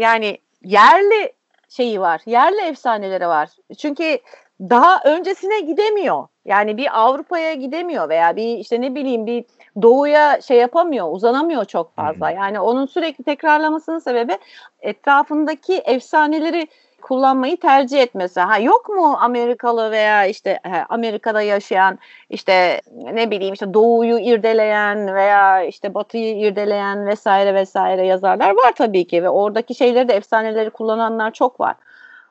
yani 0.00 0.38
yerli 0.64 1.32
şeyi 1.68 2.00
var. 2.00 2.20
Yerli 2.26 2.60
efsaneleri 2.60 3.28
var. 3.28 3.48
Çünkü 3.78 4.18
daha 4.60 5.00
öncesine 5.04 5.60
gidemiyor. 5.60 6.26
Yani 6.44 6.76
bir 6.76 7.00
Avrupa'ya 7.00 7.54
gidemiyor 7.54 8.08
veya 8.08 8.36
bir 8.36 8.58
işte 8.58 8.80
ne 8.80 8.94
bileyim 8.94 9.26
bir 9.26 9.44
doğuya 9.82 10.40
şey 10.40 10.58
yapamıyor, 10.58 11.12
uzanamıyor 11.12 11.64
çok 11.64 11.96
fazla. 11.96 12.30
Yani 12.30 12.60
onun 12.60 12.86
sürekli 12.86 13.24
tekrarlamasının 13.24 13.98
sebebi 13.98 14.38
etrafındaki 14.80 15.74
efsaneleri 15.74 16.68
kullanmayı 17.04 17.56
tercih 17.56 18.02
etmesi. 18.02 18.40
Ha 18.40 18.58
yok 18.58 18.88
mu 18.88 19.16
Amerikalı 19.20 19.90
veya 19.90 20.26
işte 20.26 20.60
Amerika'da 20.88 21.42
yaşayan 21.42 21.98
işte 22.30 22.80
ne 22.92 23.30
bileyim 23.30 23.54
işte 23.54 23.74
doğuyu 23.74 24.18
irdeleyen 24.18 25.14
veya 25.14 25.62
işte 25.62 25.94
batıyı 25.94 26.36
irdeleyen 26.38 27.06
vesaire 27.06 27.54
vesaire 27.54 28.06
yazarlar 28.06 28.50
var 28.50 28.72
tabii 28.76 29.06
ki 29.06 29.22
ve 29.22 29.28
oradaki 29.28 29.74
şeyleri 29.74 30.08
de 30.08 30.14
efsaneleri 30.14 30.70
kullananlar 30.70 31.30
çok 31.30 31.60
var. 31.60 31.74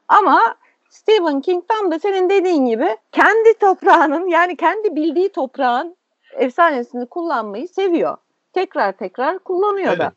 Ama 0.07 0.55
Stephen 0.89 1.41
King 1.41 1.63
tam 1.67 1.91
da 1.91 1.99
senin 1.99 2.29
dediğin 2.29 2.65
gibi 2.65 2.97
kendi 3.11 3.53
toprağının 3.59 4.27
yani 4.27 4.57
kendi 4.57 4.95
bildiği 4.95 5.29
toprağın 5.29 5.95
efsanesini 6.33 7.05
kullanmayı 7.05 7.67
seviyor. 7.67 8.17
Tekrar 8.53 8.91
tekrar 8.91 9.39
kullanıyor 9.39 9.87
Evet. 9.87 9.99
da. 9.99 10.11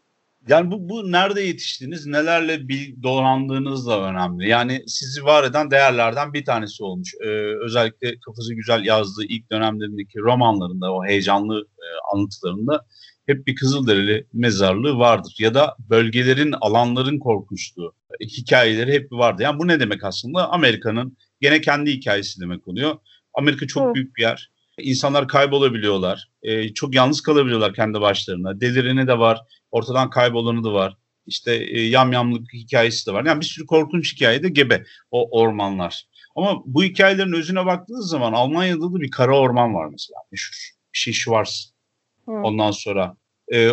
Yani 0.49 0.71
bu, 0.71 0.89
bu 0.89 1.13
nerede 1.13 1.43
yetiştiniz, 1.43 2.07
nelerle 2.07 2.69
bil, 2.69 3.03
dolandığınız 3.03 3.87
da 3.87 4.03
önemli. 4.11 4.49
Yani 4.49 4.83
sizi 4.87 5.25
var 5.25 5.45
eden 5.45 5.71
değerlerden 5.71 6.33
bir 6.33 6.45
tanesi 6.45 6.85
olmuş. 6.85 7.15
Ee, 7.21 7.29
özellikle 7.65 8.21
kafası 8.21 8.55
güzel 8.55 8.85
yazdığı 8.85 9.25
ilk 9.25 9.51
dönemlerindeki 9.51 10.19
romanlarında, 10.19 10.93
o 10.93 11.05
heyecanlı 11.05 11.61
e, 11.61 11.87
anlatılarında 12.15 12.87
hep 13.27 13.47
bir 13.47 13.55
Kızılderili 13.55 14.27
mezarlığı 14.33 14.99
vardır. 14.99 15.35
Ya 15.39 15.55
da 15.55 15.77
bölgelerin, 15.91 16.55
alanların 16.61 17.19
korkunçluğu, 17.19 17.95
e, 18.21 18.25
hikayeleri 18.27 18.93
hep 18.93 19.13
vardı. 19.13 19.43
Yani 19.43 19.59
bu 19.59 19.69
ne 19.69 19.81
demek 19.81 20.05
aslında? 20.05 20.51
Amerika'nın 20.51 21.17
gene 21.41 21.61
kendi 21.61 21.93
hikayesi 21.93 22.41
demek 22.41 22.69
oluyor. 22.69 22.97
Amerika 23.35 23.67
çok 23.67 23.85
Evet. 23.85 23.95
büyük 23.95 24.17
bir 24.17 24.23
yer. 24.23 24.51
İnsanlar 24.79 25.29
kaybolabiliyorlar. 25.29 26.29
Ee, 26.43 26.75
çok 26.75 26.95
yalnız 26.95 27.21
kalabiliyorlar 27.21 27.75
kendi 27.75 28.01
başlarına. 28.01 28.61
Delireni 28.61 29.07
de 29.07 29.19
var. 29.19 29.41
Ortadan 29.77 30.11
kaybolanı 30.11 30.65
da 30.65 30.73
var. 30.73 30.97
İşte 31.27 31.55
e, 31.55 31.81
yamyamlık 31.81 32.53
hikayesi 32.53 33.07
de 33.07 33.13
var. 33.13 33.25
Yani 33.25 33.41
bir 33.41 33.47
sürü 33.47 33.67
korkunç 33.67 34.15
hikaye 34.15 34.43
de 34.43 34.49
gebe 34.49 34.85
o 35.11 35.41
ormanlar. 35.41 36.05
Ama 36.37 36.63
bu 36.67 36.85
hikayelerin 36.85 37.33
özüne 37.33 37.67
baktığınız 37.67 38.09
zaman 38.09 38.33
Almanya'da 38.33 38.93
da 38.93 39.01
bir 39.01 39.11
kara 39.11 39.39
orman 39.39 39.75
var 39.75 39.89
mesela 39.91 40.19
meşhur. 40.33 40.57
Bir 40.95 40.99
şey 40.99 41.13
Schwarz. 41.13 41.73
Hı. 42.27 42.33
Ondan 42.33 42.71
sonra 42.71 43.17
e, 43.55 43.71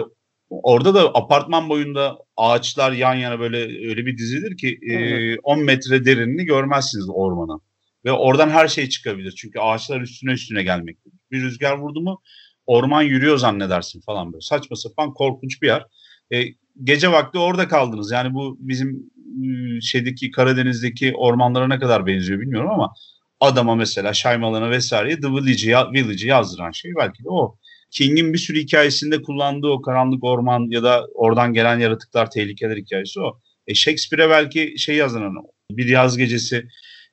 orada 0.49 0.93
da 0.93 1.15
apartman 1.15 1.69
boyunda 1.69 2.17
ağaçlar 2.37 2.91
yan 2.91 3.15
yana 3.15 3.39
böyle 3.39 3.57
öyle 3.89 4.05
bir 4.05 4.17
dizilir 4.17 4.57
ki 4.57 4.79
e, 4.91 5.37
10 5.39 5.59
metre 5.59 6.05
derinliğini 6.05 6.45
görmezsiniz 6.45 7.09
ormanın. 7.09 7.61
Ve 8.05 8.11
oradan 8.11 8.49
her 8.49 8.67
şey 8.67 8.89
çıkabilir. 8.89 9.31
Çünkü 9.31 9.59
ağaçlar 9.59 10.01
üstüne 10.01 10.31
üstüne 10.31 10.63
gelmektedir. 10.63 11.19
Bir 11.31 11.41
rüzgar 11.41 11.77
vurdu 11.77 12.01
mu 12.01 12.21
orman 12.65 13.01
yürüyor 13.01 13.37
zannedersin 13.37 14.01
falan 14.01 14.33
böyle. 14.33 14.41
Saçma 14.41 14.75
sapan 14.75 15.13
korkunç 15.13 15.61
bir 15.61 15.67
yer. 15.67 15.85
E, 16.33 16.43
gece 16.83 17.11
vakti 17.11 17.39
orada 17.39 17.67
kaldınız. 17.67 18.11
Yani 18.11 18.33
bu 18.33 18.57
bizim 18.59 19.09
ıı, 19.43 19.81
şeydeki 19.81 20.31
Karadeniz'deki 20.31 21.13
ormanlara 21.15 21.67
ne 21.67 21.79
kadar 21.79 22.05
benziyor 22.05 22.39
bilmiyorum 22.39 22.69
ama 22.69 22.93
adama 23.39 23.75
mesela 23.75 24.13
Şaymalan'a 24.13 24.69
vesaireye 24.69 25.19
The 25.19 25.27
Village'i, 25.27 25.75
Village'i 25.93 26.27
yazdıran 26.27 26.71
şey 26.71 26.91
belki 26.99 27.23
de 27.23 27.29
o. 27.29 27.57
King'in 27.91 28.33
bir 28.33 28.37
sürü 28.37 28.59
hikayesinde 28.59 29.21
kullandığı 29.21 29.67
o 29.67 29.81
karanlık 29.81 30.23
orman 30.23 30.67
ya 30.69 30.83
da 30.83 31.07
oradan 31.13 31.53
gelen 31.53 31.79
yaratıklar, 31.79 32.31
tehlikeler 32.31 32.77
hikayesi 32.77 33.19
o. 33.19 33.39
E 33.67 33.73
Shakespeare'e 33.73 34.29
belki 34.29 34.73
şey 34.77 34.95
yazdıran, 34.95 35.35
bir 35.71 35.85
yaz 35.87 36.17
gecesi 36.17 36.67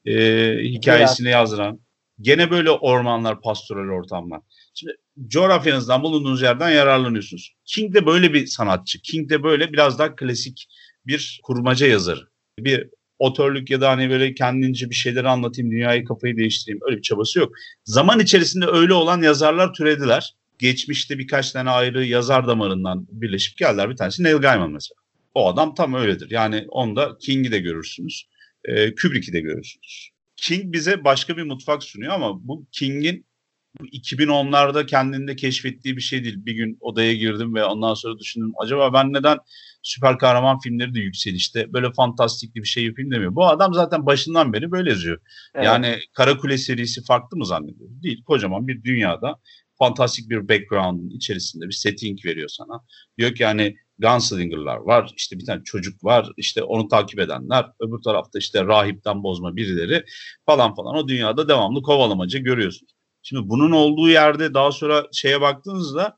e, 0.05 0.15
hikayesini 0.63 1.29
yazdıran. 1.29 1.81
Gene 2.21 2.51
böyle 2.51 2.71
ormanlar, 2.71 3.41
pastoral 3.41 3.89
ortamlar. 3.89 4.41
Şimdi 4.81 4.97
coğrafyanızdan 5.29 6.03
bulunduğunuz 6.03 6.43
yerden 6.43 6.71
yararlanıyorsunuz. 6.71 7.55
King 7.65 7.95
de 7.95 8.07
böyle 8.07 8.33
bir 8.33 8.47
sanatçı. 8.47 9.03
King 9.03 9.31
de 9.31 9.43
böyle 9.43 9.73
biraz 9.73 9.99
daha 9.99 10.17
klasik 10.17 10.69
bir 11.07 11.41
kurmaca 11.43 11.87
yazarı. 11.87 12.29
Bir 12.59 12.89
otörlük 13.19 13.71
ya 13.71 13.81
da 13.81 13.91
hani 13.91 14.11
böyle 14.11 14.35
kendince 14.35 14.91
bir 14.91 14.95
şeyleri 14.95 15.29
anlatayım, 15.29 15.71
dünyayı 15.71 16.05
kafayı 16.05 16.37
değiştireyim 16.37 16.81
öyle 16.83 16.97
bir 16.97 17.03
çabası 17.03 17.39
yok. 17.39 17.53
Zaman 17.85 18.21
içerisinde 18.21 18.67
öyle 18.67 18.95
olan 18.95 19.23
yazarlar 19.23 19.75
türediler. 19.75 20.35
Geçmişte 20.59 21.19
birkaç 21.19 21.53
tane 21.53 21.71
ayrı 21.71 22.05
yazar 22.05 22.47
damarından 22.47 23.07
birleşip 23.11 23.57
geldiler. 23.57 23.91
Bir 23.91 23.97
tanesi 23.97 24.23
Neil 24.23 24.37
Gaiman 24.37 24.71
mesela. 24.71 24.97
O 25.35 25.49
adam 25.49 25.75
tam 25.75 25.95
öyledir. 25.95 26.31
Yani 26.31 26.67
onda 26.69 27.19
King'i 27.21 27.53
de 27.53 27.59
görürsünüz. 27.59 28.27
E, 28.65 28.95
Kubrick'i 28.95 29.33
de 29.33 29.41
görürsünüz. 29.41 30.11
King 30.37 30.73
bize 30.73 31.05
başka 31.05 31.37
bir 31.37 31.43
mutfak 31.43 31.83
sunuyor 31.83 32.13
ama 32.13 32.49
bu 32.49 32.67
King'in 32.73 33.27
2010'larda 33.79 34.87
kendinde 34.87 35.37
keşfettiği 35.37 35.97
bir 35.97 36.03
şey 36.03 36.25
değil. 36.25 36.47
Bir 36.47 36.55
gün 36.55 36.79
odaya 36.81 37.15
girdim 37.15 37.55
ve 37.55 37.65
ondan 37.65 37.95
sonra 37.95 38.19
düşündüm 38.19 38.53
acaba 38.63 38.93
ben 38.93 39.13
neden 39.13 39.39
süper 39.83 40.19
kahraman 40.19 40.59
filmleri 40.59 40.95
de 40.95 41.01
yükselişte 41.01 41.73
böyle 41.73 41.93
fantastikli 41.93 42.63
bir 42.63 42.69
şey 42.69 42.85
yapayım 42.85 43.11
demiyor. 43.11 43.35
Bu 43.35 43.47
adam 43.47 43.75
zaten 43.75 44.07
başından 44.07 44.53
beri 44.53 44.71
böyle 44.71 44.91
yazıyor. 44.91 45.21
Evet. 45.55 45.67
Yani 45.67 45.99
Karakule 46.13 46.59
serisi 46.59 47.05
farklı 47.05 47.37
mı 47.37 47.47
zannediyorsun? 47.47 48.03
Değil. 48.03 48.25
Kocaman 48.25 48.69
bir 48.69 48.85
dünyada 48.85 49.37
fantastik 49.79 50.31
bir 50.31 50.49
background'ın 50.49 51.11
içerisinde 51.11 51.67
bir 51.67 51.73
setting 51.73 52.25
veriyor 52.25 52.49
sana. 52.49 52.81
Diyor 53.19 53.35
ki 53.35 53.43
yani 53.43 53.77
Gunslinger'lar 53.99 54.77
var, 54.77 55.13
işte 55.17 55.39
bir 55.39 55.47
tane 55.47 55.65
çocuk 55.65 56.05
var, 56.05 56.29
işte 56.37 56.63
onu 56.63 56.89
takip 56.89 57.21
edenler, 57.21 57.67
öbür 57.81 58.03
tarafta 58.05 58.39
işte 58.39 58.65
rahipten 58.65 59.23
bozma 59.23 59.57
birileri 59.57 60.05
falan 60.47 60.75
falan. 60.75 60.97
O 60.97 61.09
dünyada 61.09 61.49
devamlı 61.49 61.83
kovalamaca 61.83 62.39
görüyorsunuz. 62.39 62.93
Şimdi 63.23 63.49
bunun 63.49 63.71
olduğu 63.71 64.09
yerde 64.09 64.55
daha 64.55 64.73
sonra 64.73 65.07
şeye 65.13 65.41
baktığınızda 65.41 66.17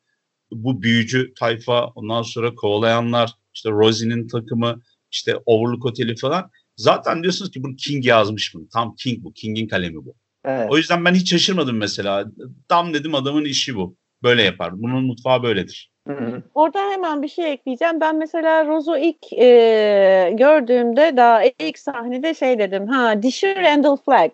bu 0.53 0.82
büyücü 0.82 1.34
tayfa, 1.34 1.86
ondan 1.86 2.22
sonra 2.22 2.55
kovalayanlar, 2.55 3.30
işte 3.55 3.70
Rosie'nin 3.70 4.28
takımı, 4.28 4.80
işte 5.11 5.36
Overlook 5.46 5.86
Oteli 5.86 6.16
falan. 6.16 6.50
Zaten 6.76 7.22
diyorsunuz 7.22 7.50
ki 7.50 7.62
bunu 7.62 7.76
King 7.76 8.07
yazmış 8.07 8.55
bunu. 8.55 8.68
Tam 8.68 8.94
King 8.94 9.24
bu. 9.24 9.32
King'in 9.32 9.68
kalemi 9.68 10.05
bu. 10.05 10.14
Evet. 10.44 10.70
O 10.70 10.76
yüzden 10.76 11.05
ben 11.05 11.14
hiç 11.14 11.30
şaşırmadım 11.30 11.76
mesela. 11.76 12.24
Tam 12.68 12.94
dedim 12.94 13.14
adamın 13.14 13.44
işi 13.44 13.76
bu. 13.76 13.96
Böyle 14.22 14.42
yapar. 14.42 14.82
Bunun 14.82 15.05
mutfağı 15.05 15.42
böyledir. 15.42 15.92
Hı 16.09 16.12
hı. 16.12 16.42
Orada 16.55 16.90
hemen 16.90 17.22
bir 17.22 17.28
şey 17.28 17.53
ekleyeceğim. 17.53 18.00
Ben 18.00 18.16
mesela 18.16 18.66
Rose'u 18.66 18.96
ilk 18.96 19.32
e, 19.32 20.34
gördüğümde 20.38 21.16
daha 21.16 21.42
ilk 21.44 21.78
sahnede 21.78 22.34
şey 22.34 22.59
dedim. 22.59 22.86
Ha 22.88 23.22
dişi 23.22 23.57
Randall 23.57 23.96
Flagg. 23.96 24.32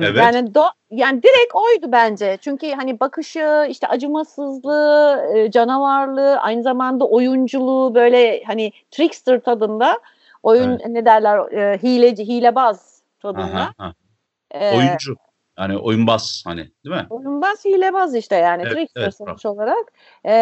Evet. 0.00 0.22
Yani 0.22 0.54
do, 0.54 0.64
yani 0.90 1.22
direkt 1.22 1.54
oydu 1.54 1.92
bence. 1.92 2.38
Çünkü 2.40 2.72
hani 2.72 3.00
bakışı, 3.00 3.66
işte 3.70 3.86
acımasızlığı, 3.86 5.26
e, 5.34 5.50
canavarlığı, 5.50 6.38
aynı 6.40 6.62
zamanda 6.62 7.04
oyunculuğu 7.04 7.94
böyle 7.94 8.42
hani 8.46 8.72
trickster 8.90 9.40
tadında. 9.40 10.00
Oyun 10.42 10.80
ne 10.88 11.04
derler? 11.04 11.52
E, 11.52 11.78
hileci, 11.78 12.28
hilebaz 12.28 13.02
tadında. 13.22 13.42
Aha, 13.44 13.72
ha. 13.78 13.94
E, 14.50 14.76
Oyuncu. 14.76 15.16
Yani 15.58 15.78
oyunbaz 15.78 16.42
hani 16.46 16.70
değil 16.84 16.96
mi? 16.96 17.06
Oyunbaz 17.10 17.64
hilebaz 17.64 18.14
işte 18.14 18.36
yani 18.36 18.62
Evet, 18.62 18.72
trickster 18.72 19.02
evet, 19.02 19.14
sonuç 19.14 19.46
olarak. 19.46 19.92
E, 20.26 20.32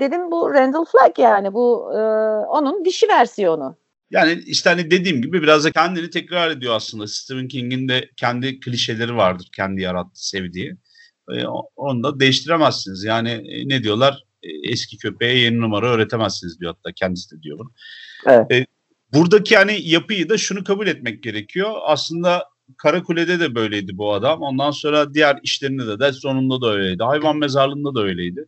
dedim 0.00 0.30
bu 0.30 0.54
Randall 0.54 0.84
Flagg 0.84 1.18
yani 1.18 1.54
bu 1.54 1.92
e, 1.94 1.98
onun 2.46 2.84
dişi 2.84 3.08
versiyonu. 3.08 3.74
Yani 4.10 4.42
işte 4.46 4.70
hani 4.70 4.90
dediğim 4.90 5.22
gibi 5.22 5.42
biraz 5.42 5.64
da 5.64 5.72
kendini 5.72 6.10
tekrar 6.10 6.50
ediyor 6.50 6.74
aslında. 6.74 7.06
Stephen 7.06 7.48
King'in 7.48 7.88
de 7.88 8.10
kendi 8.16 8.60
klişeleri 8.60 9.16
vardır. 9.16 9.48
Kendi 9.56 9.82
yarattığı, 9.82 10.28
sevdiği. 10.28 10.76
E, 11.32 11.44
onu 11.76 12.02
da 12.02 12.20
değiştiremezsiniz. 12.20 13.04
Yani 13.04 13.30
e, 13.30 13.68
ne 13.68 13.82
diyorlar? 13.82 14.24
E, 14.42 14.48
eski 14.70 14.98
köpeğe 14.98 15.38
yeni 15.38 15.60
numara 15.60 15.90
öğretemezsiniz 15.90 16.60
diyor 16.60 16.74
hatta 16.74 16.92
kendisi 16.92 17.36
de 17.36 17.42
diyor 17.42 17.58
bunu. 17.58 17.72
Evet. 18.26 18.52
E, 18.52 18.66
buradaki 19.12 19.56
hani 19.56 19.88
yapıyı 19.88 20.28
da 20.28 20.38
şunu 20.38 20.64
kabul 20.64 20.86
etmek 20.86 21.22
gerekiyor. 21.22 21.72
Aslında 21.84 22.44
Karakule'de 22.76 23.40
de 23.40 23.54
böyleydi 23.54 23.98
bu 23.98 24.14
adam. 24.14 24.42
Ondan 24.42 24.70
sonra 24.70 25.14
diğer 25.14 25.38
işlerinde 25.42 25.86
de 25.86 26.00
de 26.00 26.12
sonunda 26.12 26.60
da 26.60 26.72
öyleydi. 26.72 27.02
Hayvan 27.02 27.36
mezarlığında 27.36 27.94
da 27.94 28.02
öyleydi. 28.02 28.46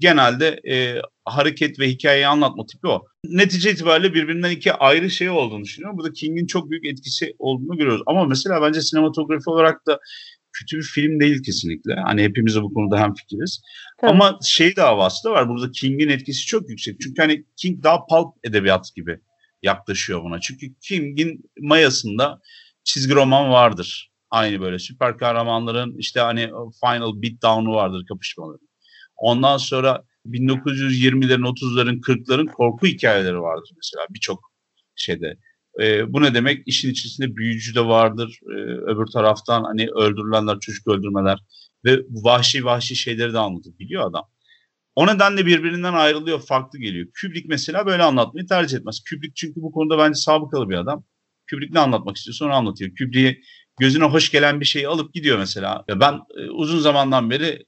Genelde 0.00 0.60
e, 0.70 1.02
hareket 1.24 1.80
ve 1.80 1.88
hikayeyi 1.88 2.26
anlatma 2.26 2.66
tipi 2.66 2.86
o. 2.86 3.06
Netice 3.24 3.70
itibariyle 3.70 4.14
birbirinden 4.14 4.50
iki 4.50 4.72
ayrı 4.72 5.10
şey 5.10 5.30
olduğunu 5.30 5.64
düşünüyorum. 5.64 5.98
Burada 5.98 6.12
King'in 6.12 6.46
çok 6.46 6.70
büyük 6.70 6.86
etkisi 6.86 7.34
olduğunu 7.38 7.76
görüyoruz. 7.76 8.02
Ama 8.06 8.24
mesela 8.24 8.62
bence 8.62 8.82
sinematografi 8.82 9.50
olarak 9.50 9.86
da 9.86 10.00
kötü 10.52 10.76
bir 10.76 10.82
film 10.82 11.20
değil 11.20 11.42
kesinlikle. 11.42 11.94
Hani 11.94 12.22
hepimiz 12.22 12.56
de 12.56 12.62
bu 12.62 12.74
konuda 12.74 12.98
hemfikiriz. 12.98 13.62
Tabii. 14.00 14.10
Ama 14.10 14.38
şey 14.44 14.76
de 14.76 14.80
havası 14.80 15.28
da 15.28 15.30
var. 15.30 15.48
Burada 15.48 15.70
King'in 15.70 16.08
etkisi 16.08 16.46
çok 16.46 16.70
yüksek. 16.70 17.00
Çünkü 17.00 17.22
hani 17.22 17.44
King 17.56 17.82
daha 17.82 18.06
pulp 18.06 18.34
edebiyat 18.44 18.94
gibi 18.96 19.18
yaklaşıyor 19.62 20.24
buna. 20.24 20.40
Çünkü 20.40 20.74
King'in 20.80 21.50
mayasında 21.60 22.40
çizgi 22.84 23.14
roman 23.14 23.50
vardır. 23.50 24.10
Aynı 24.30 24.60
böyle 24.60 24.78
süper 24.78 25.18
kahramanların 25.18 25.98
işte 25.98 26.20
hani 26.20 26.50
final 26.84 27.22
beatdown'u 27.22 27.74
vardır 27.74 28.06
kapışmaları. 28.08 28.58
Ondan 29.20 29.56
sonra 29.56 30.02
1920'lerin, 30.26 31.44
30'ların, 31.44 32.00
40'ların 32.00 32.46
korku 32.46 32.86
hikayeleri 32.86 33.40
vardır 33.40 33.70
mesela 33.76 34.06
birçok 34.10 34.52
şeyde. 34.96 35.36
Ee, 35.80 36.12
bu 36.12 36.22
ne 36.22 36.34
demek? 36.34 36.62
İşin 36.66 36.90
içerisinde 36.90 37.36
büyücü 37.36 37.74
de 37.74 37.86
vardır. 37.86 38.38
Ee, 38.50 38.54
öbür 38.62 39.06
taraftan 39.06 39.64
hani 39.64 39.88
öldürülenler, 39.90 40.60
çocuk 40.60 40.88
öldürmeler 40.88 41.38
ve 41.84 42.00
vahşi 42.10 42.64
vahşi 42.64 42.96
şeyleri 42.96 43.32
de 43.32 43.38
anlatır 43.38 43.78
biliyor 43.78 44.10
adam. 44.10 44.24
O 44.94 45.06
nedenle 45.06 45.46
birbirinden 45.46 45.92
ayrılıyor, 45.92 46.40
farklı 46.40 46.78
geliyor. 46.78 47.06
Kubrick 47.20 47.48
mesela 47.48 47.86
böyle 47.86 48.02
anlatmayı 48.02 48.46
tercih 48.46 48.78
etmez. 48.78 49.00
Kubrick 49.10 49.34
çünkü 49.34 49.62
bu 49.62 49.72
konuda 49.72 49.98
bence 49.98 50.14
sabıkalı 50.14 50.68
bir 50.68 50.74
adam. 50.74 51.04
Kubrick 51.50 51.74
ne 51.74 51.80
anlatmak 51.80 52.16
istiyorsa 52.16 52.44
onu 52.44 52.52
anlatıyor. 52.52 52.90
Kubrick'e 52.98 53.40
gözüne 53.80 54.04
hoş 54.04 54.30
gelen 54.30 54.60
bir 54.60 54.64
şeyi 54.64 54.88
alıp 54.88 55.14
gidiyor 55.14 55.38
mesela. 55.38 55.84
Ben 55.88 56.14
e, 56.38 56.50
uzun 56.50 56.78
zamandan 56.78 57.30
beri 57.30 57.64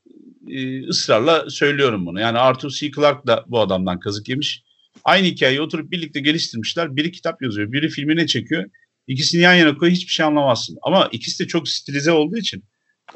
e, 0.48 0.86
ısrarla 0.88 1.50
söylüyorum 1.50 2.06
bunu. 2.06 2.20
Yani 2.20 2.38
Arthur 2.38 2.70
C. 2.70 2.90
Clarke 2.90 3.26
da 3.26 3.44
bu 3.46 3.60
adamdan 3.60 4.00
kazık 4.00 4.28
yemiş. 4.28 4.62
Aynı 5.04 5.26
hikayeyi 5.26 5.60
oturup 5.60 5.90
birlikte 5.90 6.20
geliştirmişler. 6.20 6.96
Biri 6.96 7.12
kitap 7.12 7.42
yazıyor, 7.42 7.72
biri 7.72 7.88
filmine 7.88 8.26
çekiyor. 8.26 8.64
İkisini 9.06 9.42
yan 9.42 9.54
yana 9.54 9.76
koy 9.76 9.90
hiçbir 9.90 10.12
şey 10.12 10.26
anlamazsın. 10.26 10.78
Ama 10.82 11.08
ikisi 11.12 11.44
de 11.44 11.48
çok 11.48 11.68
stilize 11.68 12.12
olduğu 12.12 12.36
için. 12.36 12.64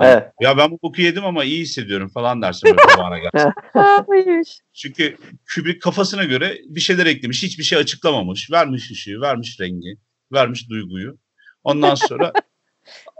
Evet. 0.01 0.25
Ya 0.41 0.59
ben 0.59 0.71
bu 0.71 0.79
boku 0.83 1.03
yedim 1.03 1.25
ama 1.25 1.45
iyi 1.45 1.61
hissediyorum 1.61 2.09
falan 2.15 2.43
dersin 2.43 2.71
böyle 2.71 3.21
gelsin. 3.33 3.53
Hayır. 3.73 4.59
Çünkü 4.75 5.17
Kubrick 5.55 5.79
kafasına 5.79 6.25
göre 6.25 6.59
bir 6.69 6.81
şeyler 6.81 7.07
eklemiş. 7.07 7.43
Hiçbir 7.43 7.65
şey 7.65 7.79
açıklamamış. 7.79 8.51
Vermiş 8.51 8.91
ışığı, 8.91 9.21
vermiş 9.21 9.61
rengi, 9.61 9.97
vermiş 10.33 10.71
duyguyu. 10.71 11.19
Ondan 11.65 11.95
sonra 11.95 12.33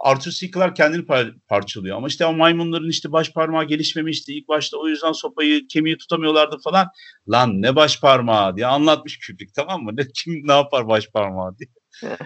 Arthur 0.05 0.31
C. 0.31 0.51
Clarke 0.51 0.83
kendini 0.83 1.03
par- 1.03 1.35
parçalıyor. 1.49 1.97
Ama 1.97 2.09
işte 2.09 2.27
o 2.27 2.33
maymunların 2.33 2.89
işte 2.89 3.13
baş 3.13 3.33
parmağı 3.33 3.65
gelişmemişti 3.65 4.35
ilk 4.35 4.49
başta. 4.49 4.77
O 4.77 4.89
yüzden 4.89 5.13
sopayı, 5.13 5.67
kemiği 5.69 5.99
tutamıyorlardı 5.99 6.57
falan. 6.65 6.89
Lan 7.29 7.63
ne 7.63 7.77
baş 7.77 8.01
parmağı 8.01 8.57
diye 8.57 8.67
anlatmış 8.67 9.19
Kubrick 9.27 9.53
tamam 9.57 9.83
mı? 9.83 9.97
Ne, 9.97 10.03
kim 10.15 10.47
ne 10.47 10.53
yapar 10.53 10.89
baş 10.89 11.09
parmağı 11.11 11.59
diye. 11.59 11.69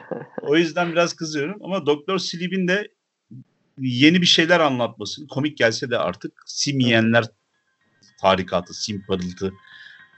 o 0.42 0.56
yüzden 0.56 0.92
biraz 0.92 1.14
kızıyorum. 1.14 1.60
Ama 1.64 1.86
Doktor 1.86 2.18
Sleep'in 2.18 2.68
de 2.68 2.88
yeni 3.78 4.20
bir 4.20 4.26
şeyler 4.26 4.60
anlatması. 4.60 5.26
Komik 5.26 5.58
gelse 5.58 5.90
de 5.90 5.98
artık 5.98 6.32
simyenler 6.46 7.24
tarikatı, 8.20 8.74
sim 8.74 9.04
parıltı 9.08 9.52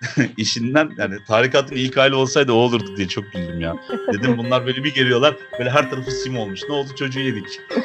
işinden 0.36 0.90
yani 0.98 1.14
tarikatın 1.26 1.76
ilk 1.76 1.96
hali 1.96 2.14
olsaydı 2.14 2.52
o 2.52 2.56
olurdu 2.56 2.96
diye 2.96 3.08
çok 3.08 3.32
güldüm 3.32 3.60
ya. 3.60 3.76
Dedim 4.12 4.38
bunlar 4.38 4.66
böyle 4.66 4.84
bir 4.84 4.94
geliyorlar 4.94 5.36
böyle 5.58 5.70
her 5.70 5.90
tarafı 5.90 6.10
sim 6.10 6.38
olmuş. 6.38 6.60
Ne 6.68 6.74
oldu 6.74 6.88
çocuğu 6.98 7.20
yedik. 7.20 7.60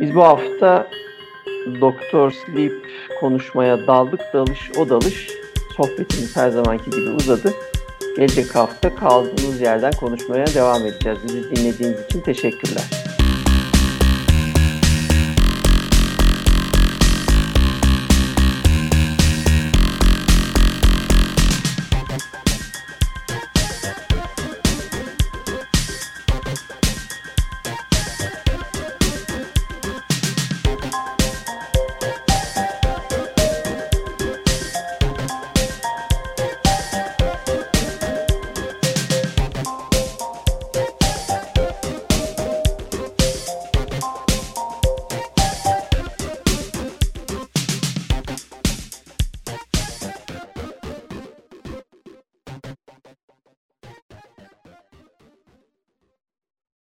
Biz 0.00 0.14
bu 0.14 0.22
hafta 0.22 0.90
Doktor 1.80 2.30
Sleep 2.30 2.72
konuşmaya 3.20 3.86
daldık. 3.86 4.20
Dalış 4.32 4.70
o 4.76 4.88
dalış. 4.88 5.28
Sohbetimiz 5.76 6.36
her 6.36 6.50
zamanki 6.50 6.90
gibi 6.90 7.10
uzadı. 7.10 7.52
Gelecek 8.16 8.54
hafta 8.54 8.94
kaldığımız 8.94 9.60
yerden 9.60 9.92
konuşmaya 9.92 10.46
devam 10.46 10.86
edeceğiz. 10.86 11.18
Bizi 11.24 11.42
dinlediğiniz 11.42 12.04
için 12.04 12.20
teşekkürler. 12.20 13.15